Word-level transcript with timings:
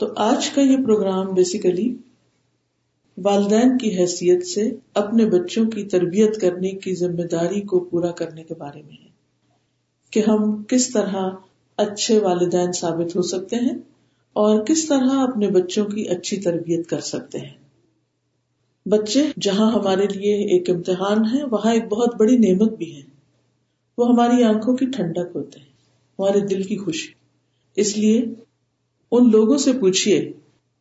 تو 0.00 0.12
آج 0.16 0.50
کا 0.50 0.60
یہ 0.60 0.76
پروگرام 0.76 1.34
بیسیکلی 1.34 1.96
والدین 3.18 3.78
کی 3.78 3.98
حیثیت 3.98 4.46
سے 4.46 4.70
اپنے 4.94 5.26
بچوں 5.26 5.70
کی 5.70 5.84
تربیت 5.84 6.40
کرنے 6.40 6.70
کی 6.70 6.94
ذمہ 6.94 7.22
داری 7.22 7.60
کو 7.60 7.80
پورا 7.80 8.10
کرنے 8.10 8.44
کے 8.44 8.54
بارے 8.54 8.82
میں 8.82 8.96
ہے 9.04 9.08
کہ 10.10 10.22
ہم 10.28 10.62
کس 10.62 10.90
طرح 10.90 11.30
اچھے 11.76 12.18
والدین 12.18 12.72
ثابت 12.72 13.16
ہو 13.16 13.22
سکتے 13.22 13.56
ہیں 13.56 13.78
اور 14.32 14.64
کس 14.64 14.88
طرح 14.88 15.08
اپنے 15.12 15.50
بچوں 15.50 15.84
کی 15.84 16.08
اچھی 16.08 16.36
تربیت 16.36 16.88
کر 16.88 17.00
سکتے 17.00 17.38
ہیں۔ 17.38 17.54
بچے 18.88 19.24
جہاں 19.40 19.72
ہمارے 19.72 20.06
لیے 20.06 20.34
ایک 20.34 20.70
امتحان 20.70 21.18
ہے، 21.32 21.44
وہاں 21.44 21.72
ایک 21.72 21.84
بہت 21.84 22.16
بڑی 22.16 22.36
نعمت 22.36 22.72
بھی 22.72 22.96
ہے۔ 22.96 23.02
وہ 23.98 24.08
ہماری 24.08 24.44
آنکھوں 24.44 24.76
کی 24.76 24.86
ٹھنڈک 24.86 25.36
ہوتے 25.36 25.58
ہیں، 25.58 25.66
ہمارے 26.18 26.40
دل 26.40 26.62
کی 26.62 26.76
خوشی۔ 26.76 27.12
اس 27.76 27.98
لیے 27.98 28.24
ان 29.12 29.30
لوگوں 29.30 29.58
سے 29.58 29.72
پوچھیے 29.72 30.32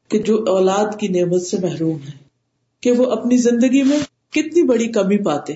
کہ 0.07 0.19
جو 0.19 0.45
اولاد 0.47 0.99
کی 0.99 1.07
نعمت 1.07 1.41
سے 1.41 1.57
محروم 1.61 1.97
ہے 1.97 2.17
کہ 2.81 2.91
وہ 2.91 3.05
اپنی 3.11 3.37
زندگی 3.37 3.83
میں 3.83 3.99
کتنی 4.29 4.63
بڑی 4.63 4.87
کمی 4.87 5.23
پاتے 5.23 5.53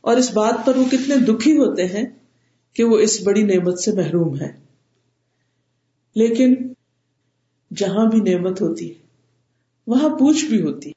اور 0.00 0.16
اس 0.16 0.32
بات 0.34 0.66
پر 0.66 0.76
وہ 0.76 0.84
کتنے 0.84 1.16
دکھی 1.16 1.56
ہوتے 1.56 1.86
ہیں 1.86 2.04
کہ 2.72 2.84
وہ 2.84 2.98
اس 2.98 3.22
بڑی 3.22 3.42
نعمت 3.42 3.78
سے 3.78 3.92
محروم 3.92 4.40
ہے 4.40 4.52
لیکن 6.14 6.54
جہاں 7.76 8.06
بھی 8.06 8.20
نعمت 8.20 8.60
ہوتی 8.62 8.88
ہے 8.88 8.94
وہاں 9.86 10.08
پوچھ 10.08 10.44
بھی 10.44 10.62
ہوتی، 10.62 10.92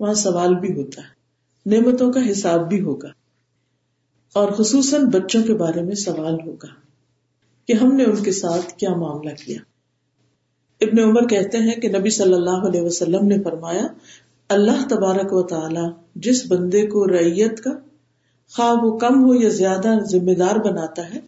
وہاں 0.00 0.14
سوال 0.14 0.54
بھی 0.54 0.72
ہوتا 0.72 1.02
ہے 1.02 1.20
نعمتوں 1.66 2.12
کا 2.12 2.30
حساب 2.30 2.68
بھی 2.68 2.80
ہوگا۔ 2.80 3.08
اور 4.32 4.52
خصوصاً 4.52 5.04
بچوں 5.04 5.42
کے 5.42 5.54
بارے 5.54 5.82
میں 5.82 5.94
سوال 5.94 6.34
ہوگا 6.46 6.68
کہ 7.66 7.72
ہم 7.72 7.96
نے 7.96 8.04
ان 8.04 8.22
کے 8.22 8.32
ساتھ 8.32 8.78
کیا 8.78 8.90
معاملہ 8.94 9.30
کیا؟ 9.44 9.58
ابن 10.80 10.98
عمر 10.98 11.26
کہتے 11.26 11.58
ہیں 11.58 11.74
کہ 11.74 11.88
نبی 11.88 12.10
صلی 12.10 12.34
اللہ 12.34 12.66
علیہ 12.68 12.82
وسلم 12.82 13.26
نے 13.26 13.42
فرمایا، 13.42 13.86
اللہ 14.50 14.86
تبارک 14.88 15.32
و 15.32 15.42
تعالی 15.46 15.86
جس 16.20 16.44
بندے 16.48 16.86
کو 16.86 17.06
ریت 17.06 17.60
کا 17.60 17.70
خواہ 18.52 18.84
وہ 18.84 18.96
کم 18.98 19.24
ہو 19.24 19.34
یا 19.34 19.48
زیادہ 19.48 19.98
ذمہ 20.10 20.34
دار 20.34 20.56
بناتا 20.64 21.02
ہے، 21.14 21.18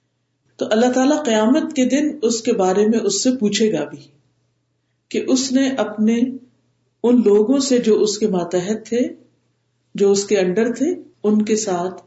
تو 0.58 0.66
اللہ 0.70 0.92
تعالیٰ 0.92 1.24
قیامت 1.24 1.74
کے 1.76 1.84
دن 1.84 2.10
اس 2.22 2.40
کے 2.42 2.52
بارے 2.52 2.86
میں 2.88 2.98
اس 3.00 3.22
سے 3.22 3.30
پوچھے 3.40 3.72
گا 3.72 3.84
بھی 3.84 4.00
کہ 5.10 5.24
اس 5.28 5.50
نے 5.52 5.68
اپنے 5.76 6.20
ان 7.04 7.20
لوگوں 7.24 7.58
سے 7.58 7.78
جو 7.78 7.98
اس 8.00 8.18
کے 8.18 8.28
ماتحت 8.28 8.86
تھے، 8.86 9.00
جو 9.94 10.10
اس 10.10 10.24
کے 10.24 10.38
انڈر 10.38 10.72
تھے، 10.74 10.94
ان 11.22 11.42
کے 11.42 11.56
ساتھ 11.56 12.02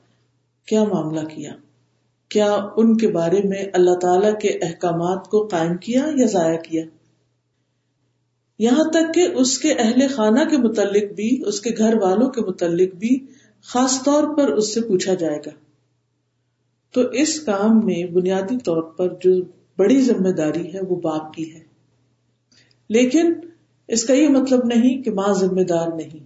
کیا 0.68 0.84
معاملہ 0.84 1.26
کیا؟ 1.26 1.52
کیا 2.32 2.52
ان 2.78 2.98
کے 2.98 3.08
بارے 3.08 3.42
میں 3.48 3.64
اللہ 3.74 3.96
تعالی 4.02 4.32
کے 4.42 4.58
احکامات 4.62 5.28
کو 5.28 5.46
قائم 5.48 5.76
کیا 5.78 6.06
یا 6.16 6.28
ضائع 6.28 6.58
کیا؟ 6.58 6.84
یہاں 8.60 8.84
تک 8.90 9.14
کہ 9.14 9.28
اس 9.36 9.60
کے 9.60 9.74
اہل 9.74 10.08
خانہ 10.08 10.50
کے 10.50 10.58
متعلق 10.58 11.14
بھی، 11.14 11.42
اس 11.46 11.62
کے 11.62 11.70
گھر 11.78 11.96
والوں 12.02 12.30
کے 12.30 12.42
متعلق 12.42 12.96
بھی 12.96 13.26
خاص 13.64 14.04
طور 14.04 14.38
پر 14.38 14.48
اس 14.48 14.74
سے 14.74 14.82
پوچھا 14.82 15.14
جائے 15.14 15.38
گا۔ 15.46 15.50
تو 16.92 17.02
اس 17.02 17.40
کام 17.40 17.86
میں 17.86 18.06
بنیادی 18.06 18.58
طور 18.58 18.82
پر 18.82 19.08
جو 19.10 19.44
بڑی 19.78 20.02
ذمہ 20.02 20.30
داری 20.30 20.74
ہے، 20.74 20.80
وہ 20.90 20.96
باپ 20.96 21.34
کی 21.34 21.54
ہے۔ 21.54 21.60
لیکن 22.90 23.34
اس 23.88 24.04
کا 24.04 24.14
یہ 24.14 24.28
مطلب 24.28 24.66
نہیں 24.66 25.02
کہ 25.02 25.12
ماں 25.12 25.34
ذمہ 25.34 25.62
دار 25.62 25.88
نہیں، 25.88 26.26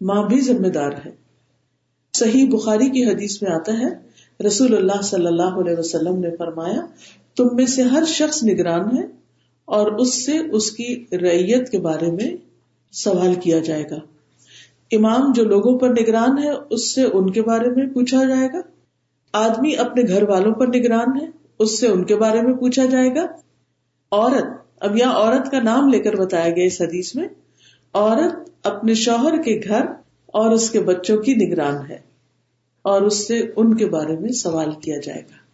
ماں 0.00 0.28
بھی 0.28 0.40
ذمہ 0.40 0.68
دار 0.68 0.92
ہے۔ 1.06 1.10
صحیح 2.12 2.48
بخاری 2.50 2.90
کی 2.90 3.04
حدیث 3.04 3.42
میں 3.42 3.50
آتا 3.50 3.72
ہے، 3.72 4.06
رسول 4.46 4.76
اللہ 4.76 5.02
صلی 5.02 5.26
اللہ 5.26 5.60
علیہ 5.60 5.74
وسلم 5.78 6.18
نے 6.20 6.36
فرمایا، 6.36 6.86
تم 7.36 7.48
میں 7.52 7.66
سے 7.66 7.82
ہر 7.82 8.02
شخص 8.06 8.44
نگران 8.44 8.98
ہے 8.98 9.15
اور 9.66 9.92
اس 9.92 10.26
سے 10.26 10.38
اس 10.38 10.70
کی 10.70 11.04
ریت 11.12 11.70
کے 11.70 11.78
بارے 11.78 12.10
میں 12.10 12.36
سوال 12.92 13.34
کیا 13.34 13.58
جائے 13.58 13.84
گا۔ 13.90 13.96
امام 14.92 15.32
جو 15.32 15.44
لوگوں 15.44 15.78
پر 15.78 15.88
نگران 15.88 16.38
ہے، 16.38 16.50
اس 16.70 16.94
سے 16.94 17.04
ان 17.04 17.30
کے 17.30 17.42
بارے 17.42 17.70
میں 17.70 17.86
پوچھا 17.86 18.24
جائے 18.24 18.48
گا۔ 18.52 18.60
آدمی 19.32 19.76
اپنے 19.76 20.02
گھر 20.02 20.28
والوں 20.28 20.52
پر 20.52 20.66
نگران 20.66 21.20
ہے، 21.22 21.26
اس 21.58 21.80
سے 21.80 21.86
ان 21.86 22.04
کے 22.04 22.16
بارے 22.16 22.40
میں 22.40 22.54
پوچھا 22.54 22.84
جائے 22.84 23.08
گا۔ 23.08 23.26
عورت، 24.12 24.44
اب 24.80 24.96
یہاں 24.96 25.14
عورت 25.14 25.50
کا 25.50 25.62
نام 25.62 25.88
لے 25.88 25.98
کر 25.98 26.16
بتایا 26.16 26.50
گیا 26.50 26.64
اس 26.64 26.80
حدیث 26.80 27.14
میں۔ 27.14 27.28
عورت 27.92 28.50
اپنے 28.62 28.94
شوہر 28.94 29.42
کے 29.42 29.60
گھر 29.68 29.82
اور 30.26 30.50
اس 30.50 30.70
کے 30.70 30.80
بچوں 30.80 31.22
کی 31.22 31.34
نگران 31.34 31.90
ہے 31.90 31.98
اور 32.82 33.02
اس 33.02 33.28
سے 33.28 33.40
ان 33.56 33.76
کے 33.76 33.86
بارے 33.86 34.16
میں 34.16 34.30
سوال 34.30 34.70
کیا 34.82 34.96
جائے 34.98 35.20
گا۔ 35.20 35.46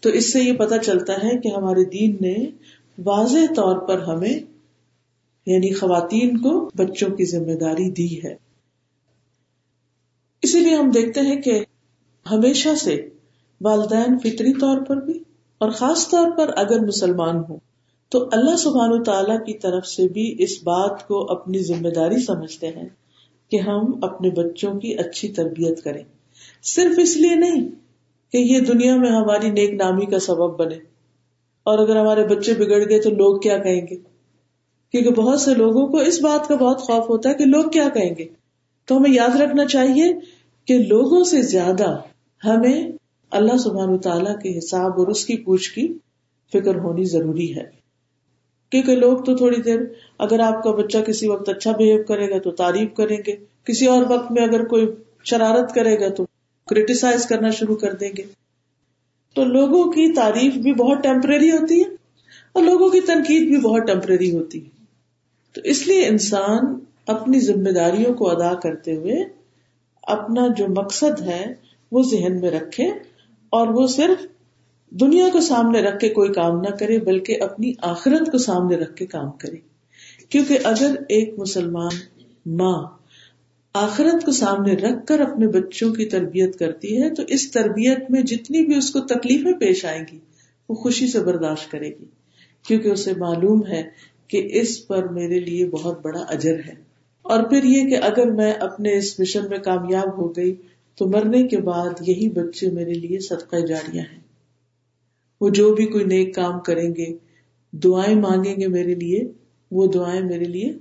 تو 0.00 0.08
اس 0.08 0.32
سے 0.32 0.40
یہ 0.40 0.52
پتا 0.52 0.78
چلتا 0.78 1.12
ہے 1.12 1.38
کہ 1.38 1.48
ہمارے 1.48 1.84
دین 1.84 2.16
نے 2.20 2.34
واضح 2.98 3.52
طور 3.56 3.76
پر 3.78 4.02
ہمیں 4.02 4.38
یعنی 5.46 5.72
خواتین 5.74 6.36
کو 6.38 6.70
بچوں 6.74 7.08
کی 7.10 7.24
ذمہ 7.24 7.52
داری 7.52 7.90
دی 7.90 8.22
ہے۔ 8.24 8.34
اسی 10.42 10.60
لیے 10.60 10.74
ہم 10.74 10.90
دیکھتے 10.90 11.20
ہیں 11.20 11.40
کہ 11.42 11.64
ہمیشہ 12.30 12.74
سے 12.74 13.08
والدین 13.60 14.18
فطری 14.18 14.52
طور 14.52 14.80
پر 14.80 14.96
بھی، 14.96 15.18
اور 15.58 15.70
خاص 15.70 16.08
طور 16.08 16.30
پر 16.36 16.50
اگر 16.56 16.80
مسلمان 16.80 17.36
ہوں، 17.48 17.58
تو 18.08 18.28
اللہ 18.32 18.56
سبحان 18.56 18.92
و 18.92 19.02
تعالی 19.02 19.36
کی 19.46 19.58
طرف 19.58 19.86
سے 19.86 20.08
بھی 20.08 20.36
اس 20.38 20.62
بات 20.62 21.08
کو 21.08 21.32
اپنی 21.32 21.58
ذمہ 21.58 21.88
داری 21.88 22.20
سمجھتے 22.22 22.68
ہیں 22.68 22.88
کہ 23.50 23.60
ہم 23.60 24.04
اپنے 24.04 24.30
بچوں 24.30 24.78
کی 24.80 24.94
اچھی 24.94 25.28
تربیت 25.28 25.82
کریں۔ 25.84 26.02
صرف 26.62 26.98
اس 26.98 27.16
لیے 27.16 27.34
نہیں 27.34 27.68
کہ 28.32 28.38
یہ 28.38 28.60
دنیا 28.60 28.96
میں 28.96 29.10
ہماری 29.10 29.50
نیک 29.50 29.70
نامی 29.70 30.06
کا 30.06 30.18
سبب 30.18 30.58
بنے۔ 30.58 30.78
اور 31.68 31.78
اگر 31.78 31.96
ہمارے 31.96 32.24
بچے 32.24 32.54
بگڑ 32.54 32.90
گئے 32.90 33.00
تو 33.00 33.10
لوگ 33.10 33.40
کیا 33.40 33.58
کہیں 33.58 33.80
گے؟ 33.80 33.96
کیونکہ 34.92 35.10
بہت 35.10 35.40
سے 35.40 35.54
لوگوں 35.54 35.86
کو 35.86 35.96
اس 35.96 36.20
بات 36.20 36.48
کا 36.48 36.56
بہت 36.56 36.80
خوف 36.80 37.08
ہوتا 37.08 37.28
ہے 37.28 37.34
کہ 37.34 37.44
لوگ 37.44 37.64
کیا 37.64 37.88
کہیں 37.94 38.14
گے؟ 38.18 38.26
تو 38.84 38.96
ہمیں 38.96 39.10
یاد 39.10 39.40
رکھنا 39.40 39.64
چاہیے 39.64 40.04
کہ 40.64 40.78
لوگوں 40.78 41.24
سے 41.24 41.42
زیادہ 41.42 41.96
ہمیں 42.44 42.92
اللہ 43.30 43.56
سبحان 43.56 43.98
تعالیٰ 43.98 44.34
کے 44.34 44.58
حساب 44.58 44.92
اور 44.98 45.06
اس 45.06 45.26
کی 45.26 45.36
پوچھ 45.36 45.72
کی 45.72 45.98
فکر 46.52 46.74
ہونی 46.74 47.04
ضروری 47.04 47.56
ہے۔ 47.56 47.64
کیونکہ 48.70 48.96
لوگ 48.96 49.18
تو 49.18 49.36
تھوڑی 49.36 49.62
دیر 49.62 49.80
اگر 50.18 50.40
آپ 50.40 50.62
کا 50.62 50.70
بچہ 50.70 50.98
کسی 50.98 51.28
وقت 51.28 51.48
اچھا 51.48 51.72
بہیو 51.72 52.02
کرے 52.02 52.30
گا 52.30 52.38
تو 52.38 52.50
تعریف 52.50 52.96
کریں 52.96 53.18
گے، 53.26 53.36
کسی 53.64 53.86
اور 53.86 54.02
وقت 54.08 54.32
میں 54.32 54.42
اگر 54.42 54.64
کوئی 54.64 54.86
شرارت 55.24 55.74
کرے 55.74 56.00
گا 56.00 56.08
تو 56.08 56.24
کریٹیسائز 56.66 57.26
کرنا 57.26 57.50
شروع 57.50 57.76
کر 57.76 57.92
دیں 57.92 58.10
گے۔ 58.18 58.47
تو 59.34 59.44
لوگوں 59.44 59.92
کی 59.92 60.12
تعریف 60.12 60.54
بھی 60.54 60.74
بہت 60.74 61.02
ٹیمپرری 61.02 61.50
ہوتی 61.50 61.80
ہے 61.80 61.86
اور 62.52 62.62
لوگوں 62.62 62.90
کی 62.90 63.00
تنقید 63.00 63.48
بھی 63.48 63.56
بہت 63.56 63.86
ٹیمپرری 63.86 64.36
ہوتی 64.36 64.64
ہے۔ 64.64 64.70
تو 65.52 65.60
اس 65.64 65.86
لیے 65.86 66.06
انسان 66.06 66.58
اپنی 67.06 67.40
ذمہ 67.40 67.70
داریوں 67.70 68.14
کو 68.14 68.30
ادا 68.30 68.54
کرتے 68.54 68.96
ہوئے 68.96 69.14
اپنا 70.02 70.46
جو 70.56 70.66
مقصد 70.68 71.20
ہے 71.20 71.54
وہ 71.92 72.02
ذہن 72.02 72.40
میں 72.40 72.50
رکھے 72.50 72.84
اور 73.50 73.68
وہ 73.68 73.86
صرف 73.86 74.26
دنیا 74.90 75.28
کو 75.32 75.40
سامنے 75.40 75.80
رکھ 75.80 75.98
کے 75.98 76.08
کوئی 76.08 76.32
کام 76.32 76.60
نہ 76.60 76.68
کرے، 76.68 76.98
بلکہ 76.98 77.42
اپنی 77.42 77.72
آخرت 77.82 78.32
کو 78.32 78.38
سامنے 78.38 78.76
رکھ 78.76 78.96
کے 78.96 79.06
کام 79.06 79.30
کرے۔ 79.30 79.56
کیونکہ 80.28 80.58
اگر 80.64 80.96
ایک 81.08 81.38
مسلمان 81.38 81.92
ماں 82.46 82.97
آخرت 83.72 84.24
کو 84.24 84.32
سامنے 84.32 84.72
رکھ 84.72 85.06
کر 85.06 85.20
اپنے 85.20 85.46
بچوں 85.46 85.94
کی 85.94 86.04
تربیت 86.04 86.58
کرتی 86.58 87.02
ہے، 87.02 87.14
تو 87.14 87.22
اس 87.28 87.50
تربیت 87.50 88.10
میں 88.10 88.22
جتنی 88.22 88.64
بھی 88.64 88.74
اس 88.74 88.90
کو 88.90 89.00
تکلیفیں 89.00 89.52
پیش 89.52 89.84
آئیں 89.84 90.04
گی، 90.12 90.18
وہ 90.68 90.74
خوشی 90.74 91.06
سے 91.06 91.20
برداشت 91.20 91.70
کرے 91.70 91.88
گی۔ 91.88 92.04
کیونکہ 92.68 92.88
اسے 92.88 93.12
معلوم 93.14 93.66
ہے 93.66 93.82
کہ 94.28 94.48
اس 94.52 94.86
پر 94.86 95.08
میرے 95.08 95.40
لیے 95.40 95.66
بہت 95.66 96.02
بڑا 96.02 96.20
اجر 96.20 96.54
ہے۔ 96.54 96.88
اور 97.22 97.42
پھر 97.42 97.64
یہ 97.64 97.90
کہ 97.90 97.96
اگر 97.96 98.30
میں 98.30 98.52
اپنے 98.52 98.96
اس 98.96 99.20
مشن 99.20 99.48
میں 99.50 99.58
کامیاب 99.58 100.18
ہو 100.18 100.36
گئی، 100.36 100.54
تو 100.94 101.06
مرنے 101.06 101.42
کے 101.42 101.56
بعد 101.56 102.08
یہی 102.08 102.28
بچے 102.28 102.70
میرے 102.70 102.92
لیے 102.92 103.18
صدقہ 103.20 103.56
جاریاں 103.56 104.04
ہیں۔ 104.12 104.20
وہ 105.40 105.48
جو 105.48 105.74
بھی 105.74 105.86
کوئی 105.86 106.04
نیک 106.04 106.34
کام 106.34 106.60
کریں 106.60 106.94
گے، 106.96 107.16
دعائیں 107.72 108.20
مانگیں 108.20 108.60
گے 108.60 108.66
میرے 108.66 108.94
لیے، 108.94 109.32
وہ 109.70 109.86
دعائیں 109.86 110.22
میرے 110.22 110.44
لیے 110.44 110.72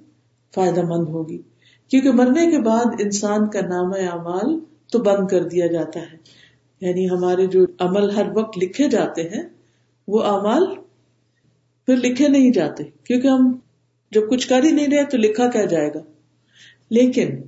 فائدہ 0.56 0.81
مند 0.81 1.07
ہوگی۔ 1.07 1.41
کیونکہ 1.88 2.12
مرنے 2.12 2.51
کے 2.51 2.60
بعد 2.60 2.86
انسان 3.00 3.50
کا 3.50 3.62
نام 3.62 3.92
اعمال 3.94 4.60
تو 4.92 5.00
بند 5.00 5.28
کر 5.28 5.44
دیا 5.44 5.68
جاتا 5.68 6.00
ہے۔ 6.00 6.18
یعنی 6.81 7.10
ہمارے 7.10 7.48
جو 7.48 7.66
عمل 7.80 8.10
ہر 8.10 8.28
وقت 8.34 8.57
لکھے 8.57 8.89
جاتے 8.89 9.22
ہیں، 9.22 9.44
وہ 10.07 10.24
اعمال 10.24 10.75
پھر 11.86 11.95
لکھے 11.95 12.28
نہیں 12.28 12.51
جاتے۔ 12.51 12.84
کیونکہ 13.04 13.28
ہم 13.28 13.60
جب 14.12 14.22
کچھ 14.30 14.48
کر 14.48 14.63
ہی 14.63 14.72
نہیں 14.72 14.88
رہے 14.88 15.06
تو 15.06 15.18
لکھا 15.18 15.48
کیا 15.48 15.66
جائے 15.66 15.89
گا۔ 15.94 16.00
لیکن 16.89 17.42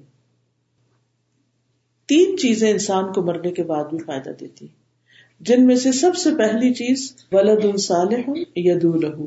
تین 2.08 2.38
چیزیں 2.38 2.72
انسان 2.72 3.14
کو 3.14 3.22
مرنے 3.22 3.52
کے 3.52 3.64
بعد 3.64 3.86
بھی 3.86 3.98
فائدہ 3.98 4.30
دیتی 4.30 4.68
جن 5.40 5.66
میں 5.66 5.76
سے 5.76 5.92
سب 5.92 6.16
سے 6.16 6.30
پہلی 6.38 6.74
چیز، 6.74 7.16
ولد 7.32 7.66
الصالح 7.66 8.32
ید 8.56 8.84
لہو 8.84 9.26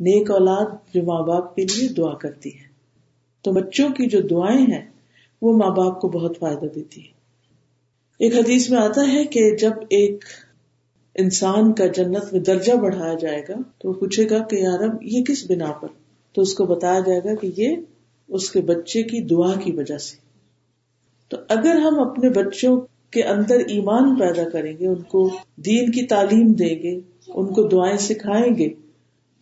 نیک 0.00 0.30
اولاد 0.30 0.94
جو 0.94 1.02
ماں 1.02 1.22
باپ 1.22 1.56
کے 1.56 1.62
لیے 1.62 1.88
دعا 1.88 2.14
کرتی 2.14 2.58
ہے۔ 2.58 2.71
تو 3.42 3.52
بچوں 3.52 3.88
کی 3.88 4.06
جو 4.06 4.20
دعائیں 4.20 4.66
ہیں، 4.66 4.90
وہ 5.42 5.56
ماں 5.56 5.70
باپ 5.70 6.00
کو 6.00 6.08
بہت 6.08 6.38
فائدہ 6.38 6.66
دیتی 6.74 7.00
ہے 7.00 7.22
ایک 8.18 8.34
حدیث 8.34 8.70
میں 8.70 8.78
آتا 8.78 9.12
ہے 9.12 9.24
کہ 9.24 9.56
جب 9.56 9.70
ایک 9.90 10.24
انسان 11.14 11.72
کا 11.72 11.86
جنت 11.86 12.32
میں 12.32 12.40
درجہ 12.40 12.72
بڑھایا 12.72 13.14
جائے 13.14 13.42
گا، 13.48 13.54
تو 13.78 13.88
وہ 13.88 13.94
پوچھے 13.94 14.30
گا 14.30 14.38
کہ 14.38 14.56
یار 14.56 14.80
اب 14.80 15.02
یہ 15.02 15.24
کس 15.24 15.50
بنا 15.50 15.72
پر؟ 15.72 15.88
تو 16.32 16.42
اس 16.42 16.54
کو 16.54 16.64
بتایا 16.64 17.00
جائے 17.00 17.20
گا 17.24 17.34
کہ 17.34 17.50
یہ 17.56 17.76
اس 18.28 18.50
کے 18.50 18.60
بچے 18.60 19.02
کی 19.02 19.20
دعا 19.20 19.52
کی 19.60 19.72
وجہ 19.72 19.98
سے۔ 19.98 20.16
تو 21.28 21.36
اگر 21.48 21.76
ہم 21.76 22.00
اپنے 22.00 22.30
بچوں 22.30 22.80
کے 23.10 23.22
اندر 23.22 23.54
ایمان 23.54 24.16
پیدا 24.16 24.48
کریں 24.48 24.72
گے، 24.78 24.86
ان 24.86 25.02
کو 25.02 25.30
دین 25.56 25.90
کی 25.90 26.06
تعلیم 26.06 26.52
دیں 26.52 26.82
گے، 26.82 27.00
ان 27.28 27.52
کو 27.52 27.68
دعائیں 27.68 27.96
سکھائیں 27.96 28.56
گے، 28.58 28.68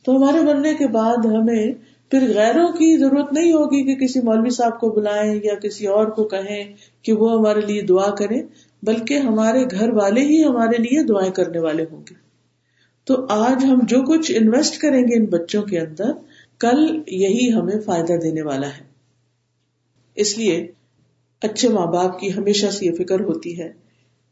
تو 0.04 0.16
ہمارے 0.16 0.44
بننے 0.46 0.74
کے 0.74 0.86
بعد 0.86 1.26
ہمیں 1.26 1.72
پھر 2.10 2.32
غیروں 2.34 2.68
کی 2.68 2.98
ضرورت 2.98 3.32
نہیں 3.32 3.52
ہوگی 3.52 3.84
کہ 3.84 4.06
کسی 4.06 4.20
مولوی 4.20 4.50
صاحب 4.50 4.80
کو 4.80 4.90
بلائیں 4.90 5.40
یا 5.44 5.54
کسی 5.54 5.86
اور 5.86 6.06
کو 6.06 6.24
کہیں 6.24 6.72
کہ 7.02 7.12
وہ 7.12 7.38
ہمارے 7.38 7.60
لیے 7.60 7.82
دعا 7.82 8.10
کرے، 8.10 8.42
بلکہ 8.82 9.14
ہمارے 9.18 9.64
گھر 9.70 9.88
والے 9.92 10.20
ہی 10.20 10.44
ہمارے 10.44 10.82
لیے 10.82 11.04
دعائیں 11.04 11.32
کرنے 11.32 11.58
والے 11.58 11.84
ہوں 11.90 12.00
گے۔ 12.10 12.14
تو 13.04 13.26
آج 13.28 13.64
ہم 13.64 13.78
جو 13.88 14.02
کچھ 14.02 14.32
انویسٹ 14.34 14.78
کریں 14.78 15.02
گے 15.02 15.16
ان 15.16 15.24
بچوں 15.24 15.62
کے 15.62 15.80
اندر، 15.80 16.12
کل 16.58 17.02
یہی 17.06 17.52
ہمیں 17.52 17.80
فائدہ 17.80 18.12
دینے 18.12 18.42
والا 18.42 18.66
ہے۔ 18.66 18.84
اس 20.14 20.38
لیے 20.38 20.70
اچھے 21.42 21.68
ماں 21.68 21.86
باپ 21.86 22.20
کی 22.20 22.34
ہمیشہ 22.34 22.66
سے 22.66 22.86
یہ 22.86 22.92
فکر 22.98 23.20
ہوتی 23.20 23.60
ہے 23.60 23.72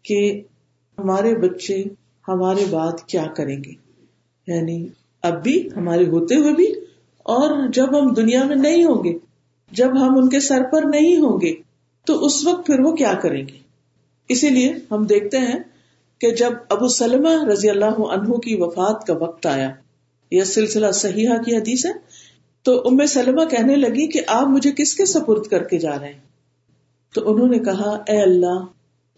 کہ 0.02 0.42
ہمارے 0.98 1.34
بچے 1.34 1.84
ہمارے 2.28 2.64
بات 2.70 3.02
کیا 3.06 3.26
کریں 3.36 3.64
گے۔ 3.64 3.72
یعنی 4.46 4.86
اب 5.22 5.42
بھی 5.42 5.68
ہمارے 5.76 6.06
ہوتے 6.06 6.34
ہوئے 6.34 6.52
بھی 6.52 6.66
اور 7.28 7.68
جب 7.68 7.98
ہم 7.98 8.14
دنیا 8.14 8.44
میں 8.44 8.56
نہیں 8.56 8.84
ہوں 8.84 9.04
گے، 9.04 9.18
جب 9.72 9.90
ہم 10.00 10.18
ان 10.18 10.28
کے 10.28 10.40
سر 10.40 10.62
پر 10.72 10.82
نہیں 10.82 11.16
ہوں 11.16 11.40
گے، 11.40 11.54
تو 12.06 12.24
اس 12.24 12.46
وقت 12.46 12.66
پھر 12.66 12.80
وہ 12.80 12.92
کیا 12.92 13.12
کریں 13.22 13.48
گے؟ 13.48 13.58
اسی 14.28 14.48
لیے 14.48 14.74
ہم 14.90 15.04
دیکھتے 15.04 15.38
ہیں 15.38 15.58
کہ 16.20 16.30
جب 16.30 16.52
ابو 16.68 16.88
سلمہ 16.88 17.44
رضی 17.44 17.70
اللہ 17.70 18.00
عنہ 18.10 18.32
کی 18.32 18.54
وفات 18.54 19.06
کا 19.06 19.14
وقت 19.14 19.46
آیا، 19.46 19.70
یہ 20.30 20.44
سلسلہ 20.44 20.90
صحیحہ 20.90 21.42
کی 21.42 21.56
حدیث 21.56 21.86
ہے، 21.86 21.92
تو 22.62 22.82
ام 22.84 23.06
سلمہ 23.06 23.44
کہنے 23.44 23.76
لگی 23.76 24.06
کہ 24.06 24.20
آپ 24.26 24.46
مجھے 24.48 24.70
کس 24.76 24.94
کے 24.94 25.06
سپرد 25.06 25.46
کر 25.46 25.62
کے 25.62 25.78
جا 25.78 25.98
رہے 25.98 26.12
ہیں؟ 26.12 26.28
تو 27.14 27.34
انہوں 27.34 27.48
نے 27.48 27.58
کہا، 27.58 27.98
اے 28.08 28.22
اللہ، 28.22 28.64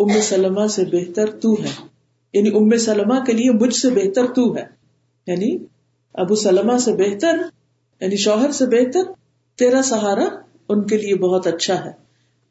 ام 0.01 0.21
سلمہ 0.23 0.67
سے 0.67 0.85
بہتر 0.85 1.31
تو 1.31 1.53
ہے۔ 1.53 1.87
یعنی 2.33 2.49
ام 2.49 2.77
سلمہ 2.77 3.25
کے 3.25 3.33
لیے 3.33 3.51
مجھ 3.51 3.75
سے 3.75 3.91
بہتر 3.91 4.27
تو 4.27 4.57
ہے۔ 4.57 4.65
یعنی 5.27 5.59
ابو 6.15 6.35
سلمہ 6.35 6.79
سے 6.79 6.93
بہتر 6.93 7.37
یعنی 8.01 8.17
شوہر 8.17 8.51
سے 8.51 8.67
بہتر 8.67 9.01
تیرا 9.59 9.83
سہارا 9.83 10.25
ان 10.69 10.87
کے 10.87 10.97
لیے 10.97 11.15
بہت 11.15 11.47
اچھا 11.47 11.85
ہے۔ 11.85 11.91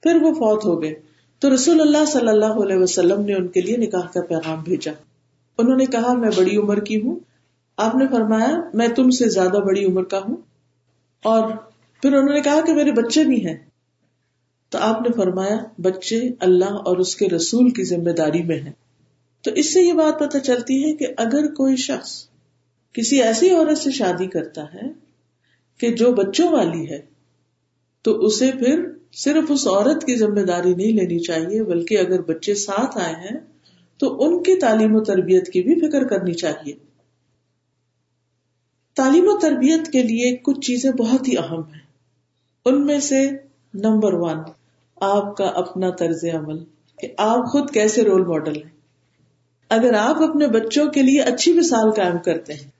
پھر 0.03 0.21
وہ 0.21 0.33
فوت 0.33 0.65
ہو 0.65 0.81
گئے۔ 0.81 0.93
تو 1.39 1.53
رسول 1.53 1.81
اللہ 1.81 2.05
صلی 2.05 2.27
اللہ 2.27 2.45
علیہ 2.45 2.75
وسلم 2.75 3.25
نے 3.25 3.33
ان 3.33 3.47
کے 3.47 3.61
لیے 3.61 3.77
نکاح 3.77 4.07
کا 4.13 4.21
پیغام 4.21 4.63
بھیجا۔ 4.63 4.91
انہوں 5.57 5.75
نے 5.75 5.85
کہا، 5.85 6.13
میں 6.13 6.29
بڑی 6.37 6.57
عمر 6.57 6.79
کی 6.79 7.01
ہوں۔ 7.01 7.19
آپ 7.77 7.95
نے 7.95 8.05
فرمایا، 8.07 8.61
میں 8.73 8.87
تم 8.87 9.09
سے 9.09 9.29
زیادہ 9.29 9.57
بڑی 9.65 9.85
عمر 9.85 10.03
کا 10.03 10.17
ہوں۔ 10.17 10.35
اور 11.23 11.51
پھر 12.01 12.13
انہوں 12.13 12.33
نے 12.35 12.41
کہا 12.41 12.61
کہ 12.67 12.73
میرے 12.73 12.91
بچے 12.91 13.23
بھی 13.23 13.47
ہیں۔ 13.47 13.57
تو 14.69 14.77
آپ 14.81 15.01
نے 15.01 15.09
فرمایا، 15.15 15.57
بچے 15.81 16.21
اللہ 16.39 16.65
اور 16.65 16.97
اس 16.97 17.15
کے 17.15 17.29
رسول 17.29 17.69
کی 17.69 17.83
ذمہ 17.83 18.11
داری 18.11 18.43
میں 18.43 18.59
ہیں۔ 18.59 18.73
تو 19.41 19.51
اس 19.51 19.73
سے 19.73 19.81
یہ 19.81 19.93
بات 19.93 20.19
پتہ 20.19 20.37
چلتی 20.37 20.83
ہے 20.83 20.95
کہ 20.95 21.07
اگر 21.17 21.53
کوئی 21.53 21.75
شخص 21.75 22.25
کسی 22.93 23.23
ایسی 23.23 23.49
عورت 23.49 23.77
سے 23.77 23.91
شادی 23.91 24.27
کرتا 24.27 24.63
ہے 24.73 25.08
کہ 25.79 25.91
جو 25.91 26.11
بچوں 26.11 26.51
والی 26.51 26.89
ہے، 26.89 27.01
تو 28.01 28.19
اسے 28.19 28.51
پھر 28.51 28.85
صرف 29.13 29.43
اس 29.49 29.67
عورت 29.67 30.05
کی 30.05 30.15
ذمہ 30.15 30.39
داری 30.39 30.73
نہیں 30.73 30.91
لینی 30.91 31.19
چاہیے، 31.19 31.63
بلکہ 31.63 31.97
اگر 31.97 32.21
بچے 32.21 32.55
ساتھ 32.55 32.97
آئے 32.97 33.13
ہیں، 33.13 33.39
تو 33.97 34.23
ان 34.23 34.43
کی 34.43 34.55
تعلیم 34.55 34.95
و 34.95 35.03
تربیت 35.03 35.47
کی 35.47 35.61
بھی 35.61 35.89
فکر 35.89 36.07
کرنی 36.07 36.33
چاہیے۔ 36.33 36.73
تعلیم 38.95 39.23
و 39.27 39.39
تربیت 39.39 39.91
کے 39.91 40.03
لیے 40.03 40.37
کچھ 40.37 40.59
چیزیں 40.59 40.91
بہت 40.91 41.27
ہی 41.27 41.37
اہم 41.37 41.61
ہیں۔ 41.61 41.81
ان 42.65 42.85
میں 42.85 42.99
سے 42.99 43.29
نمبر 43.73 44.13
ون، 44.13 44.37
آپ 44.95 45.37
کا 45.37 45.45
اپنا 45.45 45.89
طرز 45.89 46.25
عمل، 46.33 46.63
کہ 46.99 47.07
آپ 47.17 47.45
خود 47.51 47.71
کیسے 47.71 48.03
رول 48.03 48.25
ماڈل 48.25 48.55
ہیں۔ 48.55 48.79
اگر 49.69 49.93
آپ 49.93 50.21
اپنے 50.21 50.47
بچوں 50.47 50.87
کے 50.87 51.01
لیے 51.01 51.21
اچھی 51.21 51.53
مثال 51.53 51.91
قائم 51.91 52.17
کرتے 52.17 52.53
ہیں 52.53 52.78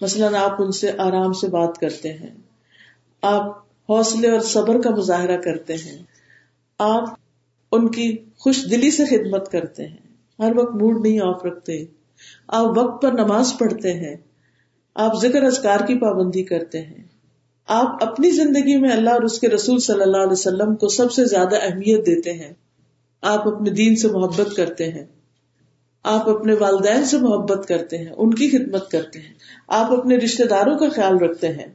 مثلاً 0.00 0.34
آپ 0.34 0.62
ان 0.62 0.72
سے 0.72 0.90
آرام 0.98 1.32
سے 1.32 1.46
بات 1.46 1.78
کرتے 1.78 2.12
ہیں، 2.12 2.30
آپ 3.22 3.58
حوصلے 3.88 4.30
اور 4.30 4.40
صبر 4.40 4.80
کا 4.80 4.90
مظاہرہ 4.90 5.36
کرتے 5.36 5.74
ہیں، 5.74 6.02
آپ 6.78 7.08
ان 7.72 7.90
کی 7.90 8.16
خوش 8.38 8.64
دلی 8.70 8.90
سے 8.90 9.06
خدمت 9.06 9.50
کرتے 9.50 9.86
ہیں، 9.86 10.06
ہر 10.38 10.56
وقت 10.56 10.74
موڈ 10.74 11.06
نہیں 11.06 11.20
آف 11.20 11.44
رکھتے، 11.44 11.84
آپ 12.48 12.78
وقت 12.78 13.02
پر 13.02 13.12
نماز 13.12 13.52
پڑھتے 13.58 13.92
ہیں، 13.92 14.16
آپ 14.94 15.22
ذکر 15.22 15.42
ازکار 15.42 15.80
کی 15.80 15.98
پابندی 15.98 16.42
کرتے 16.42 16.80
ہیں۔ 16.80 17.04
آپ 17.68 18.04
اپنی 18.04 18.30
زندگی 18.30 18.76
میں 18.76 18.90
اللہ 18.90 19.10
اور 19.10 19.22
اس 19.22 19.40
کے 19.40 19.48
رسول 19.48 19.78
صلی 19.78 20.02
اللہ 20.02 20.16
علیہ 20.16 20.32
وسلم 20.32 20.74
کو 20.74 20.88
سب 20.88 21.12
سے 21.12 21.24
زیادہ 21.24 21.56
اہمیت 21.62 22.06
دیتے 22.06 22.32
ہیں، 22.32 22.52
آپ 23.20 23.48
اپنے 23.48 23.70
دین 23.70 23.96
سے 23.96 24.08
محبت 24.08 24.56
کرتے 24.56 24.92
ہیں۔ 24.92 25.04
آپ 26.02 26.28
اپنے 26.28 26.54
والدین 26.54 27.04
سے 27.04 27.18
محبت 27.18 27.68
کرتے 27.68 27.98
ہیں، 27.98 28.12
ان 28.16 28.34
کی 28.34 28.48
خدمت 28.48 28.90
کرتے 28.90 29.18
ہیں، 29.18 29.34
آپ 29.68 29.92
اپنے 29.92 30.16
رشتے 30.16 30.44
داروں 30.44 30.78
کا 30.78 30.88
خیال 30.88 31.18
رکھتے 31.18 31.48
ہیں۔ 31.48 31.66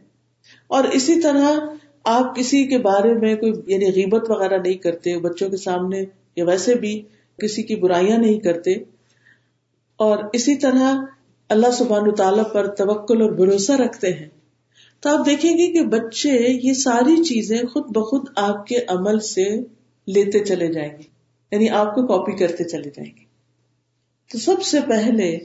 اور 0.67 0.83
اسی 0.83 1.21
طرح 1.21 1.59
آپ 2.03 2.35
کسی 2.35 2.67
کے 2.67 2.77
بارے 2.77 3.13
میں 3.13 3.35
کوئی 3.35 3.51
یعنی 3.65 3.85
غیبت 3.85 4.31
وغیرہ 4.31 4.57
نہیں 4.57 4.73
کرتے، 4.73 5.17
بچوں 5.17 5.49
کے 5.49 5.57
سامنے 5.57 6.05
یا 6.35 6.45
ویسے 6.45 6.75
بھی 6.75 7.01
کسی 7.37 7.63
کی 7.63 7.75
برائیاں 7.75 8.17
نہیں 8.17 8.39
کرتے۔ 8.39 8.71
اور 9.95 10.17
اسی 10.33 10.55
طرح 10.55 11.05
اللہ 11.49 11.71
سبحان 11.71 12.15
تعالیٰ 12.15 12.43
پر 12.53 12.67
توکل 12.67 13.21
اور 13.21 13.31
بھروسہ 13.31 13.71
رکھتے 13.71 14.13
ہیں۔ 14.13 14.29
تو 14.99 15.17
آپ 15.17 15.25
دیکھیں 15.25 15.57
گے 15.57 15.67
کہ 15.67 15.81
بچے 15.81 16.59
یہ 16.63 16.73
ساری 16.73 17.23
چیزیں 17.23 17.57
خود 17.57 17.83
بخود 17.83 18.27
آپ 18.35 18.67
کے 18.67 18.75
عمل 18.87 19.19
سے 19.19 19.55
لیتے 20.07 20.39
چلے 20.39 20.67
جائیں 20.67 20.89
گے 20.89 21.03
یعنی 21.51 21.69
آپ 21.69 21.95
کو 21.95 22.07
کاپی 22.07 22.31
کرتے 22.31 22.63
چلے 22.63 22.89
جائیں 22.89 23.11
گے۔ 23.19 23.32
تو 24.33 24.39
سب 24.39 24.61
سے 24.61 24.79
پہلے 24.87 25.37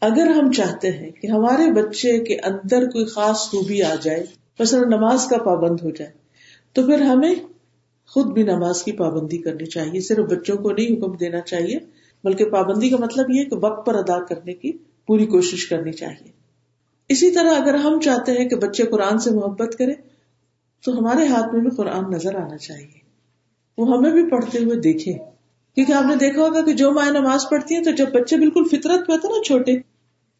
اگر 0.00 0.26
ہم 0.26 0.52
چاہتے 0.52 0.90
ہیں 0.90 1.10
کہ 1.10 1.26
ہمارے 1.26 1.72
بچے 1.72 2.24
کے 2.24 2.36
اندر 2.44 2.86
کوئی 2.86 3.04
خاص 3.04 3.36
خوبی 3.36 3.82
آ 3.82 3.94
جائے، 4.02 4.24
مثلا 4.60 4.80
نماز 4.80 5.26
کا 5.26 5.38
پابند 5.38 5.80
ہو 5.82 5.90
جائے، 5.90 6.10
تو 6.72 6.86
پھر 6.86 7.00
ہمیں 7.00 7.34
خود 8.06 8.32
بھی 8.32 8.42
نماز 8.42 8.82
کی 8.82 8.92
پابندی 8.92 9.38
کرنی 9.38 9.66
چاہیے۔ 9.66 10.00
صرف 10.00 10.26
بچوں 10.30 10.56
کو 10.56 10.70
نہیں 10.70 10.86
حکم 10.86 11.16
دینا 11.16 11.40
چاہیے، 11.40 11.78
بلکہ 12.24 12.44
پابندی 12.44 12.88
کا 12.88 12.96
مطلب 12.96 13.30
یہ 13.30 13.44
کہ 13.44 13.56
وقت 13.62 13.86
پر 13.86 13.94
ادا 13.94 14.24
کرنے 14.24 14.54
کی 14.54 14.72
پوری 15.06 15.26
کوشش 15.26 15.66
کرنی 15.66 15.92
چاہیے۔ 15.92 16.30
اسی 17.08 17.30
طرح 17.30 17.50
اگر 17.50 17.74
ہم 17.74 18.00
چاہتے 18.00 18.32
ہیں 18.32 18.48
کہ 18.48 18.56
بچے 18.56 18.84
قرآن 18.84 19.18
سے 19.18 19.30
محبت 19.30 19.78
کرے 19.78 19.94
تو 20.84 20.98
ہمارے 20.98 21.26
ہاتھ 21.26 21.54
میں 21.54 21.62
بھی 21.62 21.70
قرآن 21.76 22.10
نظر 22.10 22.34
آنا 22.34 22.56
چاہیے۔ 22.56 23.00
وہ 23.78 23.96
ہمیں 23.96 24.10
بھی 24.10 24.30
پڑھتے 24.30 24.58
ہوئے 24.58 24.76
دیکھے 24.76 25.37
کیونکہ 25.78 25.92
آپ 25.92 26.04
نے 26.04 26.14
دیکھا 26.14 26.42
ہوگا 26.42 26.64
کہ 26.64 26.72
جو 26.72 26.90
مائیں 26.92 27.12
نماز 27.12 27.40
پڑھتی 27.50 27.74
ہیں 27.74 27.82
تو 27.82 27.90
جب 27.90 28.06
بچے 28.12 28.36
بالکل 28.36 28.64
فطرت 28.64 29.06
پہ 29.06 29.12
نا 29.12 29.42
چھوٹے، 29.44 29.72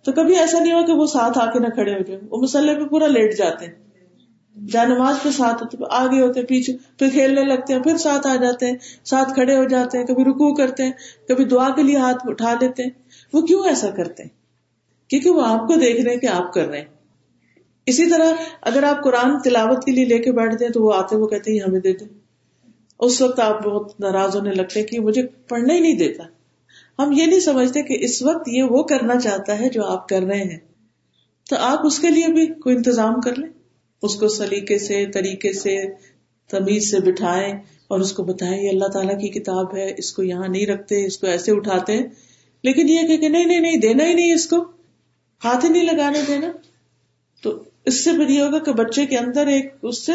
تو 0.04 0.12
کبھی 0.12 0.36
ایسا 0.36 0.58
نہیں 0.58 0.72
ہوا 0.72 0.86
کہ 0.86 0.92
وہ 0.92 1.06
ساتھ 1.06 1.38
آ 1.38 1.50
کے 1.50 1.58
نہ 1.58 1.66
کھڑے 1.66 1.94
ہو 1.94 2.02
جائے 2.02 2.20
وہ 2.30 2.42
مسلح 2.42 2.74
پہ 2.74 2.84
پورا 2.84 3.06
لیٹ 3.06 3.38
جاتے 3.38 3.66
ہیں۔ 3.66 3.72
جا 4.68 4.84
نماز 4.84 5.16
پہ 5.22 5.28
ساتھ 5.30 5.62
ہوتے 5.62 5.76
آگے 5.90 6.20
ہوتے 6.20 6.42
پیچھے، 6.42 6.72
پھر 6.98 7.08
کھیلنے 7.08 7.44
لگتے 7.44 7.74
ہیں، 7.74 7.82
پھر 7.82 7.96
ساتھ 7.96 8.26
آ 8.26 8.36
جاتے 8.36 8.66
ہیں، 8.66 8.76
ساتھ 9.04 9.34
کھڑے 9.34 9.56
ہو 9.56 9.64
جاتے 9.64 9.98
ہیں، 9.98 10.06
کبھی 10.06 10.24
رکو 10.24 10.54
کرتے 10.54 10.84
ہیں، 10.84 10.92
کبھی 11.28 11.44
دعا 11.44 11.70
کے 11.76 11.82
لیے 11.82 11.96
ہاتھ 11.96 12.26
اٹھا 12.28 12.54
لیتے 12.60 12.82
ہیں۔ 12.82 12.90
وہ 13.32 13.42
کیوں 13.42 13.64
ایسا 13.64 13.90
کرتے 13.90 14.22
ہیں؟ 14.22 14.30
کیونکہ 15.10 15.30
وہ 15.30 15.46
آپ 15.46 15.68
کو 15.68 15.74
دیکھ 15.74 16.00
رہے 16.00 16.12
ہیں 16.12 16.20
کہ 16.20 16.26
آپ 16.26 16.52
کر 16.52 16.68
رہے 16.68 16.78
ہیں۔ 16.78 16.86
اسی 17.86 18.10
طرح 18.10 18.32
اگر 18.62 18.82
آپ 18.82 19.04
قرآن 19.04 19.38
تلاوت 19.44 19.84
کے 19.84 19.92
لیے 19.92 20.04
لے 20.04 20.18
کے 20.18 20.32
بیٹھ 20.32 20.54
دیں 20.60 20.68
تو 20.68 20.82
وہ 20.82 20.94
آتے 20.94 21.16
وہ 21.16 21.26
کہتے 21.26 21.52
ہیں 21.52 21.60
ہمیں 21.60 21.80
دے 21.80 21.92
دیں 21.92 22.17
اس 22.98 23.22
وقت 23.22 23.40
آپ 23.40 23.64
بہت 23.64 24.00
ناراض 24.00 24.36
ہونے 24.36 24.50
لگتے 24.50 24.82
کہ 24.82 25.00
مجھے 25.00 25.22
پڑھنا 25.26 25.74
ہی 25.74 25.80
نہیں 25.80 25.94
دیتا۔ 25.94 26.24
ہم 27.02 27.12
یہ 27.12 27.26
نہیں 27.26 27.40
سمجھتے 27.40 27.82
کہ 27.82 27.96
اس 28.00 28.22
وقت 28.22 28.48
یہ 28.48 28.62
وہ 28.62 28.82
کرنا 28.82 29.20
چاہتا 29.20 29.58
ہے 29.58 29.68
جو 29.68 29.84
آپ 29.84 30.08
کر 30.08 30.22
رہے 30.22 30.42
ہیں۔ 30.42 30.58
تو 31.50 31.56
آپ 31.58 31.86
اس 31.86 31.98
کے 31.98 32.10
لیے 32.10 32.28
بھی 32.28 32.46
کوئی 32.46 32.76
انتظام 32.76 33.20
کر 33.20 33.34
لیں۔ 33.34 33.48
اس 34.02 34.16
کو 34.16 34.28
سلیقے 34.28 34.78
سے، 34.78 35.06
طریقے 35.06 35.52
سے، 35.52 35.76
تمیز 36.50 36.90
سے 36.90 37.00
بٹھائیں 37.00 37.54
اور 37.88 38.00
اس 38.00 38.12
کو 38.12 38.22
بتائیں، 38.22 38.62
یہ 38.62 38.68
اللہ 38.68 38.88
تعالیٰ 38.88 39.20
کی 39.20 39.28
کتاب 39.28 39.76
ہے، 39.76 39.94
اس 39.98 40.12
کو 40.12 40.22
یہاں 40.22 40.48
نہیں 40.48 40.66
رکھتے، 40.66 41.06
اس 41.06 41.18
کو 41.18 41.26
ایسے 41.26 41.52
اٹھاتے 41.52 41.92
ہیں۔ 41.92 42.06
لیکن 42.62 42.88
یہ 42.88 43.16
کہ 43.16 43.28
نہیں 43.28 43.44
نہیں 43.44 43.60
نہیں، 43.60 43.76
دینا 43.76 44.04
ہی 44.04 44.14
نہیں 44.14 44.34
اس 44.34 44.46
کو۔ 44.46 44.56
ہاتھ 45.44 45.64
ہی 45.64 45.70
نہیں 45.70 45.82
لگانے 45.82 46.18
دینا۔ 46.28 46.46
تو 47.42 47.62
اس 47.84 48.04
سے 48.04 48.10
پھر 48.10 48.28
یہ 48.28 48.42
ہوگا 48.42 48.58
کہ 48.58 48.72
بچے 48.72 49.06
کے 49.06 49.16
اندر 49.16 49.46
ایک 49.46 49.74
اس 49.82 50.06
سے 50.06 50.12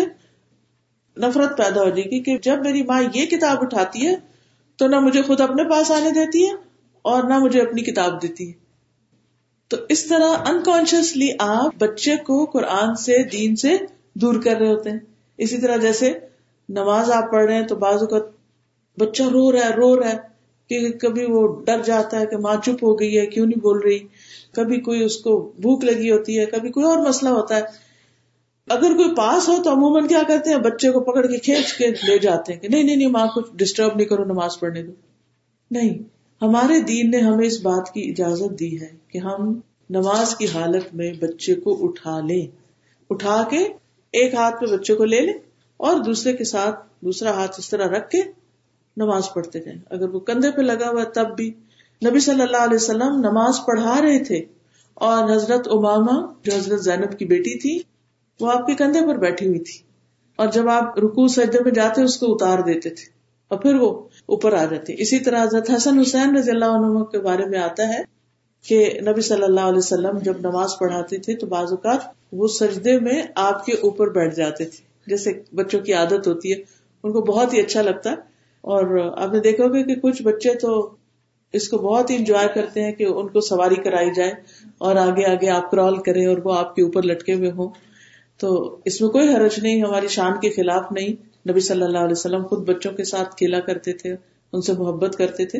نفرت 1.17 1.57
پیدا 1.57 1.81
ہو 1.81 1.89
جائے 1.89 2.03
گی 2.03 2.23
کہ 2.23 2.37
جب 2.37 2.63
میری 2.63 2.83
ماں 2.83 3.03
یہ 3.13 3.25
کتاب 3.25 3.57
اٹھاتی 3.61 4.07
ہے 4.07 4.15
تو 4.77 4.87
نہ 4.87 4.99
مجھے 4.99 5.21
خود 5.21 5.41
اپنے 5.41 5.63
پاس 5.63 5.91
آنے 5.91 6.11
دیتی 6.11 6.47
ہے 6.47 6.51
اور 7.01 7.23
نہ 7.23 7.39
مجھے 7.39 7.61
اپنی 7.61 7.81
کتاب 7.81 8.21
دیتی 8.21 8.47
ہے۔ 8.47 8.53
تو 9.67 9.77
اس 9.89 10.05
طرح 10.05 10.49
انکانشیسلی 10.49 11.29
آپ 11.39 11.75
بچے 11.77 12.15
کو 12.15 12.45
قرآن 12.45 12.95
سے، 12.95 13.23
دین 13.23 13.55
سے 13.55 13.77
دور 14.13 14.35
کر 14.43 14.55
رہے 14.55 14.67
ہوتے 14.67 14.89
ہیں۔ 14.89 14.99
اسی 15.37 15.57
طرح 15.57 15.75
جیسے 15.75 16.13
نماز 16.69 17.11
آپ 17.11 17.31
پڑھ 17.31 17.45
رہے 17.45 17.55
ہیں 17.55 17.67
تو 17.67 17.75
بازو 17.75 18.07
کا 18.07 18.17
بچہ 18.99 19.23
رو 19.23 19.51
رہا 19.51 19.59
ہے، 19.59 19.75
رو 19.75 19.99
رہا 19.99 20.09
ہے 20.09 20.17
کہ 20.69 20.91
کبھی 20.91 21.25
وہ 21.25 21.61
ڈر 21.65 21.81
جاتا 21.85 22.19
ہے 22.19 22.25
کہ 22.25 22.37
ماں 22.37 22.55
چپ 22.63 22.83
ہو 22.83 22.99
گئی 22.99 23.17
ہے، 23.17 23.25
کیوں 23.25 23.45
نہیں 23.45 23.59
بول 23.59 23.79
رہی؟ 23.79 23.99
کبھی 24.51 24.79
کوئی 24.79 25.03
اس 25.03 25.17
کو 25.17 25.51
بھوک 25.59 25.83
لگی 25.83 26.11
ہوتی 26.11 26.39
ہے، 26.39 26.45
کبھی 26.45 26.69
کوئی 26.69 26.85
اور 26.85 26.97
مسئلہ 26.97 27.29
ہوتا 27.29 27.55
ہے۔ 27.55 27.61
اگر 28.67 28.93
کوئی 28.93 29.15
پاس 29.15 29.49
ہو 29.49 29.63
تو 29.63 29.71
عموماً 29.71 30.07
کیا 30.07 30.21
کرتے 30.27 30.49
ہیں؟ 30.49 30.57
بچے 30.57 30.91
کو 30.91 30.99
پکڑ 30.99 31.25
کے 31.27 31.37
کھینچ 31.37 31.73
کے 31.73 31.87
لے 31.87 32.17
جاتے 32.17 32.53
ہیں 32.53 32.59
کہ 32.59 32.67
نہیں 32.67 32.83
نہیں 32.83 32.95
نہیں، 32.95 33.09
ماں 33.09 33.27
کو 33.27 33.41
ڈسٹرب 33.55 33.95
نہیں 33.95 34.07
کرو، 34.07 34.23
نماز 34.23 34.59
پڑھنے 34.59 34.83
دو۔ 34.83 34.91
نہیں، 35.71 35.97
ہمارے 36.41 36.79
دین 36.79 37.11
نے 37.11 37.19
ہمیں 37.19 37.45
اس 37.47 37.61
بات 37.61 37.93
کی 37.93 38.09
اجازت 38.09 38.59
دی 38.59 38.81
ہے 38.81 38.87
کہ 39.07 39.17
ہم 39.17 39.59
نماز 39.89 40.35
کی 40.35 40.45
حالت 40.53 40.95
میں 40.95 41.13
بچے 41.13 41.55
کو 41.55 41.87
اٹھا 41.87 42.19
لیں۔ 42.19 42.47
اٹھا 43.09 43.43
کے 43.49 43.57
ایک 44.13 44.33
ہاتھ 44.33 44.55
پہ 44.61 44.65
بچے 44.65 44.95
کو 44.95 45.05
لے 45.05 45.19
لیں 45.19 45.33
اور 45.77 45.99
دوسرے 45.99 46.33
کے 46.33 46.43
ساتھ 46.43 46.79
دوسرا 47.01 47.31
ہاتھ 47.31 47.55
اس 47.57 47.69
طرح 47.69 47.87
رکھ 47.87 48.09
کے 48.09 48.21
نماز 48.97 49.33
پڑھتے 49.33 49.59
جائیں 49.59 49.79
اگر 49.89 50.09
وہ 50.09 50.19
کندھے 50.19 50.51
پہ 50.51 50.61
لگا 50.61 50.89
ہوا 50.89 51.03
تب 51.03 51.35
بھی 51.35 51.51
نبی 52.01 52.19
صلی 52.19 52.41
اللہ 52.41 52.57
علیہ 52.57 52.75
وسلم 52.75 53.15
نماز 53.19 53.59
پڑھا 53.65 54.01
رہے 54.01 54.23
تھے 54.23 54.45
اور 54.93 55.31
حضرت 55.31 55.67
اماما 55.71 56.33
جو 56.43 56.55
حضرت 56.55 56.81
زینب 56.81 57.19
کی 57.19 57.25
بیٹی 57.25 57.59
تھی 57.59 57.92
وہ 58.39 58.51
آپ 58.51 58.67
کے 58.67 58.75
کندھے 58.75 59.01
پر 59.07 59.17
بیٹھی 59.17 59.47
ہوئی 59.47 59.59
تھی 59.59 59.79
اور 60.35 60.47
جب 60.47 60.69
آپ 60.69 60.99
رکو 60.99 61.27
سجدے 61.27 61.59
میں 61.63 61.71
جاتے 61.71 62.01
اس 62.01 62.17
کو 62.17 62.33
اتار 62.33 62.59
دیتے 62.59 62.89
تھے 62.89 63.11
اور 63.47 63.59
پھر 63.59 63.75
وہ 63.75 64.01
اوپر 64.25 64.53
آ 64.53 64.65
جاتے۔ 64.65 64.93
اسی 64.97 65.19
طرح 65.19 65.43
حضرت 65.43 65.69
حسن 65.75 65.99
حسین 65.99 66.37
رضی 66.37 66.51
اللہ 66.51 66.65
عنہ 66.65 67.03
کے 67.03 67.19
بارے 67.19 67.45
میں 67.45 67.59
آتا 67.59 67.87
ہے 67.87 68.01
کہ 68.65 68.99
نبی 69.07 69.21
صلی 69.21 69.43
اللہ 69.43 69.61
علیہ 69.61 69.77
وسلم 69.77 70.17
جب 70.17 70.33
نماز 70.39 70.69
پڑھاتے 70.79 71.17
تھے 71.17 71.35
تو 71.35 71.47
بعض 71.47 71.67
اوقات 71.69 71.99
وہ 72.31 72.47
سجدے 72.47 72.99
میں 72.99 73.21
آپ 73.35 73.65
کے 73.65 73.73
اوپر 73.73 74.09
بیٹھ 74.09 74.35
جاتے 74.35 74.65
تھے۔ 74.65 74.83
جیسے 75.07 75.41
بچوں 75.55 75.79
کی 75.79 75.93
عادت 75.93 76.27
ہوتی 76.27 76.53
ہے، 76.53 76.57
ان 77.03 77.11
کو 77.11 77.21
بہت 77.21 77.53
ہی 77.53 77.59
اچھا 77.59 77.81
لگتا 77.81 78.09
ہے۔ 78.09 78.15
اور 78.61 79.11
آپ 79.17 79.33
نے 79.33 79.39
دیکھا 79.39 79.63
ہوگا 79.63 79.81
کہ 79.81 79.95
کچھ 79.95 80.23
بچے 80.23 80.53
تو 80.53 80.89
اس 81.53 81.69
کو 81.69 81.77
بہت 81.77 82.09
ہی 82.09 82.15
انجوائے 82.15 82.47
کرتے 82.55 82.83
ہیں 82.83 82.91
کہ 82.91 83.03
ان 83.03 83.27
کو 83.27 83.41
سواری 83.41 83.75
کرائی 83.75 84.09
جائے 84.15 84.31
اور 84.77 84.95
آگے 84.95 85.25
آگے 85.25 85.49
آپ 85.49 85.71
کرال 85.71 85.95
کریں 85.95 86.25
اور 86.25 86.37
وہ 86.43 86.53
آپ 86.53 86.75
کے 86.75 86.81
اوپر 86.81 87.03
لٹکے 87.03 87.33
ہوئے 87.33 87.51
ہوں۔ 87.51 87.67
تو 88.37 88.79
اس 88.85 89.01
میں 89.01 89.09
کوئی 89.09 89.33
حرج 89.33 89.59
نہیں، 89.59 89.83
ہماری 89.83 90.07
شان 90.07 90.39
کے 90.39 90.49
خلاف 90.49 90.91
نہیں۔ 90.91 91.33
نبی 91.49 91.59
صلی 91.59 91.81
اللہ 91.81 91.97
علیہ 91.97 92.11
وسلم 92.11 92.47
خود 92.47 92.69
بچوں 92.69 92.91
کے 92.91 93.03
ساتھ 93.03 93.35
کھیلا 93.35 93.59
کرتے 93.59 93.93
تھے، 93.93 94.15
ان 94.53 94.61
سے 94.61 94.73
محبت 94.73 95.15
کرتے 95.15 95.45
تھے۔ 95.45 95.59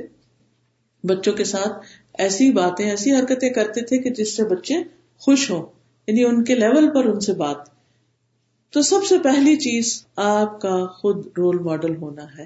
بچوں 1.03 1.33
کے 1.33 1.43
ساتھ 1.43 1.85
ایسی 2.17 2.51
باتیں، 2.51 2.89
ایسی 2.89 3.11
حرکتیں 3.11 3.49
کرتے 3.49 3.81
تھے 3.81 3.97
کہ 3.97 4.09
جس 4.09 4.37
سے 4.37 4.43
بچے 4.43 4.75
خوش 5.17 5.51
ہوں 5.51 5.65
یعنی 6.07 6.23
ان 6.23 6.43
کے 6.43 6.55
لیول 6.55 6.89
پر 6.93 7.05
ان 7.05 7.19
سے 7.19 7.33
بات۔ 7.33 7.57
تو 8.71 8.81
سب 8.81 9.05
سے 9.05 9.19
پہلی 9.19 9.55
چیز، 9.55 10.05
آپ 10.15 10.61
کا 10.61 10.85
خود 10.85 11.27
رول 11.37 11.59
ماڈل 11.59 11.95
ہونا 11.95 12.25
ہے۔ 12.37 12.45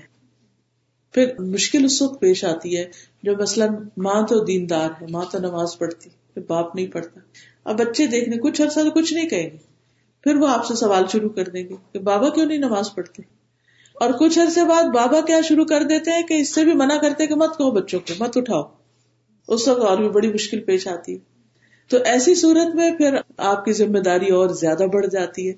پھر 1.11 1.39
مشکل 1.39 1.85
اس 1.85 2.01
وقت 2.01 2.21
پیش 2.21 2.45
آتی 2.45 2.77
ہے 2.77 2.85
جو 3.23 3.35
مثلاً 3.37 3.75
ماں 3.97 4.27
تو 4.27 4.43
دیندار 4.43 4.89
ہے، 5.01 5.05
ماں 5.09 5.25
تو 5.31 5.39
نماز 5.39 5.77
پڑھتی، 5.77 6.09
پھر 6.33 6.41
باپ 6.47 6.75
نہیں 6.75 6.87
پڑھتا۔ 6.87 7.19
اب 7.63 7.79
بچے 7.79 8.07
دیکھنے 8.07 8.37
کچھ 8.37 8.61
عرصہ 8.61 8.79
تو 8.79 8.91
کچھ 8.91 9.13
نہیں 9.13 9.29
کہیں 9.29 9.49
گے۔ 9.49 9.66
پھر 10.27 10.35
وہ 10.35 10.47
آپ 10.47 10.65
سے 10.65 10.75
سوال 10.75 11.03
شروع 11.11 11.29
کر 11.29 11.43
دیں 11.43 11.69
گے 11.69 11.75
کہ 11.93 11.99
بابا 11.99 12.29
کیوں 12.29 12.45
نہیں 12.45 12.57
نماز 12.57 12.95
پڑھتے؟ 12.95 13.23
اور 13.93 14.09
کچھ 14.19 14.39
عرصے 14.39 14.63
بعد 14.63 14.83
بابا 14.83 15.21
کیا 15.21 15.41
شروع 15.41 15.65
کر 15.65 15.83
دیتے 15.83 16.11
ہیں 16.11 16.21
کہ 16.21 16.33
اس 16.33 16.55
سے 16.55 16.63
بھی 16.63 16.73
منع 16.73 16.97
کرتے 16.97 17.27
کہ 17.27 17.35
مت 17.35 17.57
کہو 17.57 17.71
بچوں 17.71 17.99
کو، 17.99 18.13
مت 18.19 18.37
اٹھاؤ۔ 18.37 18.63
اس 19.47 19.67
وقت 19.67 19.79
اور 19.79 19.97
بھی 19.97 20.09
بڑی 20.09 20.33
مشکل 20.33 20.59
پیش 20.59 20.87
آتی 20.87 21.13
ہے۔ 21.13 21.17
تو 21.89 21.97
ایسی 22.05 22.35
صورت 22.35 22.75
میں 22.75 22.91
پھر 22.91 23.15
آپ 23.37 23.65
کی 23.65 23.71
ذمہ 23.71 23.99
داری 23.99 24.29
اور 24.29 24.49
زیادہ 24.49 24.83
بڑھ 24.93 25.07
جاتی 25.07 25.49
ہے۔ 25.49 25.53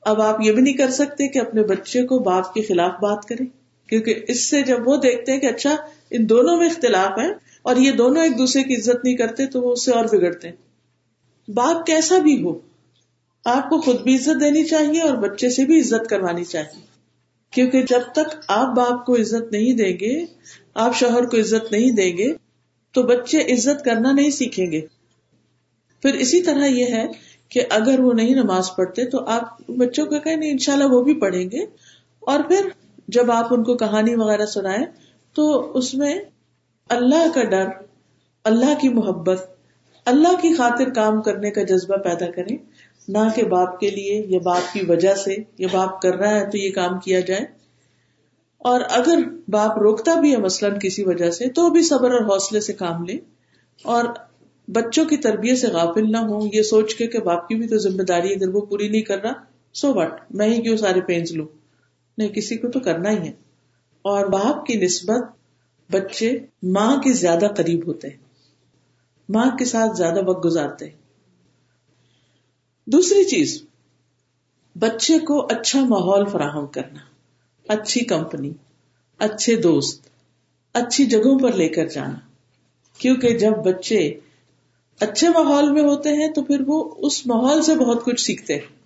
اب 0.00 0.22
آپ 0.22 0.40
یہ 0.40 0.52
بھی 0.52 0.62
نہیں 0.62 0.74
کر 0.74 0.90
سکتے 0.90 1.28
کہ 1.28 1.38
اپنے 1.38 1.62
بچے 1.62 2.06
کو 2.06 2.18
باپ 2.18 2.54
کے 2.54 2.62
خلاف 2.62 2.92
بات 2.92 3.24
کریں، 3.24 3.46
کیونکہ 3.88 4.14
اس 4.28 4.50
سے 4.50 4.62
جب 4.62 4.88
وہ 4.88 4.96
دیکھتے 4.96 5.32
ہیں 5.32 5.40
کہ 5.40 5.46
اچھا 5.46 5.76
ان 6.10 6.28
دونوں 6.28 6.56
میں 6.56 6.66
اختلاف 6.66 7.18
ہے 7.18 7.28
اور 7.62 7.76
یہ 7.76 7.92
دونوں 7.92 8.22
ایک 8.22 8.38
دوسرے 8.38 8.62
کی 8.62 8.76
عزت 8.76 9.04
نہیں 9.04 9.16
کرتے، 9.16 9.46
تو 9.46 9.60
وہ 9.60 9.72
اس 9.72 9.84
سے 9.84 9.92
اور 9.92 10.04
بگڑتے 10.04 10.48
ہیں۔ 10.48 10.56
باپ 11.50 11.86
کیسا 11.86 12.18
بھی 12.18 12.42
ہو 12.42 12.67
آپ 13.48 13.70
کو 13.70 13.80
خود 13.80 14.00
بھی 14.00 14.14
عزت 14.14 14.40
دینی 14.40 14.64
چاہیے 14.64 15.00
اور 15.00 15.16
بچے 15.16 15.50
سے 15.50 15.64
بھی 15.64 15.80
عزت 15.80 16.10
کروانی 16.10 16.44
چاہیے۔ 16.44 16.80
کیونکہ 17.50 17.82
جب 17.82 18.00
تک 18.12 18.36
آپ 18.48 18.76
باپ 18.76 19.06
کو 19.06 19.14
عزت 19.14 19.52
نہیں 19.52 19.72
دیں 19.72 19.96
گے، 20.00 20.24
آپ 20.74 20.96
شوہر 20.96 21.26
کو 21.26 21.36
عزت 21.36 21.72
نہیں 21.72 21.90
دیں 21.90 22.16
گے، 22.16 22.32
تو 22.92 23.02
بچے 23.02 23.38
عزت 23.38 23.84
کرنا 23.84 24.12
نہیں 24.12 24.30
سیکھیں 24.30 24.72
گے۔ 24.72 24.80
پھر 26.02 26.14
اسی 26.14 26.42
طرح 26.42 26.64
یہ 26.64 26.84
ہے 26.84 27.06
کہ 27.48 27.60
اگر 27.70 28.00
وہ 28.00 28.12
نہیں 28.12 28.34
نماز 28.34 28.76
پڑھتے 28.76 29.04
تو 29.04 29.24
آپ 29.24 29.66
بچوں 29.68 30.06
کو 30.06 30.20
کہیں 30.20 30.36
نہیں، 30.36 30.50
انشاءاللہ 30.50 30.84
وہ 30.84 31.04
بھی 31.04 31.14
پڑھیں 31.14 31.50
گے۔ 31.50 31.60
اور 32.20 32.40
پھر 32.48 32.68
جب 33.08 33.30
آپ 33.30 33.54
ان 33.54 33.64
کو 33.64 33.76
کہانی 33.76 34.14
وغیرہ 34.14 34.46
سنائیں 34.46 34.86
تو 35.34 35.72
اس 35.76 35.94
میں 35.94 36.18
اللہ 36.88 37.28
کا 37.34 37.44
ڈر، 37.44 37.66
اللہ 38.44 38.80
کی 38.80 38.88
محبت، 38.88 39.46
اللہ 40.04 40.40
کی 40.42 40.54
خاطر 40.54 40.90
کام 40.90 41.22
کرنے 41.22 41.50
کا 41.50 41.62
جذبہ 41.62 41.96
پیدا 41.96 42.30
کریں۔ 42.30 42.56
نہ 43.08 43.18
کہ 43.34 43.44
باپ 43.44 43.80
کے 43.80 43.90
لیے 43.90 44.26
یا 44.28 44.38
باپ 44.44 44.72
کی 44.72 44.80
وجہ 44.88 45.14
سے 45.14 45.36
یا 45.58 45.68
باپ 45.72 46.02
کر 46.02 46.14
رہا 46.14 46.40
ہے 46.40 46.50
تو 46.50 46.58
یہ 46.58 46.70
کام 46.70 46.98
کیا 46.98 47.20
جائے۔ 47.20 47.40
اور 48.58 48.80
اگر 48.90 49.18
باپ 49.48 49.78
روکتا 49.78 50.20
بھی 50.20 50.32
ہے 50.32 50.36
مثلاً 50.36 50.78
کسی 50.82 51.04
وجہ 51.04 51.30
سے 51.30 51.48
تو 51.48 51.70
بھی 51.70 51.82
صبر 51.82 52.10
اور 52.10 52.20
حوصلے 52.20 52.60
سے 52.60 52.72
کام 52.72 53.04
لے۔ 53.04 53.14
اور 53.84 54.04
بچوں 54.68 55.04
کی 55.04 55.16
تربیت 55.16 55.58
سے 55.58 55.66
غافل 55.66 56.12
نہ 56.12 56.16
ہو 56.16 56.48
یہ 56.52 56.62
سوچ 56.62 56.94
کے 56.94 57.06
کہ 57.06 57.18
باپ 57.18 57.48
کی 57.48 57.54
بھی 57.54 57.68
تو 57.68 57.78
ذمہ 57.78 58.02
داری 58.02 58.34
اگر 58.34 58.48
وہ 58.48 58.60
پوری 58.60 58.88
نہیں 58.88 59.02
کر 59.02 59.22
رہا 59.22 59.32
سو 59.72 59.94
وٹ 59.94 60.12
میں 60.30 60.46
ہی 60.46 60.62
کیوں 60.62 60.76
سارے 60.76 61.00
پینز 61.00 61.32
لوں؟ 61.32 61.46
نہیں، 62.18 62.28
کسی 62.28 62.56
کو 62.56 62.68
تو 62.68 62.80
کرنا 62.80 63.10
ہی 63.10 63.18
ہے۔ 63.18 63.32
اور 64.02 64.26
باپ 64.26 64.66
کی 64.66 64.74
نسبت 64.74 65.24
بچے 65.90 66.38
ماں 66.62 66.96
کے 66.96 67.12
زیادہ 67.12 67.46
قریب 67.56 67.86
ہوتے 67.86 68.08
ہیں۔ 68.08 68.16
ماں 69.28 69.56
کے 69.58 69.64
ساتھ 69.64 69.96
زیادہ 69.96 70.24
وقت 70.24 70.44
گزارتے 70.44 70.84
ہیں۔ 70.84 71.07
دوسری 72.92 73.24
چیز، 73.24 73.62
بچے 74.78 75.18
کو 75.18 75.46
اچھا 75.46 75.84
ماحول 75.84 76.24
فراہم 76.24 76.66
کرنا، 76.66 76.98
اچھی 77.72 78.00
کمپنی، 78.00 78.52
اچھے 79.18 79.56
دوست، 79.56 80.02
اچھی 80.74 81.06
جگہوں 81.06 81.38
پر 81.38 81.52
لے 81.52 81.68
کر 81.68 81.86
جانا۔ 81.86 82.14
کیونکہ 82.98 83.38
جب 83.38 83.50
بچے 83.50 84.20
اچھے 85.00 85.28
ماحول 85.28 85.72
میں 85.72 85.82
ہوتے 85.82 86.08
ہیں 86.08 86.32
تو 86.32 86.42
پھر 86.42 86.60
وہ 86.66 86.94
اس 86.98 87.26
ماحول 87.26 87.62
سے 87.62 87.74
بہت 87.74 88.04
کچھ 88.04 88.20
سیکھتے 88.20 88.54
ہیں۔ 88.54 88.76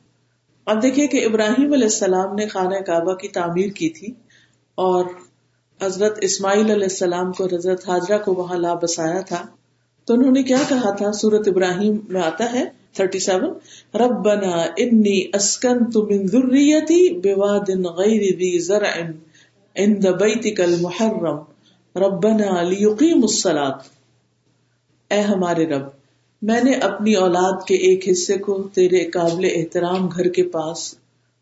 اب 0.64 0.82
دیکھیے 0.82 1.06
کہ 1.06 1.26
ابراہیم 1.26 1.72
علیہ 1.72 1.84
السلام 1.84 2.34
نے 2.34 2.48
خانہ 2.48 2.76
کعبہ 2.76 3.14
کی 3.14 3.28
تعمیر 3.28 3.70
کی 3.70 3.88
تھی 3.88 4.06
اور 4.74 5.04
حضرت 5.82 6.18
اسماعیل 6.22 6.70
علیہ 6.70 6.82
السلام 6.82 7.32
کو 7.32 7.44
حضرت 7.44 7.88
حاضرہ 7.88 8.18
کو 8.18 8.34
وہاں 8.34 8.58
لا 8.58 8.74
بسایا 8.74 9.20
تھا۔ 9.20 9.46
تو 10.04 10.14
انہوں 10.14 10.32
نے 10.32 10.42
کیا 10.42 10.58
کہا 10.68 10.90
تھا؟ 10.90 11.12
سورت 11.12 11.48
ابراہیم 11.48 11.98
میں 12.08 12.22
آتا 12.22 12.52
ہے 12.52 12.81
تھرٹی 12.94 13.18
سیون 13.18 13.52
ربنا 13.94 14.50
انی 14.76 15.30
اسکنت 15.34 15.96
من 15.96 16.26
ذریتی 16.26 17.02
بواد 17.18 17.70
غیر 17.96 18.22
ذی 18.38 18.58
زرع 18.58 18.92
عند 19.76 20.06
بیتک 20.06 20.60
المحرم 20.60 21.38
ربنا 21.96 22.62
لیقیم 22.62 23.22
الصلاة 23.22 23.72
اے 25.10 25.20
ہمارے 25.20 25.66
رب، 25.66 25.82
میں 26.42 26.60
نے 26.64 26.72
اپنی 26.72 27.14
اولاد 27.14 27.66
کے 27.66 27.74
ایک 27.74 28.08
حصے 28.08 28.36
کو 28.38 28.62
تیرے 28.74 29.04
قابل 29.10 29.48
احترام 29.54 30.08
گھر 30.08 30.28
کے 30.28 30.42
پاس 30.42 30.94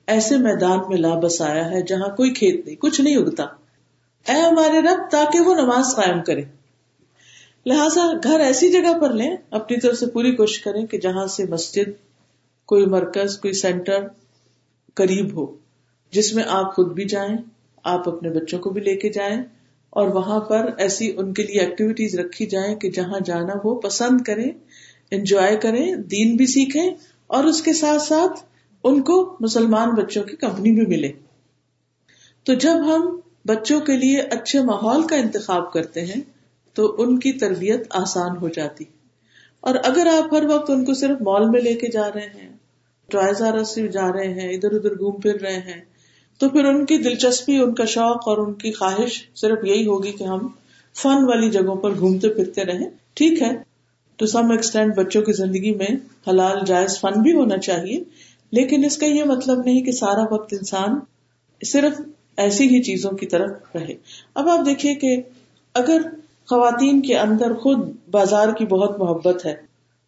ایسے 0.07 0.37
میدان 0.37 0.79
میں 0.89 0.99
لا 0.99 1.15
بسایا 1.15 1.71
ہے 1.71 1.83
جہاں 1.83 2.09
کوئی 2.17 2.31
کھیت 2.31 2.67
نہیں، 2.67 2.77
کچھ 2.77 3.01
نہیں 3.01 3.17
اگتا۔ 3.17 3.45
اے 4.27 4.41
ہمارے 4.41 4.81
رب، 4.81 5.11
تاکہ 5.11 5.41
وہ 5.41 5.55
نماز 5.55 5.95
قائم 5.97 6.23
کرے۔ 6.23 6.43
لہٰذا 7.67 8.03
گھر 8.25 8.41
ایسی 8.41 8.69
جگہ 8.73 8.99
پر 9.01 9.13
لیں، 9.13 9.31
اپنی 9.51 9.77
طرف 9.81 9.97
سے 9.97 10.07
پوری 10.07 10.35
کوشش 10.37 10.59
کریں 10.59 10.87
کہ 10.87 10.99
جہاں 10.99 11.27
سے 11.27 11.45
مسجد، 11.45 11.91
کوئی 12.69 12.87
مرکز، 12.87 13.39
کوئی 13.39 13.53
سینٹر 13.53 14.07
قریب 14.95 15.35
ہو، 15.37 15.47
جس 16.13 16.33
میں 16.35 16.45
آپ 16.49 16.75
خود 16.77 16.93
بھی 16.93 17.05
جائیں، 17.05 17.37
آپ 17.85 18.09
اپنے 18.09 18.31
بچوں 18.31 18.59
کو 18.59 18.71
بھی 18.71 18.81
لے 18.81 18.97
کے 18.97 19.09
جائیں، 19.09 19.43
اور 19.91 20.09
وہاں 20.09 20.41
پر 20.41 20.71
ایسی 20.79 21.13
ان 21.17 21.33
کے 21.35 21.43
لیے 21.43 21.61
ایکٹیویٹیز 21.61 22.19
رکھی 22.19 22.47
جائیں 22.47 22.75
کہ 22.77 22.91
جہاں 22.91 23.21
جانا 23.25 23.55
وہ 23.65 23.81
پسند 23.81 24.21
کریں 24.21 24.51
انجوائے 25.11 25.57
کریں، 25.57 25.95
دین 26.11 26.37
بھی 26.37 26.47
سیکھیں، 26.47 26.91
اور 27.27 27.45
اس 27.45 27.63
کے 27.63 27.73
ساتھ 27.73 28.03
ساتھ 28.03 28.45
ان 28.85 29.03
کو 29.03 29.37
مسلمان 29.41 29.95
بچوں 29.95 30.23
کی 30.25 30.37
کمپنی 30.37 30.73
بھی 30.73 30.87
ملے۔ 30.87 31.13
تو 32.47 32.55
جب 32.55 32.85
ہم 32.87 33.19
بچوں 33.47 33.81
کے 33.81 33.97
لیے 33.97 34.21
اچھے 34.21 34.61
ماحول 34.63 35.07
کا 35.07 35.17
انتخاب 35.17 35.73
کرتے 35.73 36.05
ہیں 36.05 36.21
تو 36.81 36.95
ان 36.99 37.19
کی 37.19 37.33
تربیت 37.33 37.87
آسان 37.91 38.37
ہو 38.37 38.49
جاتی۔ 38.49 38.85
اور 39.61 39.75
اگر 39.85 40.07
آپ 40.07 40.35
ہر 40.35 40.45
وقت 40.45 40.71
ان 40.71 40.85
کو 40.85 40.95
صرف 40.95 41.21
مال 41.21 41.51
میں 41.51 41.61
لے 41.61 41.75
کے 41.75 41.87
جا 41.89 42.09
رہے 42.15 42.21
ہیں 42.21 42.57
ٹرائزارا 43.11 43.65
سے 43.65 43.89
جا 43.89 44.13
رہے 44.13 44.41
ہیں، 44.41 44.49
ادھر 44.49 44.73
ادھر 44.73 44.91
گھوم 44.91 45.21
پھر 45.21 45.41
رہے 45.41 45.57
ہیں، 45.57 45.81
تو 46.39 46.49
پھر 46.49 46.65
ان 46.65 46.87
کی 46.87 46.99
دلچسپی، 46.99 47.59
ان 47.59 47.75
کا 47.75 47.85
شوق 47.85 48.29
اور 48.29 48.39
ان 48.39 48.55
کی 48.55 48.73
خواہش 48.73 49.29
صرف 49.35 49.59
یہی 49.65 49.87
ہوگی 49.87 50.13
کہ 50.13 50.25
ہم 50.25 50.49
فن 50.97 51.25
والی 51.25 51.51
جگہوں 51.51 51.77
پر 51.77 51.91
گھومتے 51.99 52.29
پھرتے 52.29 52.65
رہیں۔ 52.65 52.91
ٹھیک 53.15 53.43
ہے۔ 53.43 53.51
ٹو 54.17 54.27
سم 54.27 54.51
ایکسٹینڈ 54.51 54.95
بچوں 54.95 55.23
کی 55.23 55.33
زندگی 55.33 55.75
میں 55.75 55.97
حلال، 56.29 56.59
جائز 56.67 57.01
فن 57.01 57.23
بھی 57.23 57.33
ہونا 57.33 57.59
چاہیے، 57.59 58.05
لیکن 58.53 58.85
اس 58.85 58.97
کا 58.97 59.07
یہ 59.07 59.25
مطلب 59.25 59.59
نہیں 59.65 59.81
کہ 59.81 59.93
سارا 59.93 60.35
وقت 60.35 60.53
انسان 60.53 60.99
صرف 61.67 62.01
ایسی 62.37 62.65
ہی 62.65 62.83
چیزوں 62.83 63.11
کی 63.11 63.27
طرف 63.27 63.51
رہے۔ 63.75 63.95
اب 64.35 64.49
آپ 64.49 64.67
دیکھیے 64.67 64.95
کہ 64.95 65.17
اگر 65.75 66.01
خواتین 66.51 67.03
کے 67.03 67.19
اندر 67.19 67.55
خود 67.55 67.79
بازار 68.11 68.53
کی 68.53 68.67
بہت 68.67 68.99
محبت 68.99 69.47
ہے 69.47 69.53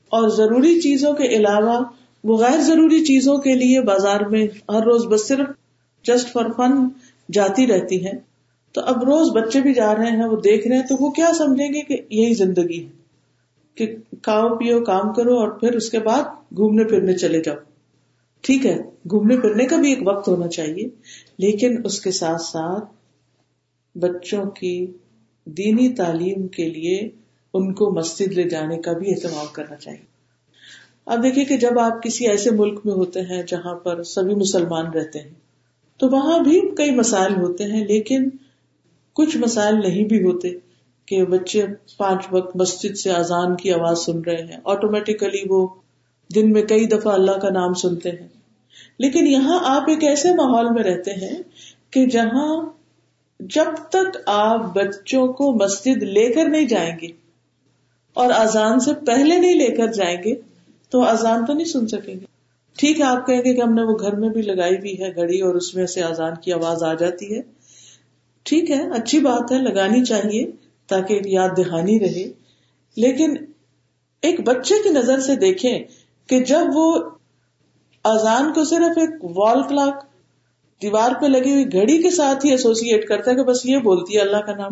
اور 0.08 0.28
ضروری 0.28 0.80
چیزوں 0.80 1.12
کے 1.12 1.24
علاوہ 1.24 1.84
وہ 2.24 2.38
غیر 2.38 2.60
ضروری 2.60 3.04
چیزوں 3.04 3.38
کے 3.38 3.54
لیے 3.54 3.80
بازار 3.80 4.20
میں 4.20 4.46
ہر 4.72 4.82
روز 4.82 5.06
بس 5.06 5.28
صرف 5.28 5.46
جسٹ 6.04 6.32
فار 6.32 6.44
فن 6.56 6.88
جاتی 7.32 7.66
رہتی 7.66 8.06
ہیں۔ 8.06 8.12
تو 8.72 8.80
اب 8.80 9.04
روز 9.04 9.30
بچے 9.36 9.60
بھی 9.60 9.74
جا 9.74 9.94
رہے 9.94 10.10
ہیں، 10.10 10.24
وہ 10.24 10.36
دیکھ 10.36 10.68
رہے 10.68 10.76
ہیں، 10.76 10.82
تو 10.82 11.04
وہ 11.04 11.10
کیا 11.10 11.30
سمجھیں 11.38 11.68
گے 11.68 11.80
کہ 11.82 11.96
یہی 12.10 12.34
زندگی 12.34 12.84
ہے؟ 12.84 12.90
کہ 13.74 13.96
کھاؤ، 14.22 14.56
پیو، 14.56 14.84
کام 14.84 15.12
کرو 15.12 15.38
اور 15.38 15.48
پھر 15.48 15.72
اس 15.72 15.90
کے 15.90 15.98
بعد 15.98 16.22
گھومنے 16.56 16.84
پھرنے 16.84 17.12
چلے 17.12 17.42
جاؤ۔ 17.42 17.56
ٹھیک 18.40 18.66
ہے، 18.66 18.78
گھومنے 19.10 19.40
پھرنے 19.40 19.66
کا 19.66 19.76
بھی 19.76 19.88
ایک 19.88 20.08
وقت 20.08 20.28
ہونا 20.28 20.48
چاہیے، 20.48 20.88
لیکن 21.38 21.82
اس 21.84 22.00
کے 22.00 22.10
ساتھ 22.10 22.42
ساتھ 22.42 22.84
بچوں 23.98 24.44
کی 24.44 24.86
دینی 25.44 25.94
تعلیم 25.94 26.46
کے 26.46 26.70
لیے 26.70 27.08
ان 27.54 27.72
کو 27.72 27.90
مسجد 27.90 28.32
لے 28.32 28.42
جانے 28.42 28.76
کا 28.76 28.92
بھی 28.92 29.10
اہتمام 29.10 29.46
کرنا 29.52 29.76
چاہیے۔ 29.76 30.12
اب 31.06 31.22
دیکھیے 31.22 31.44
کہ 31.44 31.56
جب 31.56 31.78
آپ 31.78 32.02
کسی 32.02 32.26
ایسے 32.26 32.50
ملک 32.50 32.80
میں 32.84 32.94
ہوتے 32.94 33.20
ہیں 33.20 33.42
جہاں 33.42 33.74
پر 33.74 34.02
سبھی 34.02 34.34
مسلمان 34.34 34.86
رہتے 34.86 35.18
ہیں، 35.18 35.30
تو 35.98 36.08
وہاں 36.08 36.38
بھی 36.38 36.74
کئی 36.76 36.90
مسائل 36.90 37.36
ہوتے 37.36 37.64
ہیں، 37.64 37.86
لیکن 37.86 38.28
کچھ 39.12 39.36
مسائل 39.36 39.74
نہیں 39.74 40.04
بھی 40.04 40.24
ہوتے 40.24 40.48
کہ 41.06 41.24
بچے 41.24 41.66
پانچ 41.96 42.26
وقت 42.30 42.56
مسجد 42.56 42.96
سے 42.96 43.10
اذان 43.10 43.56
کی 43.56 43.72
آواز 43.72 43.98
سن 43.98 44.20
رہے 44.20 44.42
ہیں۔ 44.42 44.60
آٹومیٹیکلی 44.64 45.42
وہ 45.48 45.68
دن 46.34 46.52
میں 46.52 46.62
کئی 46.62 46.86
دفعہ 46.86 47.12
اللہ 47.12 47.32
کا 47.32 47.50
نام 47.50 47.74
سنتے 47.74 48.10
ہیں۔ 48.10 48.28
لیکن 48.98 49.26
یہاں 49.26 49.58
آپ 49.64 49.82
ایک 49.82 50.04
ایسے 50.04 50.34
ماحول 50.34 50.68
میں 50.68 50.82
رہتے 50.82 51.10
ہیں 51.10 51.42
کہ 51.90 52.06
جہاں 52.06 52.70
جب 53.48 53.88
تک 53.90 54.18
آپ 54.26 54.60
بچوں 54.74 55.28
کو 55.28 55.52
مسجد 55.52 56.02
لے 56.02 56.32
کر 56.32 56.48
نہیں 56.48 56.66
جائیں 56.66 56.96
گے 57.02 57.06
اور 58.14 58.30
اذان 58.30 58.80
سے 58.80 58.94
پہلے 58.94 59.38
نہیں 59.38 59.54
لے 59.54 59.76
کر 59.76 59.86
جائیں 59.86 60.16
گے، 60.24 60.34
تو 60.90 61.02
اذان 61.02 61.46
تو 61.46 61.52
نہیں 61.52 61.64
سن 61.64 61.86
سکیں 61.86 62.14
گے۔ 62.14 62.24
ٹھیک 62.78 63.00
ہے، 63.00 63.04
آپ 63.04 63.26
کہیں 63.26 63.38
گے 63.38 63.54
کہ 63.54 63.60
ہم 63.60 63.74
نے 63.74 63.82
وہ 63.82 63.92
گھر 64.00 64.16
میں 64.16 64.28
بھی 64.28 64.42
لگائی 64.42 64.76
ہوئی 64.76 65.00
ہے 65.00 65.14
گھڑی 65.14 65.40
اور 65.40 65.54
اس 65.54 65.74
میں 65.74 65.86
سے 65.86 66.02
اذان 66.02 66.34
کی 66.34 66.52
آواز 66.52 66.82
آ 66.82 66.94
جاتی 66.94 67.36
ہے۔ 67.36 67.40
ٹھیک 68.42 68.70
ہے، 68.70 68.90
اچھی 68.90 69.20
بات 69.20 69.52
ہے، 69.52 69.58
لگانی 69.58 70.04
چاہیے 70.04 70.46
تاکہ 70.86 71.20
یاد 71.24 71.48
دہانی 71.56 72.00
رہے۔ 72.00 72.32
لیکن 72.96 73.34
ایک 74.22 74.40
بچے 74.40 74.74
کی 74.82 74.88
نظر 74.88 75.20
سے 75.20 75.36
دیکھیں 75.36 75.84
کہ 76.26 76.44
جب 76.44 76.60
وہ 76.74 77.00
اذان 78.04 78.52
کو 78.52 78.64
صرف 78.64 78.98
ایک 78.98 79.38
وال 79.38 79.62
کلاک 79.62 80.04
دیوار 80.82 81.10
پہ 81.20 81.26
لگی 81.26 81.52
ہوئی 81.52 81.72
گھڑی 81.72 82.02
کے 82.02 82.10
ساتھ 82.10 82.46
ہی 82.46 82.50
ایسوسیٹ 82.50 83.08
کرتا 83.08 83.30
ہے 83.30 83.36
کہ 83.36 83.42
بس 83.42 83.66
یہ 83.66 83.78
بولتی 83.78 84.14
ہے 84.14 84.20
اللہ 84.20 84.36
کا 84.36 84.54
نام۔ 84.54 84.70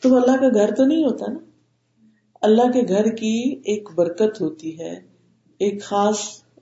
تو 0.00 0.08
وہ 0.08 0.16
اللہ 0.16 0.36
کا 0.36 0.48
گھر 0.54 0.74
تو 0.74 0.84
نہیں 0.84 1.04
ہوتا 1.04 1.32
نا؟ 1.32 1.38
اللہ 2.42 2.72
کے 2.72 2.82
گھر 2.88 3.10
کی 3.10 3.60
ایک 3.64 3.88
برکت 3.94 4.40
ہوتی 4.40 4.80
ہے، 4.80 4.94
ایک 5.58 5.82
خاص 5.82 6.18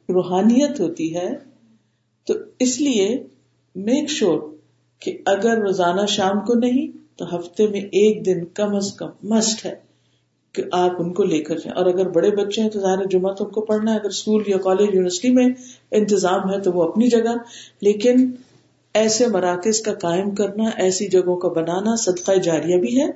روحانیت 0.08 0.80
ہوتی 0.80 1.16
ہے۔ 1.16 1.30
تو 2.26 2.34
اس 2.58 2.80
لیے 2.80 3.24
میک 3.74 4.10
شور 4.10 4.56
کہ 4.98 5.18
اگر 5.26 5.58
روزانہ 5.58 6.06
شام 6.06 6.40
کو 6.40 6.54
نہیں، 6.54 7.18
تو 7.18 7.36
ہفتے 7.36 7.66
میں 7.66 7.80
ایک 7.80 8.26
دن 8.26 8.44
کم 8.44 8.76
از 8.76 8.92
کم 8.92 9.08
مسٹ 9.22 9.66
ہے۔ 9.66 9.74
کہ 10.54 10.62
آپ 10.72 10.90
ان 10.98 11.12
کو 11.12 11.24
لے 11.24 11.38
کر 11.38 11.58
جائیں۔ 11.58 11.78
اور 11.78 11.86
اگر 11.86 12.08
بڑے 12.08 12.30
بچے 12.30 12.62
ہیں 12.62 12.70
تو 12.70 12.80
ظاہر 12.80 13.04
جمعہ 13.04 13.34
تو 13.34 13.44
ان 13.44 13.50
کو 13.50 13.60
پڑھنا 13.60 13.92
ہے، 13.92 13.96
اگر 13.96 14.08
اسکول 14.08 14.42
یا 14.46 14.56
کالج، 14.56 14.80
یونیورسٹی 14.80 15.30
میں 15.30 15.48
انتظام 15.90 16.50
ہے 16.50 16.60
تو 16.60 16.72
وہ 16.72 16.82
اپنی 16.82 17.08
جگہ۔ 17.08 17.34
لیکن 17.80 18.30
ایسے 18.94 19.26
مراکز 19.26 19.80
کا 19.80 19.94
قائم 19.94 20.30
کرنا، 20.30 20.64
ایسی 20.76 21.08
جگہوں 21.08 21.36
کا 21.36 21.48
بنانا 21.48 21.96
صدقہ 21.96 22.32
جاریہ 22.32 22.76
بھی 22.76 23.00
ہے 23.00 23.06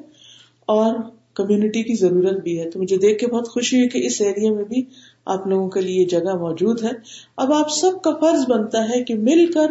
اور 0.66 0.94
کمیونٹی 1.34 1.82
کی 1.82 1.94
ضرورت 1.94 2.42
بھی 2.42 2.60
ہے۔ 2.60 2.70
تو 2.70 2.80
مجھے 2.80 2.96
دیکھ 2.96 3.18
کے 3.18 3.26
بہت 3.26 3.48
خوشی 3.48 3.76
ہوئی 3.76 3.88
کہ 3.88 4.06
اس 4.06 4.20
ایریا 4.20 4.52
میں 4.52 4.64
بھی 4.64 4.84
آپ 5.26 5.46
لوگوں 5.46 5.68
کے 5.68 5.80
لیے 5.80 6.04
جگہ 6.04 6.36
موجود 6.36 6.84
ہے۔ 6.84 6.90
اب 7.36 7.52
آپ 7.52 7.70
سب 7.70 8.02
کا 8.02 8.10
فرض 8.14 8.50
بنتا 8.50 8.84
ہے 8.84 9.04
کہ 9.04 9.14
مل 9.14 9.52
کر 9.52 9.70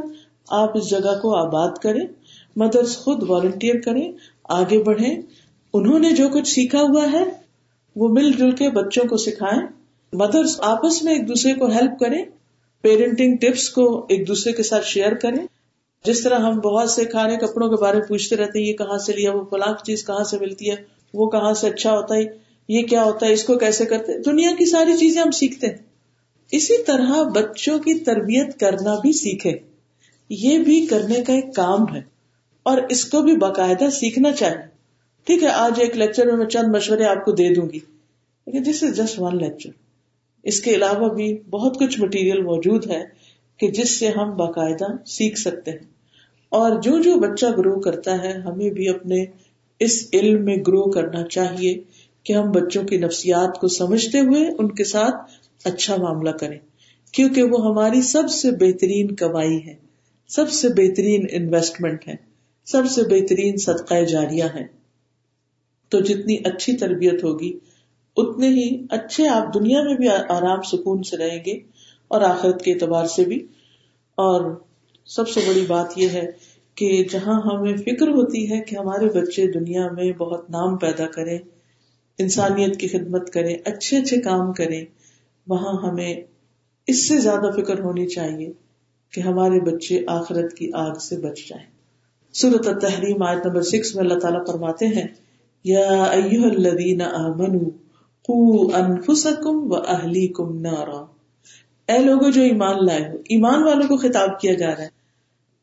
آپ 0.50 0.77
اس 0.77 0.89
جگہ 0.89 1.19
کو 1.21 1.36
آباد 1.36 1.71
کریں 1.83 2.05
مدرس 2.55 2.98
خود 2.98 3.24
والنٹیئر 3.27 3.75
کریں، 3.85 4.11
آگے 4.44 4.83
بڑھیں۔ 4.83 5.22
انہوں 5.74 6.00
نے 6.00 6.11
جو 6.11 6.29
کچھ 6.29 6.48
سیکھا 6.48 6.81
ہوا 6.81 7.11
ہے 7.11 7.47
وہ 7.98 8.07
مل 8.07 8.31
جل 8.31 8.51
کے 8.51 8.70
بچوں 8.70 9.03
کو 9.03 9.18
سکھائیں۔ 9.18 9.68
مدرس 10.14 10.60
آپس 10.62 11.03
میں 11.03 11.14
ایک 11.14 11.27
دوسرے 11.27 11.53
کو 11.53 11.66
ہیلپ 11.66 12.00
کریں۔ 12.00 12.25
پیرنٹنگ 12.81 13.36
ٹپس 13.36 13.70
کو 13.70 14.05
ایک 14.10 14.27
دوسرے 14.27 14.53
کے 14.53 14.64
ساتھ 14.64 14.86
شیئر 14.86 15.14
کریں۔ 15.14 15.48
جس 16.05 16.24
طرح 16.24 16.40
ہم 16.40 16.60
بہت 16.60 16.92
سے 16.92 17.05
کھانے 17.05 17.36
کپڑوں 17.36 17.70
کے 17.70 17.81
بارے 17.81 17.98
میں 17.98 18.07
پوچھتے 18.07 18.36
رہتے 18.36 18.60
ہیں، 18.60 18.68
یہ 18.68 18.74
کہاں 18.74 18.98
سے 18.98 19.14
لیا، 19.14 19.36
وہ 19.36 19.44
فلاں 19.50 19.74
چیز 19.86 20.05
کہاں 20.05 20.24
سے 20.24 20.38
ملتی 20.40 20.72
ہے، 20.72 20.75
وہ 21.14 21.29
کہاں 21.29 21.53
سے 21.53 21.70
اچھا 21.70 21.92
ہوتا 21.92 22.16
ہے، 22.16 22.22
یہ 22.68 22.81
کیا 22.83 23.03
ہوتا 23.03 23.25
ہے، 23.25 23.33
اس 23.33 23.44
کو 23.44 23.57
کیسے 23.57 23.86
کرتے 23.86 24.20
دنیا 24.20 24.51
کی 24.57 24.66
ساری 24.66 24.98
چیزیں 24.98 25.22
ہم 25.22 25.31
سیکھتے 25.31 25.68
ہیں۔ 25.68 25.75
اسی 26.51 26.83
طرح 26.83 27.24
بچوں 27.24 27.79
کی 27.79 28.00
تربیت 28.00 28.60
کرنا 28.60 28.96
بھی 29.01 29.12
سیکھے 29.12 29.57
یہ 30.29 30.60
بھی 30.60 30.86
کرنے 30.86 31.22
کا 31.22 31.33
ایک 31.33 31.55
کام 31.55 31.96
ہے 31.96 32.01
اور 32.64 32.77
اس 32.90 33.05
کو 33.05 33.22
بھی 33.22 33.38
باقاعدہ 33.38 33.90
سیکھنا 33.90 34.31
چاہیے۔ 34.31 34.76
ٹھیک 35.27 35.44
ہے، 35.44 35.48
آج 35.48 35.74
ایک 35.77 35.98
لیکچر 35.98 36.25
میں 36.25 36.37
میں 36.37 36.46
چند 36.46 36.75
مشورے 36.75 37.05
آپ 37.05 37.25
کو 37.25 37.31
دے 37.31 37.53
دوں 37.53 37.70
گی۔ 37.74 37.79
لیکن 38.48 38.72
this 38.72 38.83
is 38.83 38.98
just 38.98 39.20
one 39.20 39.37
lecture 39.37 39.70
اس 40.44 40.61
کے 40.61 40.72
علاوہ 40.72 41.13
بھی 41.13 41.37
بہت 41.50 41.79
کچھ 41.79 42.00
مٹیریل 42.00 42.42
موجود 42.42 42.87
ہے 42.87 43.03
کہ 43.57 43.72
جس 43.72 44.00
سے 44.00 44.07
ہم 44.07 44.37
باقاعدہ 44.37 44.85
سیکھ 45.05 45.40
سکتے 45.40 45.72
ہیں۔ 45.72 45.87
اور 46.50 46.81
جو 46.81 47.01
جو 47.01 47.16
بچہ 47.16 47.46
گرو 47.57 47.79
کرتا 47.79 48.24
ہے، 48.24 48.31
ہمیں 48.31 48.70
بھی 48.70 48.90
اپنے 48.90 49.25
اس 49.79 50.07
علم 50.13 50.46
میں 50.46 50.57
گرو 50.68 50.92
کرنا 50.92 51.24
چاہیے 51.24 51.81
کہ 52.24 52.33
ہم 52.33 52.51
بچوں 52.51 52.83
کی 52.83 52.98
نفسیات 52.98 53.59
کو 53.59 53.68
سمجھتے 53.68 54.20
ہوئے 54.20 54.48
ان 54.59 54.72
کے 54.72 54.83
ساتھ 54.83 55.16
اچھا 55.63 55.96
معاملہ 55.96 56.31
کریں۔ 56.31 56.59
کیونکہ 57.11 57.44
وہ 57.44 57.72
ہماری 57.72 58.01
سب 58.01 58.29
سے 58.29 58.51
بہترین 58.51 59.16
کمائی 59.16 59.66
ہے، 59.66 59.74
سب 60.27 60.51
سے 60.51 60.68
بہترین 60.70 61.25
انویسٹمنٹ 61.31 62.07
ہے، 62.07 62.16
سب 62.66 62.83
سے 62.90 63.01
بہترین 63.03 63.57
صدقہ 63.57 64.03
جاریہ 64.03 64.44
ہے۔ 64.44 64.76
تو 65.89 66.00
جتنی 66.00 66.37
اچھی 66.45 66.77
تربیت 66.77 67.23
ہوگی، 67.23 67.59
اتنے 68.17 68.47
ہی 68.47 68.85
اچھے 68.89 69.27
آپ 69.27 69.53
دنیا 69.53 69.81
میں 69.83 69.95
بھی 69.95 70.07
آرام 70.09 70.61
سکون 70.61 71.03
سے 71.03 71.17
رہیں 71.17 71.39
گے 71.45 71.59
اور 72.07 72.21
آخرت 72.21 72.61
کے 72.61 72.73
اعتبار 72.73 73.05
سے 73.05 73.25
بھی۔ 73.25 73.47
اور 74.15 74.61
سب 75.05 75.29
سے 75.29 75.39
بڑی 75.47 75.65
بات 75.67 75.97
یہ 75.97 76.09
ہے 76.09 76.31
کہ 76.75 77.05
جہاں 77.11 77.41
ہمیں 77.45 77.77
فکر 77.77 78.07
ہوتی 78.07 78.51
ہے 78.51 78.61
کہ 78.61 78.75
ہمارے 78.75 79.05
بچے 79.05 79.51
دنیا 79.51 79.91
میں 79.91 80.11
بہت 80.11 80.50
نام 80.50 80.77
پیدا 80.77 81.07
کریں، 81.07 81.37
انسانیت 82.17 82.79
کی 82.79 82.87
خدمت 82.87 83.33
کریں، 83.33 83.57
اچھے 83.65 83.97
اچھے 83.97 84.17
کام 84.17 84.53
کریں، 84.53 84.85
وہاں 85.47 85.73
ہمیں 85.83 86.15
اس 86.87 87.07
سے 87.07 87.17
زیادہ 87.17 87.50
فکر 87.55 87.79
ہونی 87.79 88.07
چاہیے 88.07 88.51
کہ 89.11 89.21
ہمارے 89.21 89.59
بچے 89.59 90.03
آخرت 90.07 90.53
کی 90.53 90.69
آگ 90.73 90.95
سے 90.95 91.17
بچ 91.17 91.39
جائیں۔ 91.50 91.65
سورت 92.33 92.81
تحریم 92.81 93.23
آیت 93.23 93.45
نمبر 93.45 93.61
سکس 93.61 93.95
میں 93.95 94.03
اللہ 94.03 94.19
تعالیٰ 94.19 94.45
فرماتے 94.47 94.87
ہیں 94.87 95.07
یا 95.63 96.03
ایوہ 96.03 96.46
الذین 96.46 97.01
آمنوا 97.01 97.70
قو 98.22 98.75
انفسکم 98.75 99.72
و 99.72 99.75
اہلیکم 99.75 100.59
نارا۔ 100.59 101.05
اے 101.87 101.98
لوگوں 101.98 102.31
جو 102.31 102.41
ایمان 102.41 102.85
لائے 102.85 103.09
ہو، 103.09 103.17
ایمان 103.17 103.63
والوں 103.63 103.87
کو 103.87 103.98
خطاب 103.98 104.39
کیا 104.39 104.53
جا 104.53 104.67
رہا 104.67 104.83
ہے۔ 104.83 104.98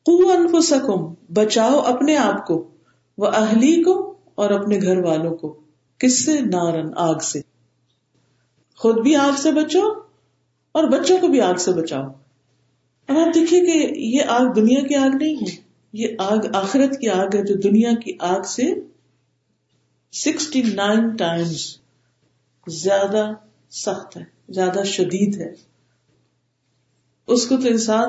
انفسکم 0.06 1.14
بچاؤ 1.34 1.78
اپنے 1.78 2.16
آپ 2.16 2.46
کو۔ 2.46 2.64
وہ 3.18 3.26
اہلی 3.26 3.82
کو 3.82 4.14
اور 4.34 4.50
اپنے 4.50 4.78
گھر 4.82 4.98
والوں 4.98 5.36
کو۔ 5.36 5.60
کس 5.98 6.24
سے؟ 6.24 6.40
نارن، 6.40 6.90
آگ 6.96 7.18
سے۔ 7.18 7.40
خود 8.76 9.00
بھی 9.00 9.16
آگ 9.16 9.32
سے 9.36 9.52
بچو 9.52 9.80
اور 10.72 10.84
بچوں 10.84 11.18
کو 11.18 11.28
بھی 11.28 11.40
آگ 11.40 11.54
سے 11.54 11.72
بچاؤ۔ 11.72 12.04
اب 13.08 13.18
آپ 13.18 13.34
دیکھیے 13.34 13.60
کہ 13.60 14.00
یہ 14.00 14.20
آگ 14.28 14.46
دنیا 14.52 14.80
کی 14.80 14.94
آگ 14.94 15.16
نہیں 15.20 15.34
ہے، 15.34 15.56
یہ 15.92 16.08
آگ 16.18 16.38
آخرت 16.54 17.00
کی 17.00 17.08
آگ 17.08 17.26
ہے 17.34 17.42
جو 17.42 17.54
دنیا 17.54 17.92
کی 18.04 18.12
آگ 18.20 18.42
سے 18.42 18.74
سکسٹی 20.14 20.62
نائن 20.62 21.16
ٹائمس 21.16 21.78
زیادہ 22.68 23.30
سخت 23.70 24.16
ہے، 24.16 24.24
زیادہ 24.48 24.82
شدید 24.84 25.36
ہے۔ 25.36 25.54
اس 27.26 27.46
کو 27.46 27.56
تو 27.56 27.68
انسان 27.68 28.08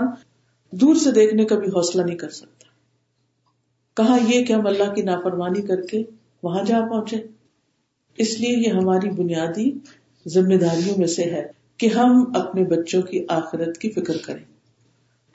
دور 0.72 0.96
سے 0.96 1.12
دیکھنے 1.12 1.46
کا 1.46 1.56
بھی 1.56 1.68
حوصلہ 1.68 2.02
نہیں 2.02 2.18
کر 2.18 2.30
سکتا۔ 2.30 2.65
کہا 3.94 4.18
یہ 4.28 4.46
کہ 4.46 4.54
ہم 4.54 4.68
اللہ 4.68 4.94
کی 4.94 5.02
نافرمانی 5.02 5.62
کر 5.62 5.82
کے 5.82 6.04
وہاں 6.44 6.63
جا 6.63 6.80
پہنچے؟ 6.89 7.18
اس 8.18 8.39
لیے 8.39 8.68
یہ 8.68 8.74
ہماری 8.74 9.10
بنیادی 9.10 9.72
ذمہ 10.28 10.56
داریوں 10.56 10.98
میں 10.98 11.08
سے 11.08 11.24
ہے 11.24 11.48
کہ 11.78 11.88
ہم 11.88 12.36
اپنے 12.36 12.63
بچوں 12.63 13.02
کی 13.02 13.26
آخرت 13.30 13.78
کی 13.78 13.89
فکر 13.89 14.18
کریں۔ 14.18 14.44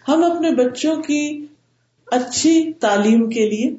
ہم 0.09 0.25
اپنے 0.25 0.51
بچوں 0.51 1.03
کی 1.03 1.47
اچھی 2.07 2.73
تعلیم 2.73 3.29
کے 3.29 3.51
لیے، 3.51 3.77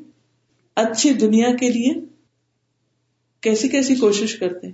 اچھی 0.75 1.13
دنیا 1.13 1.55
کے 1.55 1.69
لیے 1.69 2.10
کیسی 3.41 3.69
کیسی 3.69 3.95
کوشش 3.95 4.35
کرتے 4.35 4.67
ہیں؟ 4.67 4.73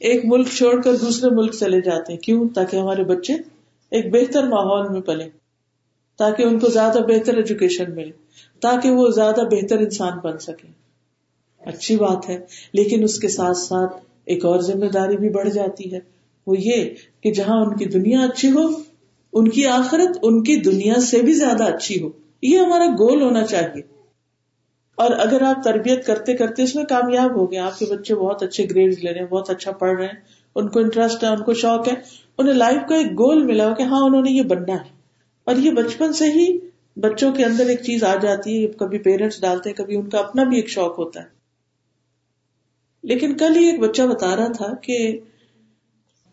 ایک 0.00 0.20
ملک 0.24 0.48
چھوڑ 0.48 0.82
کر 0.82 0.96
دوسرے 0.96 1.30
ملک 1.30 1.52
چلے 1.60 1.80
جاتے 1.80 2.12
ہیں۔ 2.12 2.20
کیوں؟ 2.20 2.48
تاکہ 2.54 2.76
ہمارے 2.76 3.04
بچے 3.04 3.32
ایک 3.90 4.12
بہتر 4.12 4.42
ماحول 4.42 4.92
میں 4.92 5.00
پلے 5.00 5.24
تاکہ 6.18 6.42
ان 6.42 6.58
کو 6.58 6.68
زیادہ 6.68 6.98
بہتر 6.98 7.36
ایجوکیشن 7.36 7.94
ملے۔ 7.94 8.10
تاکہ 8.60 8.90
وہ 8.90 9.08
زیادہ 9.08 9.40
بہتر 9.50 9.78
انسان 9.78 10.18
بن 10.24 10.38
سکے 10.38 10.68
اچھی 11.58 11.96
بات 11.96 12.28
ہے۔ 12.28 12.46
لیکن 12.72 13.02
اس 13.02 13.18
کے 13.18 13.28
ساتھ 13.28 13.56
ساتھ 13.56 13.96
ایک 14.24 14.44
اور 14.44 14.60
ذمہ 14.60 14.86
داری 14.86 15.16
بھی 15.16 15.28
بڑھ 15.28 15.50
جاتی 15.50 15.92
ہے۔ 15.92 15.98
وہ 16.46 16.54
یہ 16.58 16.90
کہ 17.20 17.32
جہاں 17.32 17.64
ان 17.64 17.76
کی 17.76 17.84
دنیا 17.84 18.20
اچھی 18.20 18.50
ہو، 18.50 18.66
ان 19.32 19.48
کی 19.48 19.66
آخرت 19.66 20.18
ان 20.22 20.42
کی 20.42 20.56
دنیا 20.56 21.00
سے 21.00 21.22
بھی 21.22 21.32
زیادہ 21.32 21.64
اچھی 21.64 22.02
ہو۔ 22.02 22.08
یہ 22.42 22.58
ہمارا 22.58 22.86
گول 22.86 23.22
ہونا 23.22 23.44
چاہیے۔ 23.46 23.93
اور 24.94 25.10
اگر 25.10 25.42
آپ 25.42 25.64
تربیت 25.64 26.06
کرتے 26.06 26.34
کرتے 26.34 26.62
اس 26.62 26.76
میں 26.76 26.84
کامیاب 26.84 27.36
ہو 27.36 27.50
گئے، 27.50 27.58
آپ 27.58 27.78
کے 27.78 27.86
بچے 27.86 28.14
بہت 28.14 28.42
اچھے 28.42 28.64
گریڈ 28.64 29.04
لے 29.04 29.12
رہے 29.12 29.20
ہیں، 29.20 29.26
بہت 29.26 29.50
اچھا 29.50 29.72
پڑھ 29.72 29.96
رہے 29.96 30.06
ہیں، 30.06 30.20
ان 30.54 30.68
کو 30.68 30.78
انٹرسٹ 30.78 31.24
ہے، 31.24 31.28
ان 31.28 31.42
کو 31.42 31.54
شوق 31.54 31.88
ہے، 31.88 31.92
انہیں 32.38 32.54
لائف 32.54 32.88
کا 32.88 32.94
ایک 32.94 33.06
گول 33.06 33.44
ملا 33.44 33.68
ہو 33.68 33.74
کہ 33.74 33.82
ہاں 33.82 34.00
انہوں 34.00 34.22
نے 34.22 34.30
یہ 34.30 34.42
بننا 34.42 34.74
ہے۔ 34.74 34.94
اور 35.44 35.56
یہ 35.56 35.70
بچپن 35.70 36.12
سے 36.12 36.24
ہی 36.24 36.58
بچوں 36.96 37.32
کے 37.32 37.44
اندر 37.44 37.66
ایک 37.66 37.82
چیز 37.82 38.04
آ 38.04 38.14
جاتی 38.14 38.62
ہے، 38.62 38.70
کبھی 38.70 38.98
پیرنٹس 38.98 39.40
ڈالتے 39.40 39.70
ہیں، 39.70 39.76
کبھی 39.76 39.96
ان 39.96 40.08
کا 40.08 40.18
اپنا 40.18 40.44
بھی 40.44 40.56
ایک 40.56 40.68
شوق 40.68 40.98
ہوتا 40.98 41.20
ہے۔ 41.20 41.28
لیکن 43.02 43.36
کل 43.36 43.56
ہی 43.56 43.64
ایک 43.70 43.80
بچہ 43.80 44.02
بتا 44.02 44.36
رہا 44.36 44.52
تھا 44.52 44.74
کہ 44.74 45.20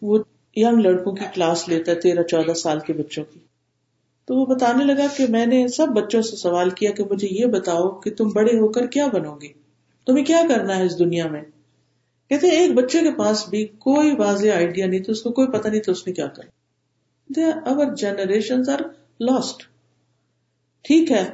وہ 0.01 0.19
ینگ 0.55 0.79
لڑکوں 0.79 1.11
کی 1.11 1.25
کلاس 1.33 1.69
لیتا 1.69 1.91
ہے، 1.91 1.99
تیرہ، 1.99 2.23
چودہ 2.23 2.53
سال 2.53 2.79
کے 2.79 2.93
بچوں 2.93 3.23
کی۔ 3.33 3.39
تو 4.31 4.37
وہ 4.37 4.45
بتانے 4.45 4.83
لگا 4.83 5.05
کہ 5.17 5.25
میں 5.29 5.45
نے 5.45 5.67
سب 5.67 5.87
بچوں 5.87 6.21
سے 6.21 6.35
سوال 6.35 6.69
کیا 6.69 6.91
کہ 6.91 7.03
مجھے 7.11 7.27
یہ 7.31 7.45
بتاؤ 7.45 7.89
کہ 7.89 8.11
تم 8.11 8.27
بڑے 8.27 8.59
ہو 8.59 8.67
کر 8.67 8.87
کیا 8.87 9.07
بنو 9.07 9.35
گے؟ 9.35 9.47
تمہیں 10.07 10.25
کیا 10.25 10.41
کرنا 10.49 10.77
ہے 10.77 10.85
اس 10.85 10.99
دنیا 10.99 11.27
میں؟ 11.27 11.41
کہتے 12.29 12.47
ہیں، 12.47 12.53
ایک 12.53 12.73
بچے 12.73 12.99
کے 12.99 13.11
پاس 13.11 13.49
بھی 13.49 13.65
کوئی 13.65 14.15
واضح 14.15 14.47
آئیڈیا 14.49 14.85
نہیں، 14.85 14.99
تو 14.99 15.11
اس 15.11 15.21
کو 15.21 15.31
کوئی 15.31 15.47
پتا 15.47 15.69
نہیں 15.69 15.81
تو 15.81 15.91
اس 15.91 16.07
نے 16.07 16.13
کیا 16.13 16.27
کرنا 16.27 17.49
اوور 17.65 17.95
جنریشن 17.95 18.61
آر 18.69 18.79
لاسٹ 19.19 19.63
ٹھیک 20.81 21.11
ہے، 21.11 21.25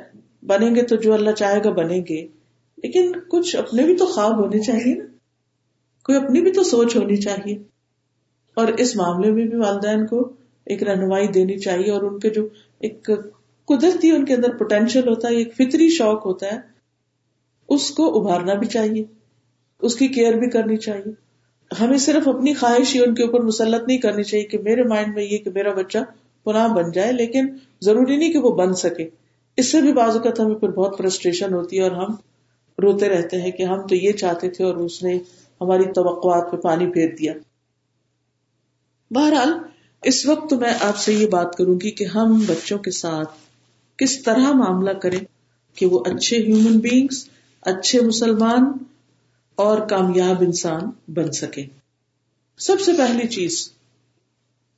بنیں 0.44 0.76
گے 0.76 0.82
تو 0.82 0.96
جو 0.96 1.14
اللہ 1.14 1.32
چاہے 1.32 1.64
گا 1.64 1.70
بنیں 1.70 2.02
گے، 2.10 2.28
لیکن 2.78 3.12
کچھ 3.30 3.56
اپنے 3.56 3.84
بھی 3.84 3.98
تو 3.98 4.06
خواب 4.06 4.40
ہونے 4.40 4.60
چاہیے 4.60 4.96
نا۔ 4.96 5.06
کوئی 6.04 6.18
اپنی 6.18 6.42
بھی 6.42 6.52
تو 6.52 6.64
سوچ 6.64 6.96
ہونی 6.96 7.16
چاہیے۔ 7.16 7.58
اور 8.54 8.68
اس 8.68 8.96
معاملے 8.96 9.32
میں 9.32 9.46
بھی 9.46 9.58
والدین 9.58 10.08
کو 10.08 10.30
ایک 10.66 10.84
رہنمائی 10.84 11.28
دینی 11.28 11.58
چاہیے 11.58 11.92
اور 11.92 12.02
ان 12.02 12.20
کے 12.20 12.30
جو 12.30 12.48
ایک 12.80 13.10
قدرتی 13.68 14.12
ان 14.12 14.26
کے 14.26 14.34
اندر 14.34 14.58
پوٹینشیل 14.58 15.08
ہوتا 15.08 15.28
ہے، 15.28 15.36
ایک 15.36 15.54
فطری 15.54 15.90
شوق 15.90 16.26
ہوتا 16.26 16.46
ہے، 16.46 16.58
اس 17.70 17.92
کو 17.92 18.20
ابھارنا 18.20 18.54
بھی 18.54 18.68
چاہیے، 18.68 19.04
اس 19.82 19.96
کی 19.96 20.08
کیئر 20.08 20.34
بھی 20.34 20.50
کرنی 20.50 20.78
چاہیے۔ 20.78 21.12
ہمیں 21.80 21.98
صرف 21.98 22.28
اپنی 22.28 22.54
خواہش 22.54 22.96
ہی 22.96 23.04
ان 23.04 23.16
کے 23.16 23.24
اوپر 23.24 23.42
مسلط 23.42 23.88
نہیں 23.88 23.98
کرنی 23.98 24.24
چاہیے 24.24 24.46
کہ 24.46 24.58
میرے 24.58 24.84
مائنڈ 24.84 25.16
میں 25.16 25.24
یہ 25.24 25.38
کہ 25.38 25.50
میرا 25.54 25.74
بچہ 25.74 25.98
پناہ 26.44 26.68
بن 26.68 26.92
جائے، 26.92 27.12
لیکن 27.12 27.48
ضروری 27.82 28.18
نہیں 28.18 28.32
کہ 28.32 28.40
وہ 28.40 28.56
بن 28.56 28.74
سکے۔ 28.74 29.10
اس 29.58 29.72
سے 29.72 29.82
بھی 29.82 29.94
بعض 29.94 30.16
اوقات 30.16 30.40
ہمیں 30.40 30.56
پھر 30.56 30.70
بہت 30.70 30.98
فرسٹریشن 30.98 31.54
ہوتی 31.54 31.78
ہے 31.78 31.82
اور 31.82 31.92
ہم 31.92 32.16
روتے 32.78 33.10
رہتے 33.10 33.42
ہیں 33.42 33.52
کہ 33.52 33.64
ہم 33.64 33.88
تو 33.88 33.96
یہ 33.96 34.12
چاہتے 34.12 34.50
تھے 34.50 34.66
اور 34.66 34.76
اس 34.76 35.04
نے 35.04 35.18
ہماری 35.62 35.84
توقعات 35.84 36.52
پہ 36.52 36.58
پانی 36.58 36.92
پھیر 36.92 37.16
دیا۔ 37.16 37.34
بہرحال 39.12 39.52
اس 40.02 40.26
وقت 40.26 40.54
میں 40.54 40.74
آپ 40.82 40.98
سے 40.98 41.14
یہ 41.14 41.28
بات 41.28 41.56
کروں 41.56 41.76
گی 41.76 41.92
کہ 41.92 42.04
ہم 42.04 42.44
بچوں 42.48 42.78
کے 42.78 42.92
ساتھ 42.92 43.30
کس 43.98 44.24
طرح 44.24 44.52
معاملہ 44.52 44.92
کریں 44.92 45.20
کہ 45.76 45.86
وہ 45.86 46.04
اچھے 46.06 46.38
ہیومن 46.38 46.80
بینگس 46.80 47.30
اچھے 47.62 48.02
مسلمان 48.02 48.64
اور 49.56 49.88
کامیاب 49.88 50.42
انسان 50.42 50.92
بن 51.08 51.32
سکے 51.32 51.66
سب 52.58 52.82
سے 52.82 52.94
پہلی 52.94 53.28
چیز، 53.28 53.72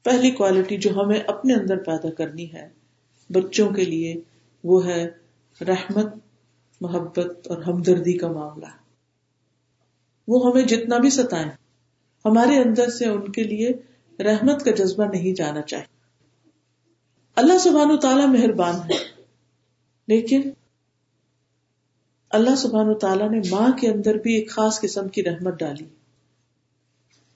پہلی 0.04 0.32
کوالٹی 0.32 0.78
جو 0.78 0.90
ہمیں 1.02 1.20
اپنے 1.20 1.54
اندر 1.54 1.78
پیدا 1.78 2.10
کرنی 2.10 2.54
ہے 2.54 2.70
بچوں 3.30 3.70
کے 3.70 3.86
لیے، 3.86 4.16
وہ 4.64 4.86
ہے 4.86 5.08
رحمت، 5.62 6.08
محبت 6.82 7.48
اور 7.48 7.58
ہمدردی 7.58 8.18
کا 8.18 8.32
معاملہ۔ 8.32 8.72
وہ 10.28 10.52
ہمیں 10.52 10.64
جتنا 10.64 10.98
بھی 10.98 11.10
ستائیں، 11.10 11.50
ہمارے 12.26 12.58
اندر 12.58 12.90
سے 12.90 13.06
ان 13.06 13.32
کے 13.32 13.44
لیے 13.44 13.72
رحمت 14.20 14.66
کا 14.66 14.72
جذبہ 14.72 15.06
نہیں 15.06 15.36
جانا 15.36 15.62
چاہیے۔ 15.62 16.00
اللہ 17.36 17.58
سبحان 17.58 18.00
تعالیٰ 18.00 18.28
مہربان 18.28 18.76
ہے، 18.76 18.98
لیکن 20.08 20.42
اللہ 22.30 22.56
سبحان 22.56 22.94
تعالیٰ 22.94 23.32
نے 23.32 23.42
ماں 23.50 23.72
کے 23.72 23.90
اندر 23.90 24.16
بھی 24.16 24.34
ایک 24.34 24.50
خاص 24.50 24.82
قسم 24.82 25.08
کی 25.08 25.24
رحمت 25.24 25.60
ڈالی۔ 25.60 25.86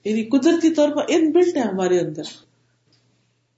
یعنی 0.04 0.24
قدرتی 0.24 0.74
طور 0.74 0.89
پر 0.89 1.02
ان 1.08 1.32
بلٹ 1.32 1.56
ہے 1.56 1.62
ہمارے 1.62 2.00
اندر۔ 2.00 2.22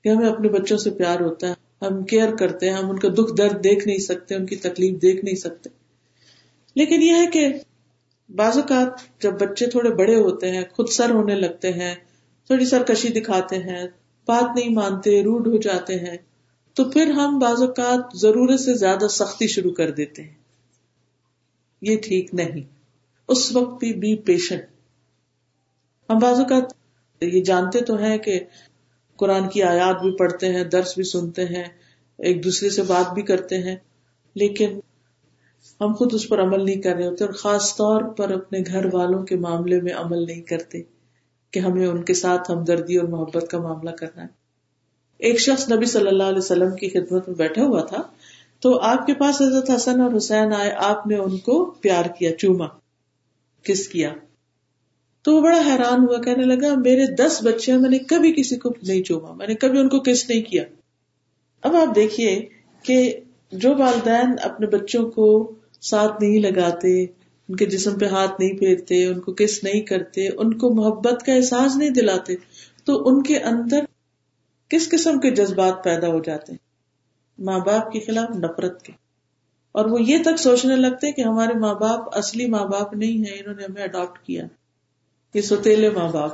کہ 0.03 0.09
ہمیں 0.09 0.29
اپنے 0.29 0.49
بچوں 0.49 0.77
سے 0.77 0.89
پیار 0.89 1.19
ہوتا 1.19 1.49
ہے، 1.49 1.53
ہم 1.85 2.03
کیئر 2.03 2.35
کرتے 2.35 2.69
ہیں، 2.69 2.77
ہم 2.77 2.89
ان 2.89 2.99
کا 2.99 3.07
دکھ 3.07 3.37
درد 3.37 3.63
دیکھ 3.63 3.87
نہیں 3.87 3.97
سکتے، 3.97 4.35
ان 4.35 4.45
کی 4.45 4.55
تکلیف 4.55 5.01
دیکھ 5.01 5.25
نہیں 5.25 5.35
سکتے۔ 5.35 5.69
لیکن 6.75 7.01
یہ 7.01 7.11
ہے 7.11 7.27
کہ 7.27 7.53
بعض 8.35 8.57
اوقات 8.57 9.21
جب 9.21 9.31
بچے 9.31 9.65
تھوڑے 9.65 9.89
بڑے 9.89 10.15
ہوتے 10.15 10.51
ہیں، 10.51 10.63
خود 10.71 10.89
سر 10.89 11.09
ہونے 11.09 11.35
لگتے 11.35 11.73
ہیں 11.73 11.95
تھوڑی 12.47 12.65
سرکشی 12.65 13.07
دکھاتے 13.07 13.57
ہیں، 13.57 13.87
بات 14.27 14.55
نہیں 14.55 14.69
مانتے، 14.69 15.23
روڈ 15.23 15.47
ہو 15.47 15.57
جاتے 15.57 15.99
ہیں، 15.99 16.17
تو 16.73 16.83
پھر 16.83 17.09
ہم 17.09 17.39
بعض 17.39 17.61
اوقات 17.61 18.17
ضرورت 18.17 18.59
سے 18.59 18.73
زیادہ 18.73 19.07
سختی 19.07 19.47
شروع 19.47 19.71
کر 19.71 19.91
دیتے 19.91 20.23
ہیں۔ 20.23 20.33
یہ 21.81 21.97
ٹھیک 21.97 22.33
نہیں۔ 22.33 22.61
اس 23.27 23.55
وقت 23.55 23.79
بھی 23.79 23.93
بی 23.93 24.15
پیشنٹ 24.15 24.63
ہم 26.09 26.17
بعض 26.17 26.39
اوقات 26.39 26.73
یہ 27.23 27.43
جانتے 27.43 27.79
تو 27.79 27.95
ہیں 27.95 28.17
کہ 28.17 28.39
قرآن 29.15 29.49
کی 29.49 29.63
آیات 29.63 30.01
بھی 30.01 30.11
پڑھتے 30.17 30.53
ہیں، 30.53 30.63
درس 30.63 30.95
بھی 30.95 31.03
سنتے 31.03 31.45
ہیں، 31.45 31.63
ایک 32.17 32.43
دوسرے 32.43 32.69
سے 32.69 32.81
بات 32.81 33.13
بھی 33.13 33.21
کرتے 33.21 33.57
ہیں، 33.57 33.75
لیکن 34.35 34.79
ہم 35.81 35.93
خود 35.93 36.13
اس 36.13 36.29
پر 36.29 36.41
عمل 36.41 36.65
نہیں 36.65 36.81
کر 36.81 36.95
رہے 36.95 37.07
ہوتے 37.07 37.23
اور 37.23 37.33
خاص 37.33 37.75
طور 37.75 38.01
پر 38.01 38.31
اپنے 38.31 38.59
گھر 38.67 38.95
والوں 38.95 39.23
کے 39.23 39.35
معاملے 39.35 39.81
میں 39.81 39.93
عمل 39.93 40.25
نہیں 40.25 40.41
کرتے۔ 40.41 40.81
کہ 41.51 41.59
ہمیں 41.59 41.87
ان 41.87 42.03
کے 42.03 42.13
ساتھ 42.13 42.51
ہمدردی 42.51 42.97
اور 42.97 43.07
محبت 43.07 43.51
کا 43.51 43.59
معاملہ 43.59 43.89
کرنا 43.89 44.21
ہے۔ 44.21 44.27
ایک 45.17 45.39
شخص 45.39 45.71
نبی 45.71 45.85
صلی 45.85 46.07
اللہ 46.07 46.23
علیہ 46.23 46.37
وسلم 46.37 46.75
کی 46.75 46.89
خدمت 46.89 47.27
میں 47.27 47.35
بیٹھا 47.35 47.63
ہوا 47.63 47.81
تھا 47.81 48.01
تو 48.59 48.79
آپ 48.79 49.05
کے 49.05 49.13
پاس 49.13 49.41
حضرت 49.41 49.69
حسن 49.69 50.01
اور 50.01 50.17
حسین 50.17 50.53
آئے، 50.53 50.71
آپ 50.71 51.07
نے 51.07 51.15
ان 51.15 51.37
کو 51.37 51.65
پیار 51.65 52.05
کیا، 52.19 52.37
چوما، 52.37 52.65
کس 53.63 53.87
کیا۔ 53.87 54.13
تو 55.21 55.35
وہ 55.35 55.41
بڑا 55.41 55.61
حیران 55.65 55.99
ہوا، 55.99 56.21
کہنے 56.21 56.45
لگا، 56.45 56.75
میرے 56.75 57.05
دس 57.05 57.39
بچے 57.43 57.71
ہیں 57.71 57.79
میں 57.79 57.89
نے 57.89 57.99
کبھی 57.99 58.33
کسی 58.33 58.55
کو 58.55 58.69
نہیں 58.87 59.03
چوما، 59.03 59.33
میں 59.33 59.47
نے 59.47 59.55
کبھی 59.55 59.79
ان 59.79 59.89
کو 59.89 59.99
کس 59.99 60.29
نہیں 60.29 60.41
کیا۔ 60.41 60.63
اب 61.63 61.75
آپ 61.75 61.95
دیکھیے 61.95 62.45
کہ 62.83 63.19
جو 63.51 63.77
والدین 63.77 64.35
اپنے 64.41 64.67
بچوں 64.67 65.11
کو 65.11 65.51
ساتھ 65.81 66.23
نہیں 66.23 66.39
لگاتے 66.39 67.05
ان 67.49 67.55
کے 67.55 67.65
جسم 67.65 67.99
پہ 67.99 68.05
ہاتھ 68.05 68.41
نہیں 68.41 68.53
پھیرتے، 68.53 69.05
ان 69.05 69.19
کو 69.19 69.33
کس 69.33 69.63
نہیں 69.63 69.81
کرتے، 69.81 70.27
ان 70.27 70.57
کو 70.57 70.73
محبت 70.73 71.25
کا 71.25 71.33
احساس 71.33 71.75
نہیں 71.75 71.89
دلاتے، 71.89 72.35
تو 72.83 73.07
ان 73.07 73.23
کے 73.23 73.39
اندر 73.39 73.79
کس 74.69 74.89
قسم 74.89 75.19
کے 75.19 75.31
جذبات 75.31 75.83
پیدا 75.83 76.07
ہو 76.07 76.19
جاتے 76.19 76.51
ہیں؟ 76.51 76.65
ماں 77.39 77.59
باپ 77.59 77.91
کے 77.91 77.99
خلاف 77.99 78.29
نفرت 78.35 78.81
کے۔ 78.81 78.93
اور 79.71 79.85
وہ 79.85 80.01
یہ 80.01 80.17
تک 80.25 80.39
سوچنے 80.39 80.75
لگتے 80.75 81.11
کہ 81.11 81.21
ہمارے 81.21 81.59
ماں 81.59 81.73
باپ 81.73 82.17
اصلی 82.17 82.47
ماں 82.47 82.65
باپ 82.65 82.93
نہیں 82.93 83.29
ہے 83.29 83.39
انہوں 83.39 83.55
نے 83.55 83.63
ہمیں 83.63 83.83
اڈاپٹ 83.83 84.25
کیا۔ 84.25 84.43
یہ 85.33 85.41
ستیلے 85.41 85.89
ماں 85.89 86.11
باپ۔ 86.11 86.31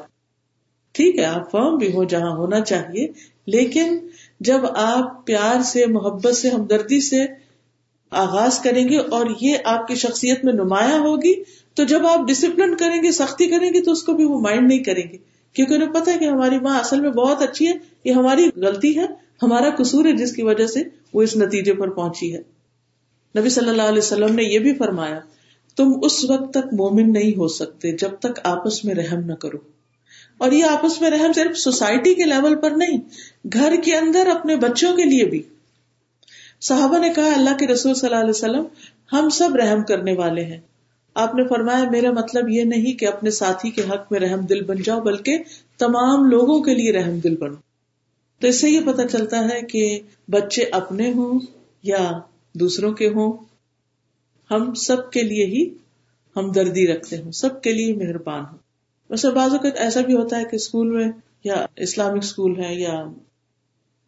ٹھیک 0.92 1.20
ہے، 1.20 1.26
آپ 1.26 1.52
فرم 1.52 1.78
بھی 1.78 1.94
ہو، 1.94 2.04
جہاں 2.04 2.32
ہونا 2.32 2.62
چاہیے، 2.62 3.08
لیکن 3.46 4.00
جب 4.40 4.60
آپ 4.76 5.26
پیار 5.26 5.62
سے، 5.62 5.86
محبت 5.86 6.36
سے، 6.36 6.50
ہمدردی 6.50 7.02
سے 7.02 7.26
آغاز 8.12 8.60
کریں 8.60 8.90
گے 8.90 8.98
اور 8.98 9.26
یہ 9.42 9.58
آپ 9.66 9.88
کی 9.88 9.96
شخصیت 9.96 10.46
میں 10.46 10.54
نمایاں 10.54 11.00
ہوگی، 11.00 11.44
تو 11.74 11.84
جب 11.84 12.08
آپ 12.08 12.28
ڈسپلن 12.28 12.76
کریں 12.76 13.04
گے، 13.04 13.12
سختی 13.12 13.48
کریں 13.48 13.74
گے، 13.74 13.82
تو 13.82 13.92
اس 13.92 14.04
کو 14.04 14.14
بھی 14.14 14.24
وہ 14.24 14.42
مائنڈ 14.42 14.68
نہیں 14.68 14.80
کریں 14.80 15.04
گے۔ 15.12 15.18
کیونکہ 15.54 15.74
انہیں 15.74 15.90
پتا 15.90 16.14
ہے 16.14 16.18
کہ 16.18 16.26
ہماری 16.26 16.60
ماں 16.60 16.80
اصل 16.80 17.02
میں 17.02 17.10
بہت 17.10 17.42
اچھی 17.42 17.68
ہے، 17.68 17.74
یہ 18.04 18.12
ہماری 18.12 18.50
غلطی 18.56 19.00
ہے، 19.00 19.06
ہمارا 19.44 19.70
قصور 19.70 20.06
ہے 20.06 20.14
جس 20.14 20.36
کی 20.36 20.44
وجہ 20.44 20.68
سے 20.68 20.84
وہ 21.14 21.22
اس 21.22 21.36
نتیجے 21.36 21.74
پر 21.74 21.90
پہنچی 21.90 22.36
ہے۔ 22.36 22.42
نبی 23.40 23.50
صلی 23.50 23.70
اللہ 23.70 23.82
علیہ 23.82 23.98
وسلم 23.98 24.36
نے 24.36 24.44
یہ 24.44 24.60
بھی 24.60 24.74
فرمایا، 24.74 25.20
تم 25.76 25.92
اس 26.02 26.30
وقت 26.30 26.54
تک 26.54 26.74
مومن 26.74 27.14
نہیں 27.14 27.38
ہو 27.38 27.48
سکتے 27.48 27.92
جب 27.92 28.10
تک 28.20 28.40
آپس 28.44 28.86
میں 28.86 28.96
رحم 28.96 29.20
نہ 29.20 29.34
کرو۔ 29.34 29.58
اور 30.38 30.52
یہ 30.52 30.64
آپس 30.64 31.02
میں 31.02 31.10
رحم 31.10 31.34
صرف 31.34 31.58
سوسائٹی 31.58 32.14
کے 32.14 32.24
لیول 32.24 32.56
پر 32.56 32.72
نہیں، 32.72 32.98
گھر 33.54 33.76
کے 33.84 33.96
اندر 33.96 34.28
اپنے 34.28 34.56
بچوں 34.56 34.98
کے 34.98 35.04
لیے 35.04 35.26
بھی۔ 35.26 35.44
صحابہ 36.62 36.98
نے 36.98 37.10
کہا، 37.10 37.34
اللہ 37.36 37.58
کے 37.58 37.68
رسول 37.68 37.94
صلی 37.94 38.10
اللہ 38.10 38.20
علیہ 38.20 38.30
وسلم 38.30 38.64
ہم 39.14 39.30
سب 39.30 39.56
رحم 39.56 39.84
کرنے 39.84 40.14
والے 40.14 40.44
ہیں۔ 40.44 40.60
آپ 41.14 41.36
نے 41.36 41.48
فرمایا، 41.48 41.90
میرا 41.90 42.12
مطلب 42.12 42.50
یہ 42.50 42.64
نہیں 42.64 42.94
کہ 42.94 43.08
اپنے 43.08 43.30
ساتھی 43.30 43.70
کے 43.70 43.82
حق 43.82 44.12
میں 44.12 44.20
رحم 44.20 44.40
دل 44.40 44.64
بن 44.64 44.76
جاؤ، 44.82 45.02
بلکہ 45.02 45.38
تمام 45.78 46.26
لوگوں 46.26 46.62
کے 46.62 46.74
لیے 46.74 46.92
رحم 46.92 47.20
دل 47.20 47.38
بنو۔ 47.38 47.56
تو 48.40 48.48
اس 48.48 48.62
سے 48.62 48.70
یہ 48.70 48.80
پتا 48.86 49.08
چلتا 49.08 49.50
ہے 49.50 49.62
کہ 49.62 50.00
بچے 50.30 50.64
اپنے 50.64 51.12
ہوں 51.12 51.40
یا 51.84 52.12
دوسروں 52.54 52.92
کے 52.92 53.08
ہوں، 53.08 53.34
ہم 54.52 54.74
سب 54.74 55.12
کے 55.12 55.22
لیے 55.22 55.46
ہی 55.46 55.70
ہمدردی 56.36 56.88
رکھتے 56.88 57.18
ہوں، 57.18 57.32
سب 57.32 57.62
کے 57.62 57.74
لیے 57.74 57.96
مہربان 57.96 58.44
ہوں۔ 58.52 58.58
ویسے 59.10 59.30
بعض 59.30 59.52
اوقات 59.52 59.74
ایسا 59.76 60.02
بھی 60.02 60.14
ہوتا 60.14 60.40
ہے 60.40 60.44
کہ 60.44 60.56
اسکول 60.56 60.90
میں 60.90 61.12
یا 61.44 61.66
اسلامک 61.76 62.24
اسکول 62.24 62.60
ہے 62.60 62.76
یا 62.76 63.04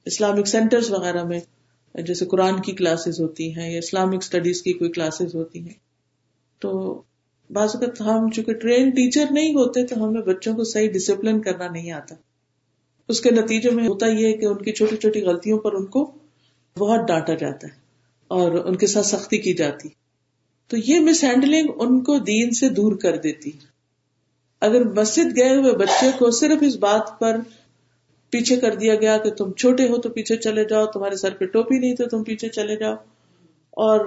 اسلامک 0.06 0.48
سینٹر 0.48 0.80
وغیرہ 0.90 1.24
میں 1.24 1.40
جیسے 2.02 2.26
قرآن 2.26 2.62
کی 2.62 2.72
کلاسز 2.72 3.22
ہوتی 3.22 3.58
ہیں 3.58 3.72
یا 3.72 3.78
اسلامک 3.78 4.16
اسٹڈیز 4.16 4.62
کی 4.62 4.74
کوئی 4.74 4.92
کلاسز 4.92 5.36
ہوتی 5.36 5.60
ہیں۔ 5.60 5.74
تو 6.60 7.02
بعض 7.50 7.76
اوقات 7.76 8.02
ہم 8.02 8.30
چونکہ 8.30 8.54
ٹرین 8.54 8.90
ٹیچر 8.90 9.26
نہیں 9.32 9.50
ہوتے 9.50 9.88
تو 9.88 10.06
ہمیں 10.06 10.22
بچوں 10.22 10.56
کو 10.56 10.64
صحیح 10.64 10.92
ڈسپلن 10.92 11.42
کرنا 11.42 11.68
نہیں 11.68 11.92
آتا۔ 11.92 12.16
اس 13.08 13.22
کے 13.22 13.32
نتیجے 13.32 13.70
میں 13.70 13.88
ہوتا 13.88 14.08
یہ 14.08 14.28
ہے 14.28 14.34
کہ 14.34 14.46
ان 14.46 14.58
کی 14.58 14.72
چھوٹی 14.72 14.98
چھوٹی 14.98 15.22
غلطیوں 15.22 15.60
پر 15.60 15.74
ان 15.74 15.86
کو 15.86 16.12
بہت 16.78 17.08
ڈانٹا 17.08 17.34
جاتا 17.34 17.68
ہے 17.68 17.74
اور 18.28 18.52
ان 18.52 18.76
کے 18.76 18.88
ساتھ 18.88 19.06
سختی 19.06 19.38
کی 19.38 19.54
جاتی۔ 19.54 19.90
تو 20.68 20.78
یہ 20.86 21.00
مس 21.00 21.24
ہینڈلنگ 21.24 21.68
ان 21.76 22.04
کو 22.04 22.18
دین 22.18 22.52
سے 22.52 22.70
دور 22.70 22.96
کر 22.96 23.18
دیتی۔ 23.18 23.52
اگر 24.62 24.84
مسجد 24.84 25.38
گئے 25.38 25.56
ہوئے 25.56 25.74
بچے 25.74 26.08
کو 26.20 26.32
صرف 26.32 26.58
اس 26.62 26.76
بات 26.76 27.20
پر 27.20 27.38
پیچھے 28.34 28.56
کر 28.56 28.76
دیا 28.76 28.96
گیا 28.96 29.18
کہ 29.18 29.30
تم 29.30 29.52
چھوٹے 29.52 29.88
ہو 29.88 29.98
تو 29.98 30.10
پیچھے 30.10 30.38
چلے 30.38 30.64
جاؤ، 30.66 30.86
تمہارے 30.86 31.16
سر 31.16 31.34
پہ 31.34 31.46
ٹوپی 31.46 31.80
نہیں 31.80 31.96
تو 31.96 32.06
تم 32.06 32.24
پیچھے 32.24 32.50
چلے 32.50 32.76
جاؤ۔ 32.76 32.96
اور 33.78 34.00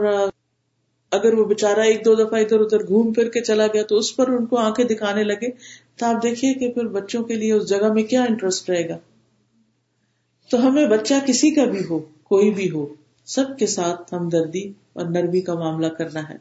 اگر 1.12 1.34
وہ 1.34 1.44
بےچارا 1.44 1.82
ایک 1.82 2.04
دو 2.04 2.14
دفعہ 2.14 2.40
ادھر 2.40 2.60
ادھر 2.60 2.86
گھوم 2.86 3.12
پھر 3.12 3.28
کے 3.30 3.40
چلا 3.40 3.66
گیا 3.66 3.82
تو 3.82 3.96
اس 3.96 4.16
پر 4.16 4.28
ان 4.28 4.46
کو 4.46 4.56
آنکھیں 4.56 4.84
دکھانے 4.84 5.24
لگے۔ 5.24 5.48
تو 5.96 6.06
آپ 6.06 6.22
دیکھیے 6.22 6.54
کہ 6.54 6.72
پھر 6.72 6.84
بچوں 6.88 7.22
کے 7.24 7.34
لیے 7.34 7.52
اس 7.52 7.68
جگہ 7.68 7.92
میں 7.92 8.02
کیا 8.02 8.22
انٹرسٹ 8.22 8.70
رہے 8.70 8.88
گا۔ 8.88 8.98
تو 10.50 10.66
ہمیں 10.66 10.86
بچہ 10.86 11.14
کسی 11.26 11.50
کا 11.50 11.64
بھی 11.64 11.80
ہو، 11.90 11.98
کوئی 12.24 12.50
بھی 12.50 12.70
ہو، 12.70 12.86
سب 13.26 13.58
کے 13.58 13.66
ساتھ 13.66 14.14
ہمدردی 14.14 14.72
اور 14.92 15.06
نرمی 15.06 15.40
کا 15.40 15.54
معاملہ 15.54 15.86
کرنا 15.86 16.28
ہے۔ 16.28 16.36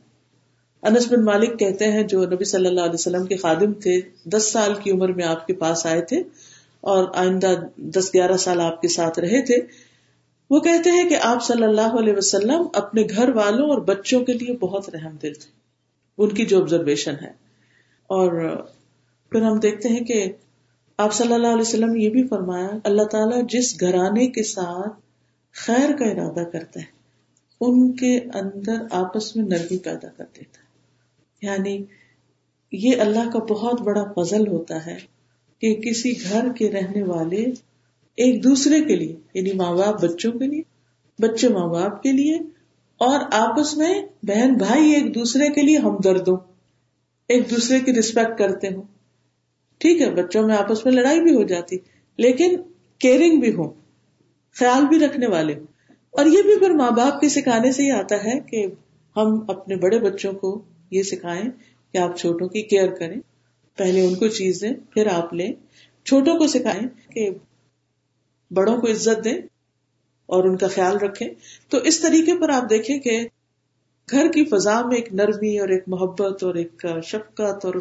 انس 0.84 1.12
بن 1.12 1.26
مالک 1.26 1.60
کہتے 1.60 1.92
ہیں، 1.92 2.04
جو 2.04 2.26
نبی 2.26 2.46
صلی 2.46 2.68
اللہ 2.68 2.82
علیہ 2.82 2.94
وسلم 2.94 3.26
کے 3.26 3.38
خادم 3.38 3.74
تھے، 3.74 4.02
دس 4.26 4.52
سال 4.52 4.74
کی 4.84 4.92
عمر 4.92 5.10
میں 5.10 5.26
آپ 5.26 5.48
کے 5.48 5.54
پاس 5.54 5.86
آئے 5.86 6.02
تھے۔ 6.02 6.24
اور 6.82 7.06
آئندہ 7.16 7.56
دس 7.78 8.14
گیارہ 8.14 8.38
سال 8.38 8.62
آپ 8.62 8.82
کے 8.82 8.88
ساتھ 8.88 9.20
رہے 9.20 9.42
تھے، 9.46 9.56
وہ 10.50 10.60
کہتے 10.60 10.90
ہیں 10.90 11.10
کہ 11.10 11.18
آپ 11.22 11.44
صلی 11.44 11.64
اللہ 11.64 12.00
علیہ 12.00 12.14
وسلم 12.18 12.68
اپنے 12.74 13.04
گھر 13.16 13.30
والوں 13.30 13.70
اور 13.70 13.78
بچوں 13.78 14.26
کے 14.26 14.34
لیے 14.34 14.58
بہت 14.58 14.90
رحم 14.90 15.16
دل 15.16 15.34
تھے۔ 15.34 15.52
ان 16.18 16.30
کی 16.30 16.46
جو 16.46 16.62
آبزرویشن 16.62 17.14
ہے۔ 17.22 17.46
اور 18.08 18.58
پھر 19.30 19.42
ہم 19.42 19.60
دیکھتے 19.60 19.90
ہیں 19.90 20.00
کہ 20.00 20.32
آپ 20.98 21.14
صلی 21.14 21.34
اللہ 21.34 21.48
علیہ 21.48 21.62
وسلم 21.62 21.96
یہ 21.96 22.10
بھی 22.10 22.28
فرمایا، 22.28 22.70
اللہ 22.84 23.04
تعالیٰ 23.04 23.42
جس 23.50 23.82
گھرانے 23.82 24.28
کے 24.28 24.44
ساتھ 24.44 25.00
خیر 25.54 25.96
کا 25.96 26.06
ارادہ 26.06 26.50
کرتا 26.50 26.80
ہے، 26.80 26.86
ان 27.62 27.92
کے 27.92 28.18
اندر 28.18 28.74
آپس 28.92 29.36
میں 29.36 29.46
نرمی 29.46 29.78
پیدا 29.78 30.08
کر 30.18 30.26
دیتا 30.36 30.60
ہے۔ 30.60 30.66
یعنی 31.42 31.84
یہ 32.72 33.02
اللہ 33.02 33.30
کا 33.34 33.40
بہت 33.40 33.82
بڑا 33.82 34.04
فضل 34.16 34.48
ہوتا 34.48 34.86
ہے۔ 34.86 35.15
کہ 35.62 35.76
کسی 35.76 36.14
گھر 36.24 36.54
کے 36.58 36.72
رہنے 36.72 37.04
والے 37.04 37.46
ایک 38.18 38.44
دوسرے 38.44 38.82
کے 38.82 38.96
لیے 38.96 39.16
یعنی 39.34 39.52
ماں 39.52 39.74
باپ 39.74 40.04
بچوں 40.04 40.32
کے 40.32 40.48
لیے، 40.48 40.62
بچے 41.20 41.48
ماں 41.50 41.68
باپ 41.68 42.04
کے 42.04 42.12
لیے، 42.12 42.36
اور 42.98 43.20
آپس 43.32 43.78
میں 43.78 44.02
بہن 44.24 44.54
بھائی 44.54 44.92
ایک 44.92 45.16
دوسرے 45.16 45.50
کے 45.50 45.62
لیے 45.62 45.78
ہمدرد 45.78 46.28
ہو 46.28 46.36
ایک 47.28 47.50
دوسرے 47.50 47.80
کی 47.80 47.94
ریسپیکٹ 47.94 48.40
کرتے 48.40 48.68
ہوں۔ 48.68 48.84
ٹھیک 49.78 50.02
ہے، 50.02 50.10
بچوں 50.12 50.48
میں 50.48 50.56
آپس 50.56 50.86
میں 50.86 50.94
لڑائی 50.94 51.22
بھی 51.22 51.36
ہو 51.36 51.44
جاتی، 51.44 51.78
لیکن 52.18 52.56
کیئرنگ 53.00 53.40
بھی 53.40 53.56
ہو 53.56 53.74
خیال 54.56 54.86
بھی 54.86 55.00
رکھنے 55.00 55.28
والے 55.28 55.54
ہوں۔ 55.56 55.66
اور 56.12 56.26
یہ 56.26 56.42
بھی 56.42 56.60
پھر 56.60 56.70
ماں 56.70 56.92
باپ 56.92 57.22
کے 57.22 57.30
سکھانے 57.30 57.72
سے 57.72 57.84
ہی 57.84 57.92
آتا 57.92 58.16
ہے 58.16 58.40
کہ 58.40 58.66
ہم 59.16 59.40
اپنے 59.48 59.76
بڑے 59.76 60.00
بچوں 60.00 60.34
کو 60.34 60.62
یہ 60.92 61.04
سکھائیں 61.04 61.50
کہ 61.92 61.98
آپ 61.98 62.18
چھوٹوں 62.18 62.48
کی 62.48 62.62
کیئر 62.62 62.88
کریں۔ 62.88 63.20
پہلے 63.78 64.08
ان 64.08 64.16
کو 64.16 64.28
چیز 64.28 64.62
دیں 64.62 64.74
پھر 64.90 65.08
آپ 65.08 65.34
لیں۔ 65.34 65.54
چھوٹوں 66.06 66.38
کو 66.38 66.48
سکھائیں 66.48 67.12
کہ 67.12 67.30
بڑوں 68.52 68.78
کو 68.78 68.88
عزت 68.88 69.24
دیں 69.24 69.34
اور 70.26 70.44
ان 70.44 70.58
کا 70.58 70.68
خیال 70.68 70.98
رکھیں۔ 70.98 71.28
تو 71.70 71.78
اس 71.78 72.00
طریقے 72.00 72.40
پر 72.40 72.50
آپ 72.50 72.70
دیکھیں 72.70 73.00
کہ 73.00 73.28
گھر 74.12 74.32
کی 74.32 74.46
فضا 74.46 74.86
میں 74.86 74.96
ایک 74.96 75.14
نرمی 75.14 75.60
اور 75.60 75.70
ایک 75.70 75.84
محبت 75.88 76.44
اور 76.44 76.56
ایک 76.56 76.86
شفقت 77.04 77.66
اور 77.66 77.74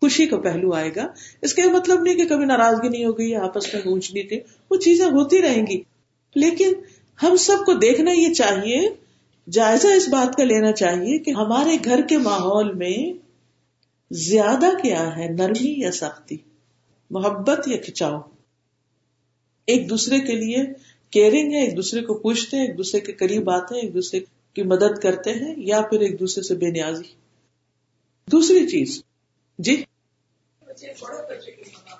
خوشی 0.00 0.26
کا 0.26 0.36
پہلو 0.36 0.74
آئے 0.74 0.90
گا۔ 0.96 1.06
اس 1.42 1.54
کا 1.54 1.70
مطلب 1.70 2.02
نہیں 2.02 2.14
کہ 2.14 2.28
کبھی 2.28 2.44
ناراضگی 2.44 2.88
نہیں 2.88 3.04
ہوگی 3.04 3.34
آپس 3.34 3.74
میں 3.74 3.94
نہیں 4.14 4.28
تھی 4.28 4.40
وہ 4.70 4.76
چیزیں 4.76 5.06
ہوتی 5.06 5.42
رہیں 5.42 5.66
گی۔ 5.66 5.82
لیکن 6.34 6.72
ہم 7.22 7.36
سب 7.36 7.66
کو 7.66 7.72
دیکھنا 7.72 8.10
یہ 8.12 8.34
چاہیے، 8.34 8.88
جائزہ 9.50 9.88
اس 9.88 10.08
بات 10.08 10.36
کا 10.36 10.44
لینا 10.44 10.72
چاہیے 10.72 11.18
کہ 11.18 11.30
ہمارے 11.30 11.76
گھر 11.84 12.00
کے 12.08 12.18
ماحول 12.18 12.72
میں 12.72 13.21
زیادہ 14.12 14.66
کیا 14.82 15.16
ہے، 15.16 15.28
نرمی 15.28 15.80
یا 15.80 15.92
سختی؟ 15.92 16.36
محبت 17.10 17.68
یا 17.68 17.76
کھچاؤ؟ 17.76 18.20
ایک 19.66 19.90
دوسرے 19.90 20.20
کے 20.20 20.32
لیے 20.32 20.56
کیئرنگ 21.10 21.52
ہے، 21.52 21.64
ایک 21.64 21.76
دوسرے 21.76 22.00
کو 22.00 22.14
پوچھتے 22.14 22.56
ہیں، 22.56 22.66
ایک 22.66 22.78
دوسرے 22.78 23.00
کے 23.00 23.12
قریب 23.12 23.50
آتے 23.50 23.74
ہیں، 23.74 23.82
ایک 23.82 23.94
دوسرے 23.94 24.20
کی 24.54 24.62
مدد 24.62 24.98
کرتے 25.02 25.30
ہیں 25.30 25.54
یا 25.56 25.80
پھر 25.80 26.00
ایک 26.00 26.20
دوسرے 26.20 26.42
سے 26.42 26.54
بے 26.54 26.70
نیازی؟ 26.70 27.14
دوسری 28.30 28.66
چیز 28.66 29.02
جی؟ 29.58 29.84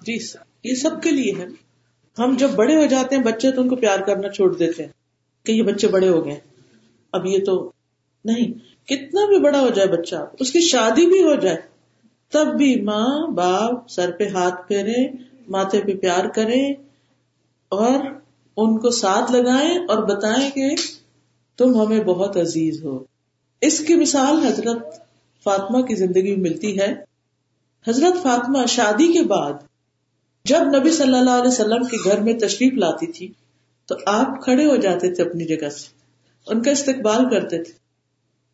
جی 0.07 0.19
یہ 0.65 0.75
سب 0.75 1.03
کے 1.03 1.11
لیے 1.11 1.33
ہے۔ 1.39 1.47
ہم 2.19 2.37
جب 2.39 2.51
بڑے 2.51 2.77
ہو 2.77 2.87
جاتے 2.87 3.17
ہیں، 3.17 3.23
بچے 3.23 3.51
تو 3.51 3.63
ان 3.63 3.69
کو 3.69 3.77
پیار 3.77 3.99
کرنا 3.99 4.29
چھوڑ 4.29 4.57
دیتے 4.57 4.83
ہیں 4.83 4.93
کہ 5.45 5.53
یہ 5.53 5.63
بچے 5.63 5.89
بڑے 5.89 6.09
ہو 6.09 6.25
گئے 6.27 6.41
اب 7.13 7.27
یہ 7.27 7.39
تو 7.45 7.73
نہیں، 8.25 8.53
کتنا 8.89 9.27
بھی 9.27 9.39
بڑا 9.39 9.61
ہو 9.61 9.69
جائے 9.69 9.89
بچہ، 9.89 10.17
اس 10.41 10.53
کی 10.53 10.61
شادی 10.61 11.07
بھی 11.07 11.23
ہو 11.23 11.35
جائے۔ 11.35 11.72
تب 12.33 12.47
بھی 12.57 12.81
ماں 12.81 13.27
باپ 13.27 13.89
سر 13.89 14.11
پہ 14.11 14.29
ہاتھ 14.29 14.69
پھیرے 14.69 15.09
ماتھے 15.49 15.81
پہ 15.81 15.93
پیار 15.93 16.25
کرے 16.25 16.73
اور 17.69 18.05
ان 18.57 18.79
کو 18.79 18.91
ساتھ 18.91 19.33
لگائیں 19.33 19.79
اور 19.89 19.99
بتائیں 19.99 20.51
کہ 20.51 20.71
تم 21.59 21.81
ہمیں 21.81 22.05
بہت 22.05 22.37
عزیز 22.37 22.85
ہو۔ 22.85 23.05
اس 23.61 23.79
کی 23.79 23.95
مثال 23.95 24.47
حضرت 24.47 25.01
فاطمہ 25.45 25.83
کی 25.83 25.95
زندگی 25.95 26.37
میں 26.37 26.51
ملتی 26.51 26.81
ہے۔ 26.81 26.95
حضرت 27.89 28.23
فاطمہ 28.23 28.67
شادی 28.69 29.13
کے 29.13 29.23
بعد 29.23 29.53
جب 30.45 30.61
نبی 30.79 30.91
صلی 30.91 31.19
اللہ 31.19 31.31
علیہ 31.31 31.49
وسلم 31.49 31.85
کے 31.85 31.97
گھر 32.05 32.21
میں 32.21 32.35
تشریف 32.35 32.73
لاتی 32.73 33.07
تھی 33.07 33.33
تو 33.87 33.95
آپ 34.07 34.45
کھڑے 34.45 34.67
ہو 34.67 34.77
جاتے 34.77 35.15
تھے 35.15 35.23
اپنی 35.23 35.45
جگہ 35.45 35.69
سے۔ 35.69 35.89
ان 36.47 36.63
کا 36.63 36.71
استقبال 36.71 37.25
کرتے 37.25 37.63
تھے۔ 37.63 37.73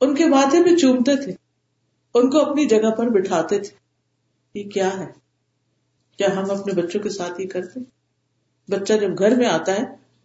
ان 0.01 0.15
کے 0.15 0.27
ماتھے 0.27 0.61
میں 0.61 0.77
چومتے 0.77 1.25
تھے۔ 1.25 1.48
ان 2.15 2.31
کو 2.31 2.39
اپنی 2.39 2.67
جگہ 2.67 2.91
پر 2.91 3.07
بٹھاتے 3.07 3.59
تھے۔ 3.59 3.77
یہ 4.55 4.71
کیا 4.71 5.01
ہے؟ 5.01 5.07
کیا 6.17 6.37
ہم 6.37 6.51
اپنے 6.51 6.73
بچوں 6.73 7.01
کے 7.01 7.09
ساتھ 7.09 7.41
ہی 7.41 7.47
کرتے؟ 7.47 7.81
بچہ 8.69 8.93
جب 8.93 9.19
گھر 9.19 9.37
میں 9.37 9.47
آتا 9.47 9.73
ہے 9.73 9.83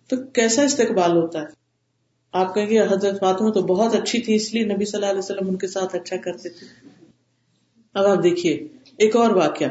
تو 0.10 0.15
کیسا 0.34 0.62
استقبال 0.62 1.12
ہوتا 1.12 1.39
ہے؟ 1.39 1.63
آپ 2.32 2.56
کہیں 2.56 2.67
گے، 2.67 2.82
حضرت 2.82 3.19
فاطمہ 3.19 3.50
تو 3.50 3.62
بہت 3.62 3.96
اچھی 3.96 4.22
تھی، 4.22 4.36
اس 4.36 4.54
لیے 4.54 4.65
نبی 4.65 4.86
صلی 4.86 5.00
اللہ 5.00 5.10
علیہ 5.10 5.19
وسلم 5.19 5.48
ان 5.48 5.56
کے 5.56 5.67
ساتھ 5.67 5.96
اچھا 5.96 6.17
کرتے 6.17 6.50
تھے۔ 6.50 6.88
اب 7.93 8.06
آپ 8.06 8.24
دیکھیے، 8.24 8.67
ایک 8.98 9.15
اور 9.15 9.30
واقعہ۔ 9.30 9.67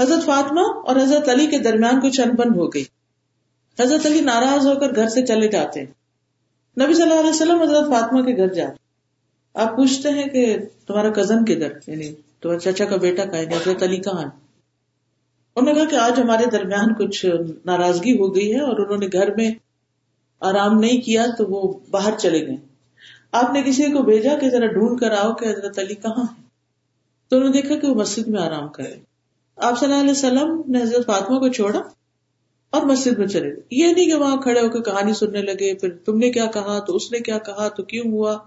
حضرت 0.00 0.24
فاطمہ 0.24 0.60
اور 0.60 0.96
حضرت 0.96 1.28
علی 1.28 1.46
کے 1.46 1.58
درمیان 1.58 2.00
کچھ 2.00 2.20
انبن 2.20 2.58
ہو 2.58 2.66
گئی۔ 2.68 2.84
حضرت 3.80 4.06
علی 4.06 4.20
ناراض 4.20 4.66
ہو 4.66 4.80
کر 4.80 4.96
گھر 4.96 5.08
سے 5.08 5.26
چلے 5.26 5.48
جاتے 5.48 5.80
ہیں۔ 5.80 5.86
نبی 6.84 6.94
صلی 6.94 7.02
اللہ 7.02 7.20
علیہ 7.20 7.30
وسلم 7.30 7.62
حضرت 7.62 7.86
فاطمہ 7.86 8.20
کے 8.20 8.36
گھر 8.36 8.54
جاتے 8.54 8.87
آپ 9.58 9.76
پوچھتے 9.76 10.08
ہیں 10.08 10.26
کہ 10.26 10.56
تمہارا 10.86 11.10
کزن 11.10 11.44
کدھر؟ 11.44 11.72
یعنی 11.86 12.12
تمہارے 12.40 12.60
چاچا 12.60 12.84
کا 12.84 12.96
بیٹا 12.96 13.24
کا 13.24 13.36
یعنی 13.36 13.54
حضرت 13.54 13.82
علی 13.82 13.96
کہاں 13.96 14.30
انہوں 15.56 15.74
نے 15.74 15.80
کہا 15.80 15.84
کہ 15.84 15.96
آج 15.96 16.20
ہمارے 16.20 16.44
درمیان 16.52 16.94
کچھ 16.94 17.26
ناراضگی 17.64 18.18
ہو 18.18 18.34
گئی 18.34 18.54
ہے 18.54 18.60
اور 18.60 18.78
انہوں 18.78 18.98
نے 18.98 19.06
گھر 19.12 19.34
میں 19.34 19.50
آرام 20.40 20.78
نہیں 20.78 21.00
کیا 21.00 21.26
تو 21.38 21.44
وہ 21.46 21.78
باہر 21.90 22.12
چلے 22.18 22.46
گئے۔ 22.46 22.56
آپ 23.32 23.52
نے 23.52 23.62
کسی 23.62 23.82
کو 23.82 24.02
بھیجا 24.02 24.38
کہ 24.40 24.50
ذرا 24.50 24.66
ڈھونڈ 24.66 25.00
کر 25.00 25.10
آؤ 25.10 25.32
کہ 25.32 25.44
حضرت 25.44 25.78
علی 25.78 25.94
کہاں 25.94 26.22
ہے 26.22 26.42
تو 27.28 27.36
انہوں 27.36 27.50
نے 27.50 27.62
دیکھا 27.62 27.76
کہ 27.76 27.86
وہ 27.86 27.94
مسجد 27.94 28.28
میں 28.28 28.42
آرام 28.42 28.68
کرے 28.68 28.94
آپ 29.56 29.80
صلی 29.80 29.88
اللہ 29.88 30.00
علیہ 30.00 30.10
وسلم 30.10 30.62
نے 30.68 30.82
حضرت 30.82 31.06
فاطمہ 31.06 31.38
کو 31.38 31.48
چھوڑا 31.48 31.82
اور 32.70 32.82
مسجد 32.82 33.18
میں 33.18 33.26
چلے 33.26 33.48
گئے۔ 33.48 33.62
یہ 33.70 33.94
نہیں 33.94 34.06
کہ 34.06 34.14
وہاں 34.14 34.36
کھڑے 34.36 34.60
ہو 34.60 34.68
کے 34.68 34.90
کہانی 34.90 35.12
سننے 35.12 35.42
لگے، 35.42 35.74
پھر 35.74 35.88
تم 36.04 36.18
نے 36.18 36.30
کیا 36.30 36.46
کہا؟ 36.46 36.78
تو 36.78 36.96
اس 36.96 37.12
نے 37.12 37.18
کیا 37.18 37.38
کہا؟ 37.38 37.68
تو 37.68 37.82
کیوں 37.82 38.12
ہوا؟ 38.12 38.38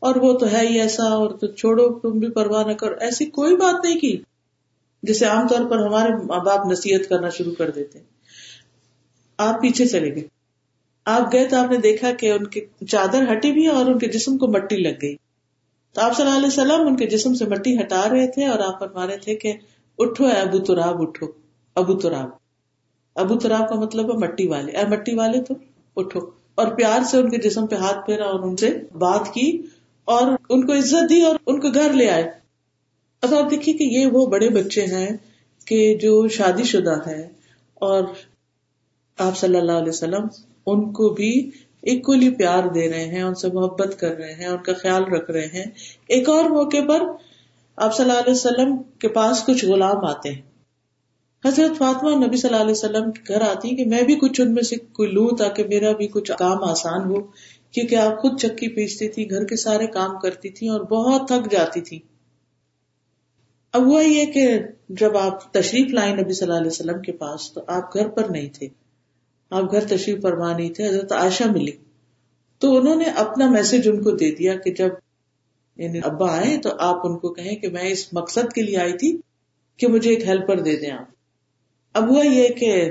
اور 0.00 0.16
وہ 0.16 0.38
تو 0.38 0.46
ہے 0.52 0.66
ہی 0.66 0.80
ایسا 0.80 1.04
اور 1.04 1.30
تو 1.30 1.46
چھوڑو، 1.46 1.98
تم 1.98 2.10
بھی 2.10 2.30
پرواہ 2.30 2.64
نہ 2.64 2.72
کرو۔ 2.72 2.94
ایسی 3.00 3.26
کوئی 3.26 3.56
بات 3.56 3.84
نہیں 3.84 3.98
کی 3.98 4.22
جسے 5.02 5.24
عام 5.24 5.48
طور 5.48 5.70
پر 5.70 5.78
ہمارے 5.78 6.12
ماں 6.24 6.44
باپ 6.44 6.66
نصیحت 6.66 7.08
کرنا 7.08 7.28
شروع 7.28 7.54
کر 7.58 7.70
دیتے 7.70 7.98
آپ 9.36 9.60
پیچھے 9.60 9.86
چلے 9.86 10.14
گئے۔ 10.14 10.22
آپ 11.04 11.32
گئے 11.32 11.44
تو 11.44 11.56
آپ 11.56 11.70
نے 11.70 11.76
دیکھا 11.76 12.12
کہ 12.12 12.32
ان 12.32 12.46
کی 12.46 12.60
چادر 12.88 13.32
ہٹی 13.32 13.52
بھی 13.52 13.66
اور 13.66 13.86
ان 13.86 13.98
کے 13.98 14.06
جسم 14.06 14.38
کو 14.38 14.46
مٹی 14.46 14.76
لگ 14.76 14.96
گئی۔ 15.02 15.16
تو 15.92 16.00
آپ 16.00 16.16
صلی 16.16 16.26
اللہ 16.26 16.38
علیہ 16.38 16.46
وسلم 16.46 16.86
ان 16.86 16.96
کے 16.96 17.06
جسم 17.06 17.34
سے 17.34 17.44
مٹی 17.44 17.80
ہٹا 17.80 18.08
رہے 18.10 18.26
تھے 18.26 18.46
اور 18.46 18.58
آپ 18.58 18.78
فرما 18.78 19.06
رہے 19.06 19.16
تھے 19.16 19.34
کہ 19.34 19.52
اٹھو 19.98 20.24
اے 20.24 20.32
ابو 20.32 20.58
تراب، 20.58 21.02
اٹھو۔ 21.02 21.26
ابو 21.74 21.94
تراب۔ 21.94 22.28
ابو 23.14 23.38
تراب 23.38 23.68
کا 23.68 23.74
مطلب 23.74 24.12
ہے 24.12 24.28
مٹی 24.28 24.46
والے۔ 24.46 24.72
اے 24.72 24.86
مٹی 24.86 25.14
والے 25.14 25.42
تو 25.42 25.54
اٹھو۔ 25.96 26.20
اور 26.54 26.66
پیار 26.66 27.00
سے 27.04 27.18
ان 27.18 27.30
کے 27.30 27.38
جسم 27.38 27.66
پہ 27.66 27.76
ہاتھ 27.76 28.06
پھیرا 28.06 28.24
اور 28.24 28.40
ان 28.40 28.56
سے 28.56 28.78
بات 28.98 29.34
کی۔ 29.34 29.62
اور 30.04 30.32
ان 30.48 30.66
کو 30.66 30.72
عزت 30.72 31.10
دی 31.10 31.22
اور 31.22 31.36
ان 31.46 31.60
کو 31.60 31.68
گھر 31.68 31.92
لے 31.92 32.10
آئے۔ 32.10 32.30
اب 33.22 33.34
آپ 33.34 33.50
دیکھیے 33.50 33.74
کہ 33.74 33.84
یہ 33.84 34.06
وہ 34.06 34.26
بڑے 34.26 34.48
بچے 34.48 34.82
ہیں 34.82 35.16
کہ 35.64 35.94
جو 35.94 36.28
شادی 36.28 36.62
شدہ 36.62 36.98
ہے 37.06 37.28
اور 37.74 38.04
آپ 39.18 39.38
صلی 39.38 39.56
اللہ 39.56 39.72
علیہ 39.72 39.88
وسلم 39.88 40.26
ان 40.66 40.92
کو 40.92 41.08
بھی 41.08 41.50
اکولی 41.82 42.30
پیار 42.30 42.68
دے 42.68 42.90
رہے 42.90 43.04
ہیں، 43.04 43.22
ان 43.22 43.34
سے 43.34 43.48
محبت 43.48 44.00
کر 44.00 44.16
رہے 44.16 44.34
ہیں، 44.34 44.46
ان 44.46 44.62
کا 44.62 44.72
خیال 44.72 45.04
رکھ 45.04 45.30
رہے 45.30 45.46
ہیں۔ 45.46 45.64
ایک 46.08 46.28
اور 46.28 46.44
موقع 46.44 46.88
پر 46.88 47.02
آپ 47.76 47.96
صلی 47.96 48.08
اللہ 48.08 48.18
علیہ 48.18 48.32
وسلم 48.32 48.76
کے 48.98 49.08
پاس 49.08 49.44
کچھ 49.46 49.64
غلام 49.64 50.04
آتے 50.04 50.28
ہیں۔ 50.28 50.40
حضرت 51.44 51.78
فاطمہ 51.78 52.26
نبی 52.26 52.36
صلی 52.36 52.50
اللہ 52.50 52.62
علیہ 52.62 52.72
وسلم 52.72 53.12
کے 53.12 53.32
گھر 53.32 53.40
آتی 53.40 53.76
کہ 53.76 53.84
میں 53.84 54.02
بھی 54.02 54.14
کچھ 54.14 54.40
ان 54.40 54.54
میں 54.54 54.62
سے 54.62 54.76
کوئی 54.76 55.10
لوں 55.10 55.28
تاکہ 55.38 55.64
میرا 55.64 55.92
بھی 55.92 56.06
کچھ 56.06 56.32
کام 56.38 56.64
آسان 56.64 57.10
ہو۔ 57.10 57.16
کیونکہ 57.72 57.94
آپ 57.94 58.20
خود 58.20 58.40
چکی 58.40 58.68
پیستی 58.68 59.08
تھی، 59.08 59.30
گھر 59.30 59.44
کے 59.44 59.56
سارے 59.56 59.86
کام 59.86 60.18
کرتی 60.18 60.48
تھی 60.48 60.68
اور 60.68 60.80
بہت 60.80 61.28
تھک 61.28 61.52
جاتی 61.52 61.80
تھی۔ 61.80 62.00
اب 63.72 63.86
ہوا 63.86 64.02
یہ 64.02 64.32
کہ 64.32 64.58
جب 64.88 65.16
آپ 65.16 65.52
تشریف 65.52 65.94
لائیں 65.94 66.16
نبی 66.16 66.32
صلی 66.32 66.46
اللہ 66.48 66.58
علیہ 66.58 66.70
وسلم 66.70 67.02
کے 67.02 67.12
پاس 67.12 67.52
تو 67.52 67.60
آپ 67.66 67.94
گھر 67.94 68.08
پر 68.08 68.24
نہیں 68.24 68.48
تھے۔ 68.48 68.68
آپ 69.50 69.70
گھر 69.70 69.84
تشریف 69.84 70.22
فرما 70.22 70.56
نہیں 70.56 70.70
تھے، 70.70 70.86
حضرت 70.86 71.12
عائشہ 71.12 71.44
ملی۔ 71.44 71.72
تو 72.58 72.76
انہوں 72.76 72.96
نے 72.96 73.04
اپنا 73.04 73.50
میسج 73.50 73.88
ان 73.88 74.02
کو 74.02 74.10
دے 74.10 74.34
دیا 74.34 74.54
کہ 74.54 74.70
جب 74.70 74.88
یعنی 75.76 76.00
ابا 76.04 76.36
آئے 76.36 76.58
تو 76.58 76.70
آپ 76.78 77.06
ان 77.06 77.18
کو 77.18 77.28
کہیں 77.28 77.56
کہ 77.56 77.68
میں 77.68 77.88
اس 77.88 78.12
مقصد 78.12 78.52
کے 78.52 78.62
لیے 78.62 78.76
آئی 78.76 78.92
تھی 78.92 79.20
کہ 79.76 79.86
مجھے 79.86 80.10
ایک 80.10 80.24
ہیلپر 80.24 80.60
دے 80.60 80.76
دیں 80.76 80.90
آپ۔ 80.90 81.06
اب 81.92 82.10
ہوا 82.10 82.26
یہ 82.26 82.48
کہ 82.48 82.90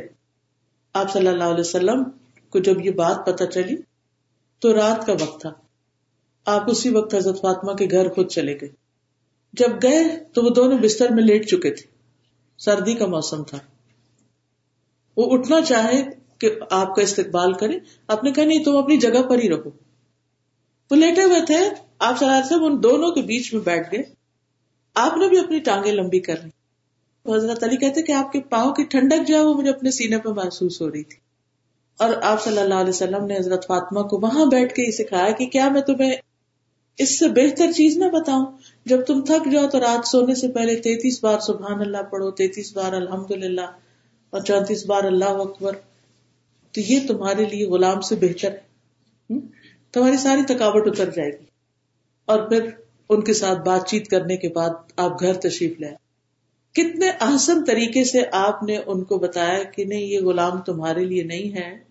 آپ 0.94 1.14
صلی 1.14 1.28
اللہ 1.28 1.44
علیہ 1.44 1.60
وسلم 1.60 2.04
کو 2.50 2.60
جب 2.60 2.86
یہ 2.86 2.92
بات 2.92 3.26
پتہ 3.26 3.44
چلی 3.44 3.76
تو 4.60 4.74
رات 4.74 5.06
کا 5.06 5.14
وقت 5.14 5.42
تھا۔ 5.42 5.52
آپ 6.46 6.70
اسی 6.70 6.90
وقت 6.90 7.16
حضرت 7.16 7.42
فاطمہ 7.42 7.74
کے 7.74 7.88
گھر 7.92 8.10
خود 8.10 8.28
چلے 8.32 8.56
گئے۔ 8.62 8.70
جب 9.54 9.68
گئے 9.84 10.04
تو 10.34 10.44
وہ 10.44 10.50
دونوں 10.50 10.78
بستر 10.78 11.10
میں 11.10 11.24
لیٹ 11.24 11.48
چکے 11.48 11.72
تھے۔ 11.72 11.88
سردی 12.58 12.94
کا 12.94 13.06
موسم 13.06 13.44
تھا۔ 13.44 13.58
وہ 15.18 15.38
اٹھنا 15.38 15.62
چاہے 15.62 16.04
کہ 16.38 16.50
آپ 16.72 16.96
کا 16.96 17.02
استقبال 17.02 17.54
کرے، 17.54 17.80
آپ 18.08 18.24
نے 18.24 18.32
کہا، 18.32 18.44
نہیں، 18.44 18.64
تم 18.64 18.78
اپنی 18.78 18.98
جگہ 18.98 19.22
پر 19.30 19.44
ہی 19.44 19.50
رہو۔ 19.50 19.70
وہ 20.92 20.96
لیٹے 20.96 21.24
ہوئے 21.24 21.46
تھے۔ 21.46 21.70
آپ 22.00 22.20
صلی 22.20 22.66
ان 22.66 22.84
دونوں 22.84 23.12
کے 23.12 23.22
بیچ 23.22 23.54
میں 23.54 23.62
بیٹھ 23.62 23.96
گئے۔ 23.96 24.04
آپ 24.96 25.18
نے 25.18 25.28
بھی 25.28 25.40
اپنی 25.40 25.60
ٹانگیں 25.60 25.92
لمبی 25.92 26.20
کر 26.20 26.36
لی 26.44 26.50
حضرت 27.36 27.64
علی 27.64 27.78
کہتے 27.78 28.02
کہ 28.02 28.12
آپ 28.12 28.32
کے 28.32 28.42
پاؤں 28.42 28.74
کی 28.74 28.84
ٹھنڈک 28.84 29.28
جو 29.28 29.36
ہے، 29.36 29.42
وہ 29.42 29.54
مجھے 29.54 29.70
اپنے 29.70 29.92
سینے 29.92 30.18
پہ 30.18 30.30
محسوس 30.30 30.82
ہو 30.82 30.92
رہی 30.92 31.04
تھی۔ 31.04 31.29
اور 32.00 32.10
آپ 32.22 32.44
صلی 32.44 32.58
اللہ 32.58 32.74
علیہ 32.74 32.90
وسلم 32.90 33.26
نے 33.26 33.38
حضرت 33.38 33.68
فاطمہ 33.68 34.02
کو 34.02 34.18
وہاں 34.18 34.46
بیٹھ 34.46 34.74
کے 34.74 34.82
یہ 34.82 34.92
سکھایا 34.92 35.32
کہ 35.32 35.46
کیا 35.46 35.70
میں 35.70 35.82
تمہیں 35.82 36.16
اس 36.98 37.20
سے 37.20 37.28
بہتر 37.28 37.72
چیز 37.72 37.98
نہ 37.98 38.06
بتاؤں؟ 38.06 38.46
جب 38.86 39.06
تم 39.06 39.22
تھک 39.22 39.52
جاؤ 39.52 39.68
تو 39.68 39.80
رات 39.80 40.08
سونے 40.08 40.36
سے 40.36 40.48
پہلے 40.48 40.76
تینتیس 40.76 41.24
بار 41.24 41.40
سبحان 41.40 41.80
اللہ 41.80 42.04
پڑھو، 42.04 42.32
تینتیس 42.32 42.78
بار 42.78 42.94
الحمد 42.94 43.32
للہ 43.32 43.66
اور 44.30 44.42
چونتیس 44.42 44.86
بار 44.86 45.04
اللہ 45.04 45.26
اکبر۔ 45.26 45.72
تو 46.72 46.82
یہ 46.82 47.00
تمہارے 47.08 47.46
لیے 47.46 47.68
غلام 47.68 48.02
سے 48.02 48.16
بہتر 48.16 48.52
ہے۔ 48.52 48.70
تمہاری 49.92 50.18
ساری 50.18 50.44
تھکاوٹ 50.44 50.88
اتر 50.88 51.10
جائے 51.10 51.30
گی۔ 51.30 51.46
اور 52.26 52.50
پھر 52.50 52.70
ان 53.10 53.24
کے 53.24 53.34
ساتھ 53.34 53.60
بات 53.60 53.88
چیت 53.88 54.08
کرنے 54.08 54.38
کے 54.38 54.50
بعد 54.50 54.70
آپ 54.96 55.22
گھر 55.22 55.34
تشریف 55.34 55.80
لائے 55.80 55.96
کتنے 56.74 57.12
آسن 57.20 57.66
طریقے 57.66 58.04
سے 58.04 58.22
آپ 58.32 58.64
نے 58.64 58.78
ان 58.86 59.04
کو 59.04 59.18
بتایا 59.18 59.64
کہ 59.64 59.86
نہیں، 59.86 60.02
یہ 60.02 60.20
غلام 60.20 60.62
تمہارے 60.62 61.06
لیے 61.06 61.24
نہیں 61.24 61.58
ہے۔ 61.58 61.89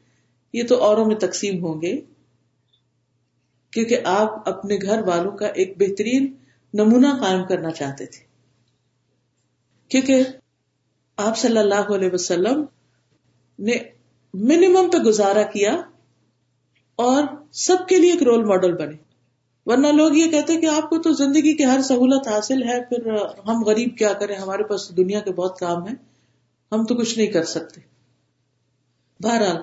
یہ 0.53 0.63
تو 0.63 0.83
اوروں 0.83 1.05
میں 1.05 1.17
تقسیم 1.17 1.65
ہوں 1.65 1.83
گے، 1.83 2.01
کیونکہ 3.71 4.01
آپ 4.05 4.49
اپنے 4.49 4.77
گھر 4.77 5.03
والوں 5.03 5.33
کا 5.33 5.47
ایک 5.47 5.75
بہترین 5.79 6.35
نمونہ 6.75 7.07
قائم 7.21 7.47
کرنا 7.47 7.71
چاہتے 7.71 8.07
تھے۔ 8.07 8.27
کیونکہ 9.89 10.23
آپ 11.17 11.39
صلی 11.39 11.59
اللہ 11.59 11.95
علیہ 11.95 12.09
وسلم 12.13 12.65
نے 13.59 13.73
منیمم 14.35 14.91
پہ 14.91 14.99
گزارا 14.99 15.43
کیا 15.43 15.75
اور 16.97 17.23
سب 17.53 17.77
کے 17.89 17.97
لیے 17.97 18.13
ایک 18.13 18.23
رول 18.23 18.45
ماڈل 18.45 18.77
بنے۔ 18.77 18.97
ورنہ 19.67 19.87
لوگ 19.87 20.17
یہ 20.17 20.31
کہتے 20.31 20.57
کہ 20.57 20.67
آپ 20.67 20.91
کو 20.91 20.99
تو 20.99 21.13
زندگی 21.13 21.57
کی 21.57 21.65
ہر 21.65 21.81
سہولت 21.83 22.29
حاصل 22.29 22.63
ہے، 22.63 22.85
پھر 22.85 23.13
ہم 23.49 23.65
غریب 23.65 23.99
کیا 23.99 24.13
کریں؟ 24.13 24.37
ہمارے 24.37 24.63
پاس 24.63 24.97
دنیا 24.97 25.21
کے 25.21 25.33
بہت 25.33 25.59
کام 25.59 25.89
ہے 25.89 25.95
ہم 26.73 26.85
تو 26.85 26.95
کچھ 26.95 27.19
نہیں 27.19 27.27
کر 27.27 27.45
سکتے۔ 27.45 27.81
بہرحال 29.21 29.57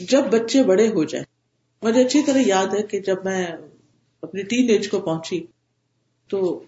جب 0.00 0.22
بچے 0.30 0.62
بڑے 0.62 0.88
ہو 0.88 1.04
جائیں۔ 1.04 1.24
مجھے 1.82 2.04
اچھی 2.04 2.22
طرح 2.22 2.42
یاد 2.46 2.74
ہے 2.74 2.82
کہ 2.82 3.00
جب 3.00 3.16
میں 3.24 3.46
اپنی 4.22 4.42
ٹین 4.42 4.68
ایج 4.68 4.88
کو 4.88 5.00
پہنچی، 5.00 5.46
تو 6.28 6.62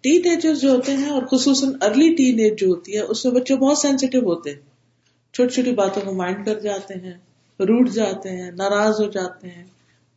ٹین 0.00 0.22
ایجر 0.24 0.54
جو 0.54 0.70
ہوتے 0.70 0.92
ہیں 0.92 1.10
اور 1.10 1.22
خصوصاً 1.22 1.72
ارلی 1.82 2.14
ٹین 2.14 2.38
ایج 2.38 2.58
جو 2.58 2.66
ہوتی 2.66 2.94
ہے، 2.94 3.00
اس 3.00 3.24
میں 3.24 3.32
بچے 3.32 3.56
بہت 3.56 3.78
سینسیٹیو 3.78 4.20
ہوتے 4.20 4.50
ہیں۔ 4.50 4.60
چھوٹی 5.34 5.54
چھوٹی 5.54 5.72
باتوں 5.72 6.02
کو 6.02 6.12
مائنڈ 6.12 6.46
کر 6.46 6.60
جاتے 6.60 6.94
ہیں، 6.94 7.12
روٹ 7.60 7.90
جاتے 7.90 8.28
ہیں، 8.28 8.50
ناراض 8.50 9.00
ہو 9.00 9.10
جاتے 9.10 9.48
ہیں۔ 9.48 9.64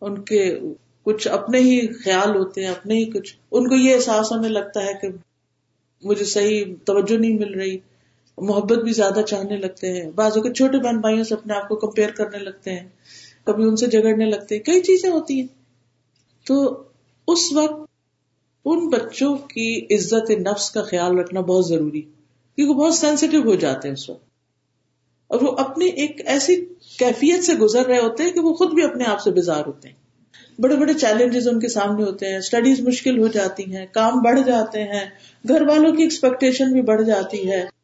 ان 0.02 0.22
کے 0.22 0.60
کچھ 1.04 1.28
اپنے 1.28 1.60
ہی 1.60 1.88
خیال 1.88 2.36
ہوتے 2.36 2.62
ہیں، 2.62 2.72
اپنے 2.72 2.96
ہی 2.96 3.06
کچھ۔ 3.06 3.36
ان 3.52 3.70
کو 3.70 3.76
یہ 3.76 3.96
احساس 3.96 4.32
ہونے 4.32 4.50
لگتا 4.50 4.84
ہے 4.84 4.94
کہ 5.02 5.08
مجھے 6.04 6.26
صحیح 6.26 6.66
توجہ 6.86 7.18
نہیں 7.18 7.40
مل 7.40 7.54
رہی۔ 7.54 7.78
محبت 8.42 8.78
بھی 8.78 8.92
زیادہ 8.92 9.22
چاہنے 9.22 9.58
لگتے 9.58 9.94
ہیں۔ 9.94 10.12
بعض 10.16 10.34
کے 10.34 10.54
چھوٹے 10.54 10.78
بہن 10.78 10.98
بھائیوں 10.98 11.24
سے 11.24 11.34
اپنے 11.34 11.54
آپ 11.54 11.68
کو 11.68 11.76
کمپیئر 11.76 12.10
کرنے 12.10 12.38
لگتے 12.38 12.72
ہیں۔ 12.72 12.88
کبھی 13.44 13.64
ان 13.64 13.76
سے 13.76 13.88
جگڑنے 13.88 14.26
لگتے 14.26 14.56
ہیں۔ 14.56 14.64
کئی 14.64 14.82
چیزیں 14.82 15.10
ہوتی 15.10 15.40
ہیں۔ 15.40 15.48
تو 16.48 16.84
اس 17.28 17.54
وقت 17.54 17.90
ان 18.66 18.90
بچوں 18.90 19.38
کی 19.38 19.96
عزت 19.96 20.32
نفس 20.32 20.72
کا 20.72 20.82
خیال 20.82 21.20
رکھنا 21.20 21.42
بہت 21.42 21.68
ضروری 21.68 22.02
کیونکہ 22.56 22.74
بہت 22.74 22.94
سینسیٹیو 22.94 23.42
ہو 23.42 23.56
جاتے 23.56 23.88
ہیں 23.88 23.94
اس 23.94 24.10
وقت۔ 24.10 24.26
اور 25.28 25.42
وہ 25.42 25.56
اپنی 25.58 25.86
ایک 25.86 26.22
ایسی 26.26 26.66
کیفیت 27.00 27.44
سے 27.44 27.54
گزر 27.54 27.86
رہے 27.86 28.00
ہوتے 28.00 28.24
ہیں 28.24 28.32
کہ 28.32 28.40
وہ 28.40 28.54
خود 28.54 28.74
بھی 28.74 28.84
اپنے 28.84 29.04
آپ 29.06 29.22
سے 29.22 29.32
بیزار 29.32 29.64
ہوتے 29.68 29.88
ہیں۔ 29.90 29.96
بڑے 30.62 30.76
بڑے 30.76 30.94
چیلنجز 30.94 31.48
ان 31.48 31.60
کے 31.60 31.68
سامنے 31.68 32.04
ہوتے 32.04 32.30
ہیں۔ 32.30 32.38
اسٹڈیز 32.38 32.80
مشکل 32.80 33.20
ہو 33.20 33.28
جاتی 33.28 33.76
ہیں۔ 33.76 33.86
کام 33.92 34.20
بڑھ 34.20 34.40
جاتے 34.46 34.84
ہیں۔ 34.84 35.06
گھر 35.48 35.62
والوں 35.62 35.96
کی 35.96 36.04
ایکسپیکٹیشن 36.04 36.72
بھی 36.72 36.82
بڑھ 36.82 37.04
جاتی 37.04 37.52
ہے۔ 37.52 37.79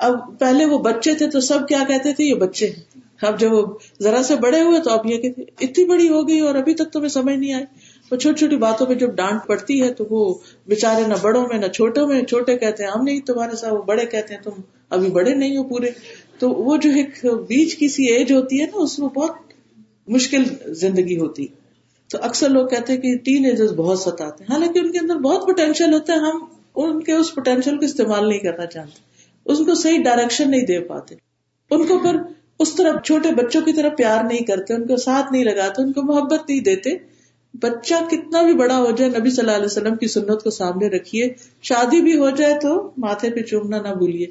اب 0.00 0.38
پہلے 0.38 0.64
وہ 0.64 0.78
بچے 0.78 1.14
تھے 1.14 1.30
تو 1.30 1.40
سب 1.40 1.68
کیا 1.68 1.82
کہتے 1.88 2.12
تھے؟ 2.12 2.24
یہ 2.24 2.34
بچے 2.34 2.66
ہیں۔ 2.66 3.00
اب 3.22 3.40
جب 3.40 3.52
وہ 3.52 3.78
ذرا 4.02 4.22
سے 4.22 4.36
بڑے 4.36 4.60
ہوئے 4.60 4.80
تو 4.80 4.90
اب 4.90 5.06
یہ 5.06 5.18
کہتے 5.18 5.42
اتنی 5.60 5.84
بڑی 5.84 6.08
ہو 6.08 6.28
گئی 6.28 6.40
اور 6.40 6.54
ابھی 6.54 6.74
تک 6.74 6.92
تمہیں 6.92 7.08
سمجھ 7.08 7.36
نہیں 7.36 7.52
آئے 7.52 7.64
وہ 8.12 8.16
چھوٹی 8.16 8.38
چھوٹی 8.38 8.56
باتوں 8.56 8.86
پہ 8.86 8.94
جب 8.94 9.14
ڈانٹ 9.14 9.40
پڑتی 9.46 9.82
ہے 9.82 9.92
تو 9.94 10.04
وہ 10.10 10.34
بےچارے 10.68 11.06
نہ 11.06 11.14
بڑوں 11.22 11.46
میں 11.48 11.58
نہ 11.58 11.66
چھوٹوں 11.66 12.06
میں، 12.06 12.22
چھوٹے 12.22 12.58
کہتے 12.58 12.84
ہیں، 12.84 12.90
ہم 12.90 13.04
نہیں 13.04 13.20
تمہارے 13.20 13.56
ساتھ، 13.56 13.74
وہ 13.74 13.82
بڑے 13.82 14.06
کہتے 14.06 14.34
ہیں، 14.34 14.40
تم 14.40 14.50
ابھی 14.90 15.10
بڑے 15.10 15.34
نہیں 15.34 15.56
ہو 15.56 15.62
پورے۔ 15.62 15.90
تو 16.38 16.50
وہ 16.50 16.76
جو 16.76 16.90
ایک 16.90 17.26
بیچ 17.48 17.74
کی 17.74 17.88
سی 17.88 18.04
ایج 18.04 18.32
ہوتی 18.32 18.60
ہے 18.60 18.66
نا، 18.66 18.82
اس 18.82 18.98
میں 18.98 19.08
بہت 19.08 19.30
مشکل 20.08 20.42
زندگی 20.74 21.18
ہوتی۔ 21.18 21.46
تو 22.08 22.18
اکثر 22.22 22.48
لوگ 22.48 22.68
کہتے 22.68 22.92
ہیں 22.92 23.00
کہ 23.00 23.16
ٹین 23.16 23.44
ایجرز 23.44 23.72
بہت 23.72 23.98
ستاتے 23.98 24.44
ہیں۔ 24.44 24.54
حالانکہ 24.54 24.78
ان 24.78 24.92
کے 24.92 24.98
اندر 24.98 25.16
بہت 25.16 25.46
پوٹینشیل 25.46 25.92
ہوتا 25.92 26.12
ہے، 26.12 26.18
ہم 26.18 26.44
ان 26.74 27.02
کے 27.02 27.12
اس 27.12 27.34
پوٹینشیل 27.34 27.78
کو 27.78 27.84
استعمال 27.84 28.28
نہیں 28.28 28.38
کرنا 28.38 28.66
چاہتے۔ 28.66 29.09
اس 29.50 29.58
کو 29.58 29.74
صحیح 29.74 30.02
ڈائریکشن 30.02 30.50
نہیں 30.50 30.66
دے 30.66 30.80
پاتے۔ 30.80 31.14
ان 31.70 31.86
کو 31.86 31.98
پھر 31.98 32.16
اس 32.58 32.74
طرح 32.74 33.00
چھوٹے 33.00 33.34
بچوں 33.34 33.62
کی 33.62 33.72
طرح 33.72 33.88
پیار 33.88 34.24
نہیں 34.24 34.44
کرتے، 34.44 34.74
ان 34.74 34.86
کو 34.86 34.96
ساتھ 34.96 35.32
نہیں 35.32 35.44
لگاتے، 35.44 35.82
ان 35.82 35.92
کو 35.92 36.02
محبت 36.02 36.50
نہیں 36.50 36.60
دیتے۔ 36.60 36.90
بچہ 37.54 37.94
کتنا 38.10 38.42
بھی 38.42 38.54
بڑا 38.54 38.78
ہو 38.78 38.90
جائے، 38.90 39.10
نبی 39.18 39.30
صلی 39.30 39.40
اللہ 39.40 39.56
علیہ 39.56 39.66
وسلم 39.66 39.96
کی 39.96 40.06
سنت 40.06 40.42
کو 40.42 40.50
سامنے 40.50 40.88
رکھیے۔ 40.88 41.34
شادی 41.62 42.02
بھی 42.02 42.18
ہو 42.18 42.30
جائے 42.30 42.58
تو 42.62 42.90
ماتھے 42.98 43.30
پہ 43.30 43.42
چومنا 43.42 43.80
نہ 43.80 43.88
بھولیے۔ 43.88 44.26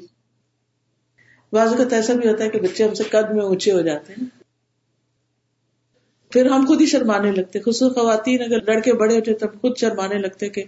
بعض 1.52 1.68
اوقات 1.68 1.92
ایسا 1.92 2.12
بھی 2.12 2.28
ہوتا 2.28 2.44
ہے 2.44 2.48
کہ 2.48 2.60
بچے 2.60 2.84
ہم 2.84 2.94
سے 2.94 3.04
قد 3.04 3.34
میں 3.34 3.44
اونچے 3.44 3.72
ہو 3.72 3.80
جاتے 3.80 4.12
ہیں۔ 4.12 4.26
پھر 6.30 6.46
ہم 6.46 6.64
خود 6.68 6.80
ہی 6.80 6.86
شرمانے 6.86 7.32
لگتے 7.32 7.60
خصوص 7.60 7.94
خواتین، 7.94 8.42
اگر 8.42 8.62
لڑکے 8.62 8.92
بڑے 8.92 9.14
ہو 9.14 9.20
جائے 9.20 9.38
تو 9.38 9.46
خود 9.60 9.76
شرمانے 9.76 10.18
لگتے 10.18 10.48
کہ 10.48 10.64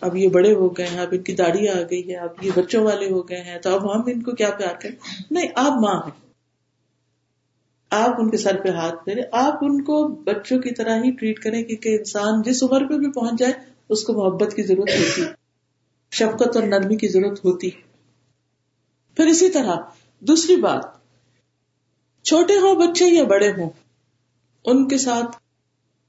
اب 0.00 0.16
یہ 0.16 0.28
بڑے 0.28 0.52
ہو 0.52 0.68
گئے 0.68 0.86
ہیں، 0.86 1.00
اب 1.00 1.08
ان 1.12 1.22
کی 1.22 1.34
داڑھی 1.34 1.68
آ 1.68 1.80
گئی 1.90 2.10
ہے، 2.10 2.16
اب 2.16 2.44
یہ 2.44 2.50
بچوں 2.54 2.84
والے 2.84 3.10
ہو 3.10 3.28
گئے 3.28 3.40
ہیں، 3.40 3.58
تو 3.58 3.74
اب 3.74 3.94
ہم 3.94 4.02
ان 4.06 4.22
کو 4.22 4.32
کیا 4.32 4.50
پیار 4.50 4.74
کریں؟ 4.80 4.96
نہیں، 5.30 5.48
آپ 5.54 5.72
ماں 5.72 5.94
ہیں۔ 5.94 6.28
آپ 7.90 8.10
ان 8.18 8.30
کے 8.30 8.36
سر 8.36 8.56
پہ 8.56 8.68
ہاتھ 8.68 9.04
پھیرے، 9.04 9.22
آپ 9.32 9.54
ان 9.60 9.82
کو 9.84 10.08
بچوں 10.08 10.58
کی 10.58 10.70
طرح 10.70 11.02
ہی 11.04 11.10
ٹریٹ 11.10 11.38
کریں 11.38 11.62
کیونکہ 11.64 11.88
انسان 11.88 12.42
جس 12.42 12.62
عمر 12.62 12.86
پہ 12.88 12.94
بھی 12.94 13.10
پہنچ 13.12 13.38
جائے، 13.38 13.52
اس 13.88 14.04
کو 14.04 14.12
محبت 14.12 14.54
کی 14.56 14.62
ضرورت 14.62 14.88
ہوتی 14.88 15.22
شفقت 16.12 16.56
اور 16.56 16.64
نرمی 16.64 16.96
کی 16.96 17.08
ضرورت 17.08 17.44
ہوتی 17.44 17.70
پھر 19.16 19.26
اسی 19.26 19.48
طرح، 19.48 19.76
دوسری 20.20 20.56
بات، 20.56 20.82
چھوٹے 22.24 22.54
ہوں 22.54 22.74
بچے 22.74 23.04
یا 23.04 23.24
بڑے 23.24 23.50
ہوں، 23.50 23.70
ان 24.64 24.88
کے 24.88 24.98
ساتھ 24.98 25.36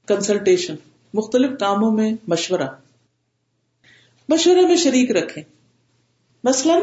کنسلٹیشن 0.08 0.76
مختلف 1.14 1.52
کاموں 1.60 1.92
میں 1.92 2.12
مشورہ۔ 2.28 2.68
مشورے 4.30 4.62
میں 4.62 4.76
شریک 4.76 5.12
رکھیں۔ 5.12 5.44
مثلاً، 6.44 6.82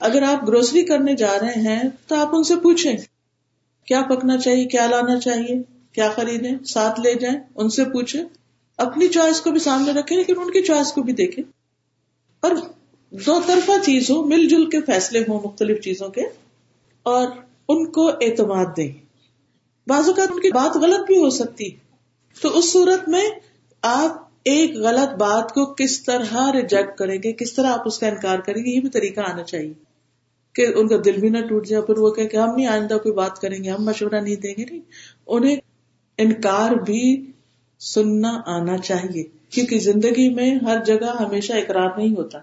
اگر 0.00 0.22
آپ 0.22 0.48
گروسری 0.48 0.82
کرنے 0.82 1.14
جا 1.14 1.38
رہے 1.40 1.52
ہیں، 1.52 1.82
تو 2.06 2.14
آپ 2.14 2.28
ان 2.32 2.44
سے 2.44 2.56
پوچھیں، 2.56 2.96
کیا 3.86 4.02
پکنا 4.02 4.38
چاہیے، 4.38 4.64
کیا 4.64 4.86
لانا 4.86 5.20
چاہیے، 5.20 5.62
کیا 5.92 6.10
خریدیں، 6.16 6.64
ساتھ 6.64 7.00
لے 7.00 7.14
جائیں، 7.14 7.40
ان 7.54 7.68
سے 7.68 7.84
پوچھیں۔ 7.84 8.24
اپنی 8.78 9.08
چوائس 9.08 9.40
کو 9.40 9.50
بھی 9.50 9.60
سامنے 9.60 9.92
رکھیں، 9.92 10.18
لیکن 10.18 10.34
ان 10.38 10.50
کی 10.50 10.62
چوائس 10.62 10.92
کو 10.92 11.02
بھی 11.02 11.12
دیکھیں۔ 11.12 11.44
اور 12.40 12.50
دو 13.10 13.40
طرفہ 13.46 13.72
چیز 13.84 14.10
ہو 14.10 14.26
مل 14.26 14.48
جل 14.48 14.70
کے 14.70 14.80
فیصلے 14.80 15.20
ہوں 15.28 15.40
مختلف 15.44 15.80
چیزوں 15.80 16.08
کے، 16.08 16.22
اور 17.02 17.28
ان 17.68 17.92
کو 17.92 18.08
اعتماد 18.08 18.66
دیں۔ 18.76 18.92
بعض 19.86 20.08
اوقات 20.08 20.28
ان 20.32 20.40
کی 20.40 20.52
بات 20.52 20.76
غلط 20.76 21.06
بھی 21.06 21.16
ہو 21.16 21.30
سکتی۔ 21.30 21.70
تو 22.40 22.58
اس 22.58 22.72
صورت 22.72 23.08
میں 23.08 23.30
آپ 23.82 24.25
ایک 24.46 24.76
غلط 24.76 25.14
بات 25.14 25.52
کو 25.52 25.74
کس 25.74 26.02
طرح 26.02 26.52
ریجیکٹ 26.52 26.98
کریں 26.98 27.18
گے، 27.24 27.32
کس 27.32 27.52
طرح 27.52 27.66
آپ 27.66 27.80
اس 27.86 27.98
کا 27.98 28.06
انکار 28.06 28.38
کریں 28.38 28.62
گے 28.62 28.76
یہ 28.76 28.80
بھی 28.80 28.88
طریقہ 28.88 29.20
آنا 29.20 29.42
چاہیے 29.42 29.72
کہ 30.54 30.66
ان 30.76 30.88
کا 30.88 30.96
دل 31.04 31.20
بھی 31.20 31.28
نہ 31.28 31.38
ٹوٹ 31.48 31.66
جائے، 31.66 31.82
پھر 31.82 31.98
وہ 31.98 32.10
کہ 32.10 32.36
ہم 32.36 32.56
نہیں 32.56 32.66
آئندہ 32.66 32.94
کوئی 32.94 33.14
بات 33.14 33.38
کریں 33.38 33.64
گے، 33.64 33.70
ہم 33.70 33.84
مشورہ 33.84 34.20
نہیں 34.20 34.36
دیں 34.36 34.54
گے، 34.58 34.64
نہیں۔ 34.70 34.80
انہیں 35.26 35.56
انکار 36.18 36.70
بھی 36.70 37.30
سننا 37.80 38.40
آنا 38.46 38.78
چاہیے، 38.78 39.24
کیونکہ 39.50 39.78
زندگی 39.78 40.34
میں 40.34 40.54
ہر 40.54 40.84
جگہ 40.84 41.16
ہمیشہ 41.20 41.52
اقرار 41.52 41.90
نہیں 41.96 42.14
ہوتا۔ 42.16 42.38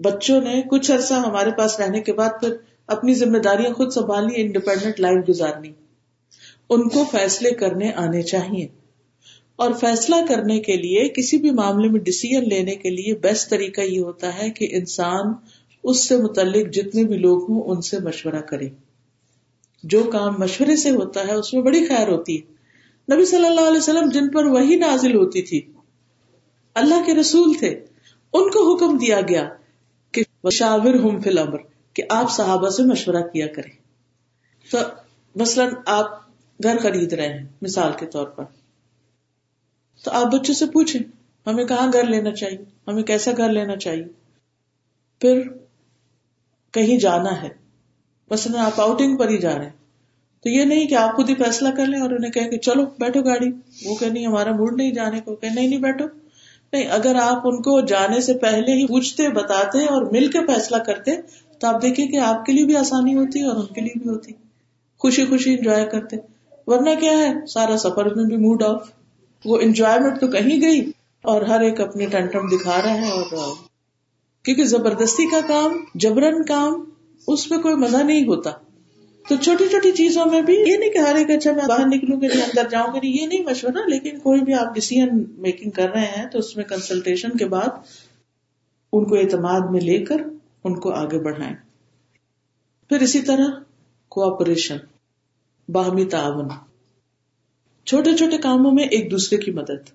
بچوں 0.00 0.40
نے 0.40 0.62
کچھ 0.70 0.90
عرصہ 0.90 1.14
ہمارے 1.14 1.50
پاس 1.50 1.80
رہنے 1.80 2.00
کے 2.00 2.12
بعد 2.12 2.28
پھر 2.40 2.56
اپنی 2.86 3.14
ذمہ 3.14 3.38
داریاں 3.38 3.72
خود 3.72 3.92
سنبھالنی 3.92 4.32
انڈیپینڈنٹ 4.36 5.00
لائف 5.00 5.28
گزارنی۔ 5.28 5.72
ان 6.70 6.88
کو 6.88 7.04
فیصلے 7.04 7.50
کرنے 7.50 7.92
آنے 7.92 8.22
چاہیے۔ 8.22 8.85
اور 9.56 9.70
فیصلہ 9.72 10.16
کرنے 10.28 10.60
کے 10.60 10.76
لیے، 10.76 11.08
کسی 11.08 11.36
بھی 11.36 11.50
معاملے 11.50 11.88
میں 11.88 12.00
ڈسیزن 12.00 12.48
لینے 12.48 12.74
کے 12.74 12.90
لیے 12.90 13.14
بیسٹ 13.14 13.50
طریقہ 13.50 13.80
یہ 13.80 14.00
ہوتا 14.00 14.38
ہے 14.38 14.50
کہ 14.50 14.68
انسان 14.70 15.32
اس 15.84 16.08
سے 16.08 16.16
متعلق 16.16 16.72
جتنے 16.72 17.04
بھی 17.04 17.18
لوگ 17.18 17.50
ہوں، 17.50 17.62
ان 17.62 17.80
سے 17.80 17.98
مشورہ 17.98 18.40
کرے۔ 18.40 18.68
جو 19.82 20.02
کام 20.04 20.34
مشورے 20.38 20.76
سے 20.76 20.90
ہوتا 20.90 21.26
ہے، 21.26 21.32
اس 21.32 21.54
میں 21.54 21.62
بڑی 21.62 21.86
خیر 21.86 22.08
ہوتی 22.08 22.40
ہے۔ 22.40 22.56
نبی 23.14 23.24
صلی 23.24 23.46
اللہ 23.46 23.60
علیہ 23.60 23.78
وسلم 23.78 24.08
جن 24.08 24.28
پر 24.28 24.44
وہی 24.44 24.76
نازل 24.76 25.14
ہوتی 25.14 25.42
تھی، 25.42 25.72
اللہ 26.74 27.02
کے 27.06 27.14
رسول 27.14 27.54
تھے، 27.58 27.68
ان 28.32 28.50
کو 28.50 28.74
حکم 28.74 28.98
دیا 28.98 29.20
گیا 29.28 29.48
کہ 30.12 30.22
شاور 30.50 30.94
ہوں 30.94 31.20
فل 31.20 31.38
امر 31.38 31.58
کہ 31.94 32.02
آپ 32.10 32.30
صحابہ 32.30 32.68
سے 32.68 32.82
مشورہ 32.82 33.22
کیا 33.32 33.46
کریں۔ 33.46 33.72
تو 34.70 34.78
مثلاً 35.34 35.72
آپ 35.86 36.06
گھر 36.62 36.78
خرید 36.78 37.12
رہے 37.12 37.28
ہیں، 37.28 37.46
مثال 37.62 37.92
کے 37.98 38.06
طور 38.06 38.26
پر۔ 38.26 38.44
تو 40.04 40.10
آپ 40.10 40.26
بچوں 40.32 40.54
سے 40.54 40.66
پوچھیں، 40.66 41.02
ہمیں 41.48 41.64
کہاں 41.64 41.92
گھر 41.92 42.04
لینا 42.04 42.30
چاہیے؟ 42.30 42.58
ہمیں 42.88 43.02
کیسا 43.02 43.30
گھر 43.36 43.52
لینا 43.52 43.76
چاہیے؟ 43.76 44.04
پھر 45.20 45.40
کہیں 46.72 46.98
جانا 46.98 47.42
ہے۔ 47.42 47.48
مثلاً 48.30 48.64
آپ 48.64 48.80
آؤٹنگ 48.80 49.16
پر 49.16 49.28
ہی 49.28 49.38
جا 49.38 49.58
رہے 49.58 49.64
ہیں 49.64 49.86
تو 50.42 50.48
یہ 50.48 50.64
نہیں 50.64 50.86
کہ 50.86 50.94
آپ 50.94 51.16
خود 51.16 51.30
ہی 51.30 51.34
فیصلہ 51.34 51.68
کر 51.76 51.86
لیں 51.86 52.00
اور 52.00 52.10
انہیں 52.10 52.30
کہ 52.30 52.58
چلو 52.58 52.84
بیٹھو 52.84 53.22
گاڑی۔ 53.22 53.50
وہ 53.84 53.94
کہ 53.94 54.06
نہیں، 54.06 54.26
ہمارا 54.26 54.52
موڈ 54.52 54.76
نہیں 54.76 54.90
جانے 54.90 55.20
کو۔ 55.20 55.36
کہ 55.36 55.48
نہیں 55.48 55.68
نہیں 55.68 55.80
بیٹھو۔ 55.80 56.06
نہیں، 56.72 56.88
اگر 56.90 57.14
آپ 57.22 57.40
ان 57.44 57.62
کو 57.62 57.80
جانے 57.80 58.20
سے 58.20 58.34
پہلے 58.34 58.72
ہی 58.72 58.86
پوچھتے، 58.86 59.28
بتاتے 59.28 59.84
اور 59.84 60.02
مل 60.02 60.30
کے 60.30 60.38
فیصلہ 60.46 60.76
کرتے، 60.76 61.10
تو 61.58 61.66
آپ 61.66 61.82
دیکھیں 61.82 62.06
کہ 62.06 62.16
آپ 62.16 62.44
کے 62.44 62.52
لیے 62.52 62.64
بھی 62.64 62.76
آسانی 62.76 63.14
ہوتی 63.14 63.42
اور 63.42 63.56
ان 63.56 63.66
کے 63.66 63.80
لیے 63.80 63.98
بھی 63.98 64.10
ہوتی۔ 64.10 64.32
خوشی 64.98 65.24
خوشی 65.24 65.54
انجوائے 65.54 65.86
کرتے۔ 65.86 66.16
ورنہ 66.66 66.90
کیا 67.00 67.18
ہے، 67.18 67.46
سارا 67.46 67.76
سفر 67.76 68.14
میں 68.14 68.24
بھی 68.24 68.36
موڈ 68.36 68.62
آف 68.62 68.90
وہ 69.44 69.58
انجوائےمنٹ 69.60 70.20
تو 70.20 70.26
کہیں 70.26 70.60
گئی 70.62 70.80
اور 71.22 71.42
ہر 71.42 71.60
ایک 71.60 71.80
اپنے 71.80 72.06
ٹنٹم 72.06 72.48
دکھا 72.48 72.82
رہا 72.82 72.94
ہے 72.94 73.10
اور 73.10 73.54
کیونکہ 74.44 74.64
زبردستی 74.64 75.30
کا 75.30 75.40
کام، 75.46 75.84
جبرن 75.94 76.44
کام، 76.44 76.84
اس 77.28 77.50
میں 77.50 77.58
کوئی 77.58 77.74
مزہ 77.74 77.96
نہیں 77.96 78.26
ہوتا۔ 78.26 78.50
تو 79.28 79.36
چھوٹی 79.36 79.68
چھوٹی 79.68 79.92
چیزوں 79.92 80.26
میں 80.26 80.40
بھی 80.40 80.54
یہ 80.54 80.76
نہیں 80.76 80.90
کہ 80.90 80.98
ہر 80.98 81.14
ایک 81.14 81.30
اچھا 81.30 81.52
میں 81.52 81.64
باہر 81.68 81.86
نکلوں 81.86 82.20
گی، 82.20 82.26
اندر 82.26 82.68
جاؤں 82.70 82.94
گی، 82.94 83.22
یہ 83.22 83.26
نہیں 83.26 83.42
مشورہ، 83.42 83.86
لیکن 83.86 84.18
کوئی 84.18 84.40
بھی 84.40 84.54
آپ 84.54 84.74
ڈسیزن 84.74 85.24
میکنگ 85.38 85.70
کر 85.70 85.90
رہے 85.90 86.06
ہیں 86.06 86.26
تو 86.26 86.38
اس 86.38 86.56
میں 86.56 86.64
کنسلٹیشن 86.64 87.36
کے 87.36 87.46
بعد 87.46 87.68
ان 88.92 89.04
کو 89.04 89.14
اعتماد 89.14 89.60
میں 89.70 89.80
لے 89.80 90.04
کر 90.04 90.16
ان 90.64 90.80
کو 90.80 90.92
آگے 90.92 91.18
بڑھائیں۔ 91.18 91.54
پھر 92.88 93.00
اسی 93.00 93.22
طرح 93.22 93.46
کوآپریشن 94.08 94.76
باہمی 95.68 96.04
تعاون۔ 96.04 96.48
چھوٹے 97.86 98.16
چھوٹے 98.16 98.38
کاموں 98.38 98.72
میں 98.72 98.84
ایک 98.84 99.10
دوسرے 99.10 99.38
کی 99.38 99.50
مدد۔ 99.50 99.90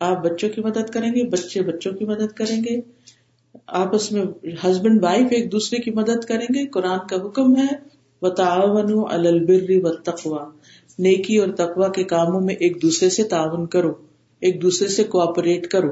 آپ 0.00 0.24
بچوں 0.24 0.48
کی 0.48 0.60
مدد 0.60 0.90
کریں 0.90 1.10
گے، 1.10 1.28
بچے 1.28 1.62
بچوں 1.62 1.92
کی 1.92 2.04
مدد 2.04 2.32
کریں 2.32 2.60
گے۔ 2.64 2.80
آپس 3.66 4.12
میں 4.12 4.22
ہسبینڈ 4.64 5.02
وائف 5.04 5.26
ایک 5.30 5.52
دوسرے 5.52 5.78
کی 5.78 5.90
مدد 5.90 6.24
کریں 6.24 6.46
گے۔ 6.54 6.66
قرآن 6.66 6.98
کا 7.10 7.16
حکم 7.16 7.56
ہے 7.56 7.92
و 8.22 8.26
البر 9.10 9.70
و 9.70 9.92
تقوا 9.92 10.50
نیکی 10.98 11.36
اور 11.36 11.48
تقوا 11.48 11.88
کے 11.88 12.04
کاموں 12.04 12.40
میں 12.40 12.54
ایک 12.54 12.82
دوسرے 12.82 13.10
سے 13.10 13.22
تعاون 13.24 13.66
کرو، 13.66 13.92
ایک 14.40 14.62
دوسرے 14.62 14.88
سے 14.88 15.04
کوآپریٹ 15.04 15.66
کرو۔ 15.66 15.90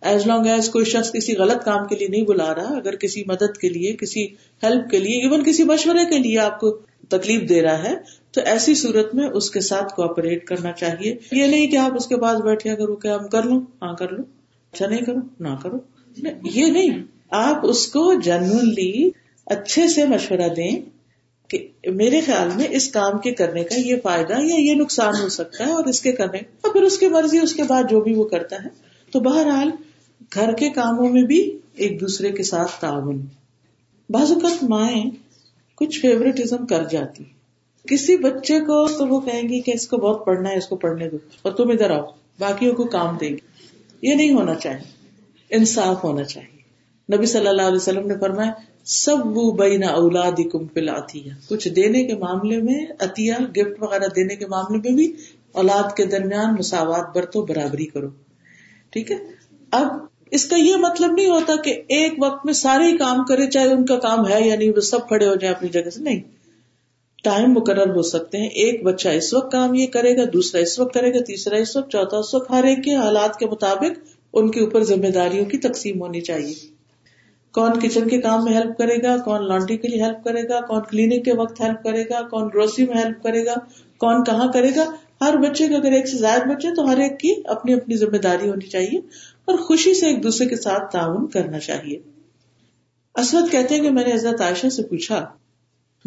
ایز 0.00 0.26
لانگ 0.26 0.46
ایز 0.46 0.68
کوئی 0.68 0.84
شخص 0.84 1.12
کسی 1.12 1.36
غلط 1.36 1.64
کام 1.64 1.86
کے 1.86 1.96
لیے 1.96 2.08
نہیں 2.08 2.22
بلا 2.22 2.54
رہا، 2.54 2.76
اگر 2.76 2.96
کسی 2.96 3.22
مدد 3.26 3.56
کے 3.56 3.68
لیے، 3.68 3.96
کسی 3.96 4.26
ہیلپ 4.62 4.90
کے 4.90 4.98
لیے 4.98 5.22
ایون 5.22 5.44
کسی 5.44 5.64
مشورے 5.64 6.04
کے 6.04 6.18
لیے 6.18 6.38
آپ 6.38 6.60
کو 6.60 6.78
تکلیف 7.08 7.48
دے 7.48 7.62
رہا 7.62 7.82
ہے 7.82 7.94
تو 8.36 8.42
ایسی 8.44 8.74
صورت 8.74 9.14
میں 9.14 9.28
اس 9.28 9.50
کے 9.50 9.60
ساتھ 9.60 9.94
کوآپریٹ 9.94 10.44
کرنا 10.44 10.72
چاہیے۔ 10.72 11.16
یہ 11.32 11.46
نہیں 11.46 11.66
کہ 11.66 11.76
آپ 11.76 11.92
اس 11.96 12.06
کے 12.06 12.16
پاس 12.16 12.40
بیٹھے 12.40 12.70
اگر 12.70 12.88
وہ 12.88 12.96
ہم 13.04 13.28
کر 13.28 13.42
لوں 13.42 13.60
ہاں 13.82 13.94
کر 13.94 14.08
لو 14.12 14.22
اچھا 14.72 14.86
نہیں 14.86 15.00
کرو 15.00 15.18
نہ 15.40 15.48
کرو 15.62 15.76
یہ 16.42 16.66
نہیں۔ 16.66 17.02
آپ 17.30 17.60
اس 17.62 17.86
کو 17.86 18.14
جنرلی 18.20 19.10
اچھے 19.46 19.88
سے 19.88 20.06
مشورہ 20.06 20.48
دیں 20.56 20.80
کہ 21.48 21.68
میرے 21.90 22.20
خیال 22.20 22.48
میں 22.56 22.64
اس 22.70 22.88
کام 22.88 23.18
کے 23.18 23.32
کرنے 23.32 23.64
کا 23.64 23.80
یہ 23.80 23.96
فائدہ 24.02 24.32
یا 24.32 24.56
یہ 24.56 24.74
نقصان 24.74 25.14
ہو 25.22 25.28
سکتا 25.28 25.66
ہے 25.66 25.72
اور 25.72 25.84
اس 25.84 26.00
کے 26.00 26.12
کرنے 26.12 26.38
اور 26.38 26.72
پھر 26.72 26.82
اس 26.82 26.98
کی 26.98 27.08
مرضی، 27.08 27.38
اس 27.38 27.54
کے 27.54 27.62
بعد 27.62 27.82
جو 27.90 28.00
بھی 28.00 28.14
وہ 28.14 28.24
کرتا 28.24 28.56
ہے۔ 28.64 28.68
تو 29.10 29.20
بہرحال 29.20 29.70
گھر 30.34 30.52
کے 30.52 30.70
کاموں 30.70 31.08
میں 31.08 31.22
بھی 31.22 31.58
ایک 31.76 32.00
دوسرے 32.00 32.30
کے 32.30 32.42
ساتھ 32.42 32.80
تعاون۔ 32.80 33.26
بعض 34.10 34.32
اوقات 34.32 34.64
مائیں 34.64 35.04
کچھ 35.74 36.00
فیوریٹزم 36.00 36.66
کر 36.66 36.84
جاتی۔ 36.84 37.24
کسی 37.88 38.16
بچے 38.16 38.60
کو 38.60 38.88
تو 38.88 39.06
وہ 39.06 39.20
کہیں 39.20 39.42
گی 39.42 39.60
کہ 39.60 39.72
اس 39.74 39.88
کو 39.88 39.96
بہت 39.96 40.26
پڑھنا 40.26 40.50
ہے، 40.50 40.56
اس 40.56 40.66
کو 40.66 40.76
پڑھنے 40.76 41.08
دو، 41.08 41.16
اور 41.42 41.52
تم 41.52 41.70
ادھر 41.70 41.90
آؤ، 41.90 42.04
باقیوں 42.38 42.74
کو 42.74 42.84
کام 42.84 43.16
دے 43.20 43.28
گی۔ 43.28 43.36
یہ 44.02 44.14
نہیں 44.14 44.30
ہونا 44.30 44.54
چاہیے، 44.54 45.06
انصاف 45.50 46.04
ہونا 46.04 46.24
چاہیے۔ 46.24 46.56
نبی 47.16 47.26
صلی 47.26 47.46
اللہ 47.46 47.62
علیہ 47.62 47.76
وسلم 47.76 48.06
نے 48.06 48.14
فرمایا 48.20 48.52
سب 48.84 49.16
وہ 49.24 49.52
بین 49.52 49.84
اولاد 49.84 50.40
کم 50.52 50.66
پل 50.66 50.88
کچھ 51.48 51.68
دینے 51.68 52.04
کے 52.04 52.16
معاملے 52.16 52.62
میں 52.62 52.86
عطیہ 52.98 53.32
گفٹ 53.56 53.82
وغیرہ 53.82 54.04
دینے 54.16 54.36
کے 54.36 54.46
معاملے 54.46 54.78
میں 54.78 54.92
بھی 54.92 55.12
اولاد 55.52 55.96
کے 55.96 56.04
درمیان 56.04 56.54
مساوات 56.58 57.16
برتو، 57.16 57.42
برابری 57.42 57.86
کرو۔ 57.86 58.08
ٹھیک 58.90 59.12
ہے؟ 59.12 59.16
اب 59.70 59.86
اس 60.30 60.44
کا 60.44 60.56
یہ 60.56 60.76
مطلب 60.76 61.12
نہیں 61.12 61.26
ہوتا 61.26 61.62
کہ 61.62 61.82
ایک 61.88 62.14
وقت 62.22 62.46
میں 62.46 62.54
سارے 62.54 62.84
ہی 62.84 62.96
کام 62.96 63.24
کرے، 63.24 63.46
چاہے 63.46 63.72
ان 63.72 63.86
کا 63.86 63.98
کام 63.98 64.28
ہے 64.28 64.48
یا 64.48 64.56
نہیں، 64.56 64.70
وہ 64.76 64.80
سب 64.80 65.08
کھڑے 65.08 65.26
ہو 65.26 65.34
جائیں 65.34 65.54
اپنی 65.56 65.68
جگہ 65.68 65.90
سے۔ 65.90 66.00
نہیں۔ 66.00 66.35
ٹائم 67.26 67.52
مقرر 67.52 67.94
ہو 67.94 68.02
سکتے 68.02 68.38
ہیں۔ 68.38 68.48
ایک 68.54 68.82
بچہ 68.84 69.08
اس 69.08 69.32
وقت 69.34 69.52
کام 69.52 69.74
یہ 69.74 69.86
کرے 69.86 70.16
گا، 70.16 70.22
دوسرا 70.32 70.60
اس 70.60 70.78
وقت 70.78 70.94
کرے 70.94 71.14
گا، 71.14 71.24
تیسرا 71.24 71.56
اس 71.56 71.76
وقت، 71.76 71.90
چوتھا 71.92 72.16
اس 72.16 72.34
وقت، 72.34 72.50
ہر 72.50 72.64
ایک 72.64 72.84
کے 72.84 72.94
حالات 72.94 73.38
کے 73.38 73.46
مطابق 73.46 73.98
ان 74.32 74.50
کے 74.50 74.60
اوپر 74.60 74.82
ذمہ 74.84 75.10
داریوں 75.14 75.44
کی 75.44 75.58
تقسیم 75.58 76.02
ہونی 76.02 76.20
چاہیے۔ 76.20 76.54
کون 77.54 77.78
کچن 77.80 78.08
کے 78.08 78.20
کام 78.20 78.44
میں 78.44 78.52
ہیلپ 78.52 78.78
کرے 78.78 78.96
گا، 79.02 79.16
کون 79.24 79.46
لانڈری 79.48 79.76
کے 79.76 79.88
لیے 79.88 80.02
ہیلپ 80.02 80.24
کرے 80.24 80.42
گا، 80.48 80.60
کون 80.60 80.82
کلینک 80.90 81.24
کے 81.24 81.32
وقت 81.32 81.60
ہیلپ 81.60 81.82
کرے 81.84 82.02
گا، 82.02 82.20
کون 82.28 82.48
گروسری 82.54 82.86
میں 82.86 82.96
ہیلپ 82.96 83.22
کرے 83.22 83.44
گا، 83.46 83.54
کون 83.98 84.24
کہاں 84.24 84.52
کرے 84.52 84.70
گا۔ 84.76 84.84
ہر 85.20 85.36
بچے 85.36 85.68
کا 85.68 85.76
اگر 85.76 85.92
ایک 85.92 86.08
سے 86.08 86.16
زائد 86.16 86.42
بچے 86.48 86.74
تو 86.74 86.88
ہر 86.88 86.98
ایک 86.98 87.20
کی 87.20 87.34
اپنی 87.44 87.74
اپنی 87.74 87.96
ذمہ 87.96 88.18
داری 88.18 88.48
ہونی 88.48 88.66
چاہیے 88.66 88.98
اور 89.44 89.58
خوشی 89.58 89.94
سے 89.94 90.06
ایک 90.06 90.22
دوسرے 90.22 90.46
کے 90.48 90.56
ساتھ 90.56 90.92
تعاون 90.92 91.26
کرنا 91.26 91.58
چاہیے۔ 91.58 91.98
اسود 93.14 93.50
کہتے 93.50 93.74
ہیں 93.74 93.82
کہ 93.82 93.90
میں 93.90 94.04
نے 94.04 94.12
حضرت 94.12 94.40
عائشہ 94.40 94.68
سے 94.68 94.82
پوچھا 94.82 95.24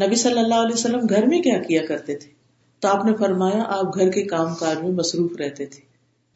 نبی 0.06 0.16
صلی 0.16 0.40
اللہ 0.40 0.56
علیہ 0.56 0.74
وسلم 0.74 1.00
گھر 1.10 1.26
میں 1.26 1.42
کیا 1.42 1.60
کیا 1.60 1.86
کرتے 1.86 2.16
تھے؟ 2.16 2.32
تو 2.80 2.88
آپ 2.88 3.06
نے 3.06 3.16
فرمایا، 3.16 3.64
آپ 3.68 4.00
گھر 4.00 4.10
کے 4.10 4.24
کام 4.24 4.56
کاج 4.56 4.82
میں 4.82 4.92
مصروف 4.92 5.32
رہتے 5.40 5.66
تھے۔ 5.66 5.82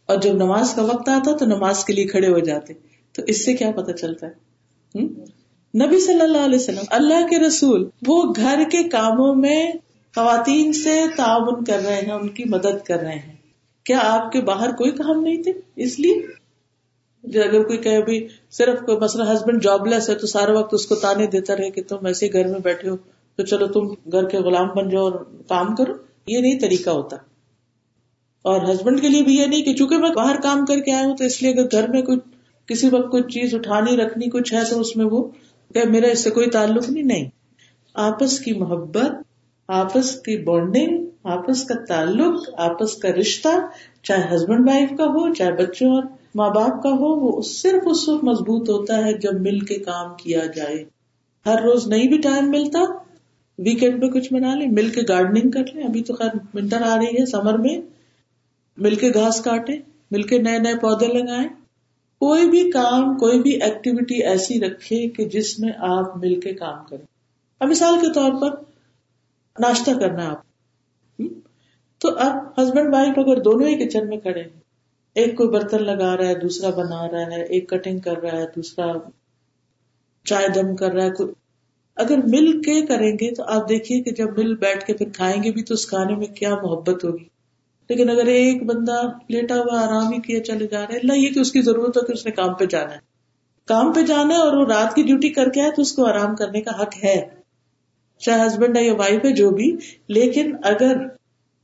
اور 0.05 0.17
جب 0.17 0.33
نماز 0.33 0.73
کا 0.73 0.81
وقت 0.81 1.09
آتا 1.09 1.37
تو 1.37 1.45
نماز 1.45 1.85
کے 1.85 1.93
لیے 1.93 2.05
کھڑے 2.05 2.27
ہو 2.27 2.39
جاتے۔ 2.39 2.73
تو 3.11 3.21
اس 3.27 3.45
سے 3.45 3.53
کیا 3.53 3.71
پتا 3.71 3.93
چلتا 3.93 4.27
ہے؟ 4.27 4.43
نبی 5.85 5.99
صلی 5.99 6.21
اللہ 6.21 6.37
علیہ 6.37 6.59
وسلم، 6.59 6.83
اللہ 6.89 7.27
کے 7.27 7.39
رسول، 7.39 7.89
وہ 8.07 8.33
گھر 8.35 8.63
کے 8.71 8.83
کاموں 8.83 9.35
میں 9.35 9.71
خواتین 10.15 10.73
سے 10.73 11.03
تعاون 11.17 11.63
کر 11.63 11.79
رہے 11.85 12.01
ہیں، 12.01 12.11
ان 12.11 12.29
کی 12.29 12.43
مدد 12.45 12.85
کر 12.85 12.97
رہے 12.99 13.15
ہیں۔ 13.15 13.33
کیا 13.83 13.99
آپ 14.03 14.31
کے 14.31 14.41
باہر 14.41 14.71
کوئی 14.71 14.91
کام 14.91 15.23
نہیں 15.23 15.43
تھے؟ 15.43 15.51
اس 15.75 15.99
لیے؟ 15.99 16.21
اگر 17.39 17.63
کوئی 17.63 17.77
کہ 17.77 18.01
بھی 18.01 18.27
صرف 18.51 18.79
کوئی 18.79 18.97
مسئلہ 18.97 19.23
ہسبینڈ 19.23 19.63
جاب 19.63 19.87
لیس 19.87 20.09
ہے 20.09 20.15
تو 20.15 20.27
سارا 20.27 20.59
وقت 20.59 20.73
اس 20.73 20.85
کو 20.85 20.95
تانے 20.95 21.27
دیتا 21.27 21.55
رہے 21.55 21.71
کہ 21.71 21.81
تم 21.87 22.05
ایسے 22.05 22.27
گھر 22.33 22.47
میں 22.47 22.59
بیٹھے 22.59 22.89
ہو۔ 22.89 22.95
تو 23.35 23.43
چلو 23.43 23.67
تم 23.67 24.11
گھر 24.11 24.29
کے 24.29 24.37
غلام 24.37 24.67
بن 24.75 24.89
جاؤ 24.89 25.03
اور 25.03 25.25
کام 25.47 25.75
کرو۔ 25.75 25.93
یہ 26.27 26.39
نہیں 26.39 26.59
طریقہ 26.59 26.89
ہوتا۔ 26.89 27.15
اور 28.41 28.61
ہسبینڈ 28.61 29.01
کے 29.01 29.09
لیے 29.09 29.21
بھی 29.21 29.35
یہ 29.35 29.45
نہیں 29.45 29.61
کہ 29.61 29.73
چونکہ 29.73 29.97
میں 29.97 30.09
باہر 30.09 30.41
کام 30.41 30.65
کر 30.65 30.79
کے 30.79 30.91
آیا 30.91 31.07
ہوں 31.07 31.15
تو 31.15 31.23
اس 31.23 31.41
لیے 31.41 31.51
اگر 31.51 31.65
گھر 31.71 31.87
میں 31.87 32.01
کچھ 32.01 32.19
کسی 32.65 32.89
وقت 32.91 33.11
کوئی 33.11 33.23
چیز 33.23 33.55
اٹھانی، 33.55 33.97
رکھنی 33.97 34.29
کچھ 34.29 34.53
ہے 34.53 34.61
تو 34.69 34.79
اس 34.79 34.95
میں 34.95 35.05
وہ 35.05 35.27
کہ 35.73 35.83
میرا 35.89 36.07
اس 36.07 36.23
سے 36.23 36.29
کوئی 36.29 36.47
تعلق 36.47 36.89
نہیں 36.89 37.03
نہیں۔ 37.03 37.29
آپس 37.93 38.39
کی 38.39 38.53
محبت، 38.53 39.11
آپس 39.67 40.15
کی 40.15 40.43
بانڈنگ 40.43 41.05
آپس 41.23 41.63
کا 41.63 41.85
تعلق، 41.87 42.49
آپس 42.57 42.95
کا 42.95 43.09
رشتہ، 43.09 43.49
چاہے 44.03 44.35
ہسبینڈ 44.35 44.69
وائف 44.69 44.89
کا 44.97 45.03
ہو، 45.03 45.33
چاہے 45.33 45.51
بچوں 45.51 45.89
اور 45.89 46.03
ماں 46.35 46.49
باپ 46.49 46.83
کا 46.83 46.89
ہو، 46.89 47.19
وہ 47.19 47.41
صرف 47.41 47.83
اس 47.85 48.09
وقت 48.09 48.23
مضبوط 48.23 48.69
ہوتا 48.69 48.97
ہے 48.97 49.13
جب 49.13 49.41
مل 49.41 49.59
کے 49.59 49.75
کام 49.75 50.15
کیا 50.15 50.45
جائے۔ 50.55 50.85
ہر 51.45 51.61
روز 51.61 51.87
نہیں 51.87 52.07
بھی 52.07 52.17
ٹائم 52.17 52.49
ملتا۔ 52.49 53.02
ویکینڈ 53.57 54.01
پہ 54.01 54.07
کچھ 54.07 54.33
بنا 54.33 54.55
لیں، 54.55 54.71
مل 54.71 54.89
کے 54.89 55.01
گارڈنگ 55.09 55.51
کر 55.51 55.63
لیں۔ 55.73 55.83
ابھی 55.83 56.03
تو 56.03 56.13
خیر 56.13 56.29
ونٹر 56.53 56.81
آ 56.81 56.95
رہی 56.97 57.19
ہے 57.19 57.25
سمر 57.25 57.57
میں 57.57 57.77
مل 58.77 58.95
کے 58.95 59.09
گھاس 59.09 59.41
کاٹے 59.41 59.73
مل 60.11 60.21
کے 60.21 60.37
نئے 60.37 60.57
نئے 60.57 60.75
پودے 60.75 61.07
لگائے 61.07 61.47
کوئی 62.19 62.49
بھی 62.49 62.71
کام، 62.71 63.17
کوئی 63.17 63.41
بھی 63.41 63.61
ایکٹیویٹی 63.61 64.23
ایسی 64.23 64.59
رکھے 64.59 65.09
کہ 65.09 65.25
جس 65.25 65.59
میں 65.59 65.71
آپ 65.77 66.17
مل 66.17 66.39
کے 66.39 66.53
کام 66.53 66.85
کریں۔ 66.89 67.05
اب 67.59 67.67
مثال 67.69 67.95
کے 68.01 68.13
طور 68.13 68.31
پر 68.41 68.57
ناشتہ 69.59 69.91
کرنا 69.91 70.29
آپ۔ 70.29 70.41
تو 71.97 72.09
اب 72.17 72.63
ہسبینڈ 72.63 72.93
وائف 72.93 73.19
اگر 73.19 73.41
دونوں 73.41 73.67
ہی 73.67 73.85
کچن 73.85 74.09
میں 74.09 74.17
کھڑے 74.17 74.41
ہیں، 74.41 74.59
ایک 75.15 75.35
کوئی 75.35 75.49
برتن 75.49 75.83
لگا 75.83 76.17
رہا 76.17 76.27
ہے، 76.27 76.35
دوسرا 76.35 76.69
بنا 76.69 77.11
رہا 77.11 77.25
ہے، 77.25 77.43
ایک 77.43 77.69
کٹنگ 77.69 77.99
کر 77.99 78.17
رہا 78.17 78.37
ہے، 78.37 78.45
دوسرا 78.55 78.91
چائے 80.23 80.47
دم 80.47 80.75
کر 80.75 80.91
رہا 80.91 81.03
ہے 81.03 81.09
اگر 81.95 82.17
مل 82.17 82.61
کے 82.61 82.85
کریں 82.85 83.11
گے 83.13 83.33
تو 83.33 83.43
آپ 83.47 83.69
دیکھیے 83.69 84.03
کہ 84.03 84.11
جب 84.11 84.37
مل 84.37 84.55
بیٹھ 84.55 84.85
کے 84.85 84.93
پھر 84.93 85.09
کھائیں 85.09 85.43
گے 85.43 85.51
بھی 85.51 85.63
تو 85.63 85.73
اس 85.73 85.87
کھانے 85.87 86.15
میں 86.15 86.25
کیا 86.25 86.55
محبت 86.55 87.05
ہوگی۔ 87.05 87.23
لیکن 87.89 88.09
اگر 88.09 88.25
ایک 88.25 88.63
بندہ 88.63 89.01
لیٹا 89.29 89.55
ہوا 89.55 89.81
آرام 89.81 90.13
ہی 90.13 90.21
کیا 90.21 90.43
چلے 90.43 90.67
جا 90.67 90.81
رہے 90.81 90.95
اللہ 90.97 91.13
یہ 91.13 91.29
کہ 91.29 91.39
اس 91.39 91.51
کی 91.51 91.61
ضرورت 91.61 91.97
ہو 91.97 92.05
کہ 92.05 92.11
اس 92.11 92.25
نے 92.25 92.31
کام 92.31 92.53
پہ 92.53 92.65
جانا 92.65 92.93
ہے۔ 92.93 93.13
کام 93.65 93.93
پہ 93.93 94.01
جانا 94.01 94.33
ہے 94.33 94.39
اور 94.39 94.53
وہ 94.53 94.65
رات 94.65 94.95
کی 94.95 95.03
ڈیوٹی 95.03 95.29
کر 95.29 95.49
کے 95.49 95.61
آئے 95.61 95.71
تو 95.71 95.81
اس 95.81 95.91
کو 95.91 96.05
آرام 96.05 96.35
کرنے 96.35 96.61
کا 96.61 96.81
حق 96.81 96.93
ہے۔ 97.03 97.29
چاہے 98.19 98.47
ہسبینڈ 98.47 98.77
ہے 98.77 98.83
یا 98.83 98.93
وائف 98.93 99.25
ہے، 99.25 99.31
جو 99.31 99.49
بھی۔ 99.49 99.75
لیکن 100.07 100.55
اگر 100.63 100.95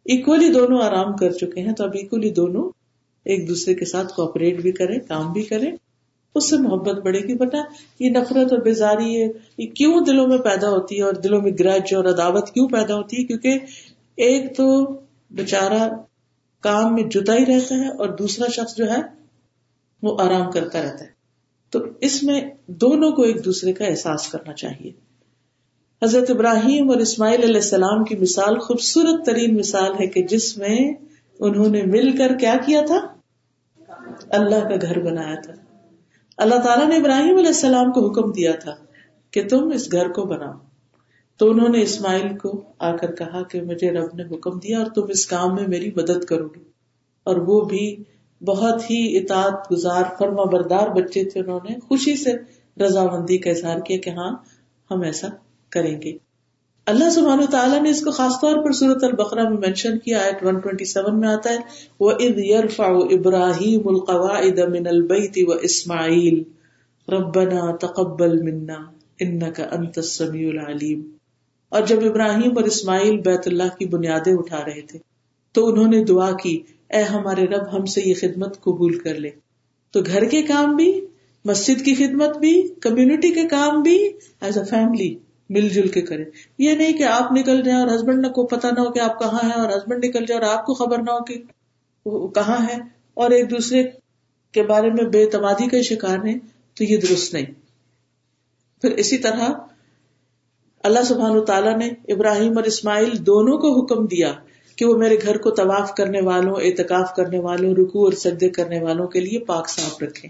اکولی 0.05 0.53
دونوں 0.53 0.81
آرام 0.81 1.13
کر 1.13 1.31
چکے 1.31 1.61
ہیں 1.61 1.73
تو 1.73 1.83
اب 1.83 1.91
اکولی 1.93 2.29
دونوں 2.29 2.69
ایک 3.25 3.47
دوسرے 3.47 3.73
کے 3.73 3.85
ساتھ 3.85 4.13
کوپریٹ 4.13 4.61
بھی 4.61 4.71
کریں، 4.71 4.99
کام 5.07 5.33
بھی 5.33 5.43
کریں۔ 5.43 5.71
اس 6.35 6.49
سے 6.49 6.57
محبت 6.57 7.03
بڑھے 7.03 7.19
گی۔ 7.19 7.33
بتا، 7.33 7.57
یہ 7.99 8.09
نفرت 8.09 8.51
اور 8.51 8.59
بیزاری 8.59 9.23
ہے 9.23 9.27
یہ 9.57 9.67
کیوں 9.67 10.01
دلوں 10.01 10.27
میں 10.27 10.37
پیدا 10.37 10.69
ہوتی 10.69 10.97
ہے 10.97 11.03
اور 11.03 11.13
دلوں 11.13 11.41
میں 11.41 11.51
گرج 11.59 11.95
اور 11.95 12.05
عداوت 12.05 12.49
کیوں 12.49 12.67
پیدا 12.67 12.95
ہوتی 12.95 13.17
ہے؟ 13.17 13.23
کیونکہ 13.23 13.59
ایک 14.17 14.57
تو 14.57 14.85
بےچارا 15.31 15.87
کام 16.61 16.95
میں 16.95 17.03
جتا 17.03 17.33
ہی 17.33 17.45
رہتا 17.45 17.75
ہے 17.75 17.87
اور 17.87 18.09
دوسرا 18.09 18.47
شخص 18.47 18.75
جو 18.75 18.91
ہے، 18.91 19.01
وہ 20.03 20.17
آرام 20.21 20.51
کرتا 20.51 20.81
رہتا 20.81 21.03
ہے۔ 21.03 21.19
تو 21.69 21.79
اس 22.01 22.23
میں 22.23 22.41
دونوں 22.67 23.11
کو 23.11 23.21
ایک 23.21 23.45
دوسرے 23.45 23.73
کا 23.73 23.85
احساس 23.85 24.27
کرنا 24.27 24.53
چاہیے۔ 24.53 24.91
حضرت 26.05 26.29
ابراہیم 26.29 26.89
اور 26.89 26.97
اسماعیل 26.97 27.43
علیہ 27.43 27.55
السلام 27.55 28.03
کی 28.03 28.15
مثال 28.15 28.59
خوبصورت 28.59 29.25
ترین 29.25 29.55
مثال 29.55 29.91
ہے 29.91 30.07
کہ 30.07 30.23
جس 30.23 30.57
میں 30.57 30.93
انہوں 31.39 31.69
نے 31.69 31.83
مل 31.83 32.17
کر 32.17 32.37
کیا 32.37 32.55
کیا 32.65 32.81
تھا؟ 32.81 32.99
اللہ 34.29 34.69
کا 34.69 34.75
گھر 34.81 34.99
بنایا 34.99 35.35
تھا۔ 35.35 35.68
اللہ 36.39 36.55
تعالیٰ 36.55 36.87
نے 36.87 36.95
ابراہیم 36.97 37.37
علیہ 37.37 37.47
السلام 37.47 37.91
کو 37.91 38.11
حکم 38.11 38.31
دیا 38.31 38.51
تھا 38.51 38.75
کہ 39.31 39.47
تم 39.47 39.71
اس 39.75 39.91
گھر 39.91 40.09
کو 40.09 40.23
بناؤ۔ 40.23 40.53
تو 41.37 41.51
انہوں 41.51 41.69
نے 41.69 41.81
اسماعیل 41.81 42.37
کو 42.37 42.63
آ 42.79 42.95
کر 42.95 43.15
کہا 43.15 43.43
کہ 43.43 43.61
مجھے 43.61 43.91
رب 43.91 44.15
نے 44.15 44.23
حکم 44.23 44.59
دیا 44.59 44.77
اور 44.77 44.85
تم 44.85 45.01
اس 45.09 45.25
کام 45.25 45.55
میں 45.55 45.67
میری 45.67 45.91
مدد 45.95 46.25
کرو 46.25 46.47
گے۔ 46.47 46.63
اور 47.23 47.35
وہ 47.35 47.65
بھی 47.65 48.03
بہت 48.41 48.81
ہی 48.81 49.17
اطاعت 49.17 49.71
گزار، 49.71 50.03
فرما 50.19 50.43
بردار 50.43 50.87
بچے 50.87 51.23
تھے۔ 51.23 51.39
انہوں 51.39 51.59
نے 51.69 51.75
خوشی 51.87 52.15
سے 52.15 52.33
رضامندی 52.83 53.37
کا 53.37 53.49
اظہار 53.49 53.79
کیا 53.79 53.97
کہ 53.97 54.09
ہاں 54.09 54.35
ہم 54.91 55.01
ایسا 55.01 55.27
کریں 55.69 56.01
گے۔ 56.01 56.28
اللہ 56.89 57.09
سبحانہ 57.09 57.45
تعالیٰ 57.45 57.81
نے 57.81 57.89
اس 57.89 58.01
کو 58.01 58.11
خاص 58.11 58.39
طور 58.41 58.63
پر 58.65 58.71
صورت 58.71 59.03
البقرہ 59.03 59.47
میں 59.49 59.57
مینشن 59.57 59.97
کیا، 59.99 60.19
آیت 60.19 60.43
127 60.43 61.19
میں 61.19 61.27
آتا 61.29 61.49
ہے 61.49 61.57
وہ 61.99 62.11
اد 62.11 62.39
یرفا 62.39 62.87
ابراہیم 63.11 63.87
القواعد 63.87 64.59
من 64.69 64.87
البیت 64.87 65.37
و 65.47 65.57
اسماعیل 65.61 66.41
ربنا 67.07 67.75
تقبل 67.75 68.41
منا 68.41 68.79
انك 69.19 69.59
انت 69.71 69.97
السمیع 69.97 70.49
العلیم 70.49 71.01
اور 71.71 71.81
جب 71.81 72.05
ابراہیم 72.05 72.57
اور 72.57 72.63
اسماعیل 72.63 73.19
بیت 73.19 73.47
اللہ 73.47 73.77
کی 73.79 73.85
بنیادیں 73.85 74.33
اٹھا 74.33 74.65
رہے 74.65 74.81
تھے، 74.81 74.99
تو 75.55 75.67
انہوں 75.67 75.87
نے 75.87 76.03
دعا 76.03 76.31
کی، 76.31 76.57
اے 76.89 77.03
ہمارے 77.03 77.45
رب، 77.45 77.71
ہم 77.73 77.85
سے 77.85 78.01
یہ 78.05 78.13
خدمت 78.21 78.61
قبول 78.61 78.97
کر 78.99 79.15
لے۔ 79.15 79.29
تو 79.93 80.01
گھر 80.01 80.25
کے 80.25 80.41
کام 80.41 80.75
بھی، 80.75 80.91
مسجد 81.45 81.85
کی 81.85 81.93
خدمت 81.95 82.37
بھی 82.37 82.61
کمیونٹی 82.81 83.31
کے 83.31 83.47
کام 83.47 83.81
بھی 83.81 83.97
ایز 84.41 84.57
اے 84.57 84.63
فیملی 84.69 85.15
مل 85.49 85.69
جل 85.69 85.87
کے 85.87 86.01
کرے 86.01 86.23
یہ 86.57 86.75
نہیں 86.75 86.93
کہ 86.93 87.03
آپ 87.03 87.31
نکل 87.31 87.61
جائیں 87.61 87.79
اور 87.79 87.95
ہسبینڈ 87.95 88.25
کو 88.25 88.45
پتا 88.45 88.69
نہ 88.69 88.79
ہو 88.79 88.91
کہ 88.91 88.99
آپ 88.99 89.19
کہاں 89.19 89.39
ہیں 89.43 89.61
اور 89.61 89.69
ہسبینڈ 89.69 90.05
نکل 90.05 90.25
جائے 90.25 90.41
اور 90.41 90.57
آپ 90.57 90.65
کو 90.65 90.73
خبر 90.73 90.97
نہ 90.97 91.11
ہو 91.11 91.23
کہ 91.23 91.41
وہ 92.05 92.27
کہاں 92.27 92.67
ہے 92.67 92.77
اور 93.13 93.31
ایک 93.31 93.51
دوسرے 93.51 93.83
کے 94.53 94.63
بارے 94.63 94.89
میں 94.89 95.03
بے 95.03 95.23
اعتمادی 95.23 95.67
کا 95.67 95.81
شکار 95.81 96.17
ہے 96.25 96.33
تو 96.77 96.83
یہ 96.83 96.97
درست 96.97 97.33
نہیں۔ 97.33 97.45
پھر 98.81 98.91
اسی 98.91 99.17
طرح 99.17 99.49
اللہ 100.83 101.03
سبحان 101.03 101.45
تعالیٰ 101.45 101.77
نے 101.77 101.89
ابراہیم 102.07 102.57
اور 102.57 102.63
اسماعیل 102.63 103.25
دونوں 103.25 103.57
کو 103.57 103.79
حکم 103.79 104.05
دیا 104.05 104.33
کہ 104.75 104.85
وہ 104.85 104.97
میرے 104.97 105.17
گھر 105.21 105.37
کو 105.37 105.51
طواف 105.51 105.93
کرنے 105.95 106.21
والوں، 106.21 106.55
اعتکاف 106.55 107.15
کرنے 107.15 107.39
والوں 107.39 107.73
رکو 107.75 108.03
اور 108.03 108.13
سجدے 108.13 108.49
کرنے 108.49 108.79
والوں 108.81 109.07
کے 109.07 109.19
لیے 109.19 109.39
پاک 109.39 109.69
صاف 109.69 110.03
رکھے 110.03 110.29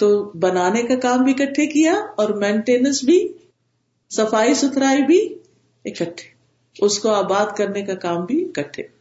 تو 0.00 0.08
بنانے 0.38 0.82
کا 0.82 0.96
کام 0.96 1.24
بھی 1.24 1.32
اکٹھے 1.32 1.66
کیا 1.66 1.92
اور 1.92 2.28
مینٹیننس 2.28 3.04
بھی 3.04 3.28
صفائی 4.10 4.54
ستھرائی 4.54 5.02
بھی 5.02 5.34
اکٹھے 5.84 6.28
اس 6.78 6.98
کو 6.98 7.10
آباد 7.10 7.46
کرنے 7.56 7.82
کا 7.82 7.94
کام 7.94 8.24
بھی 8.24 8.44
اکٹھے۔ 8.44 8.95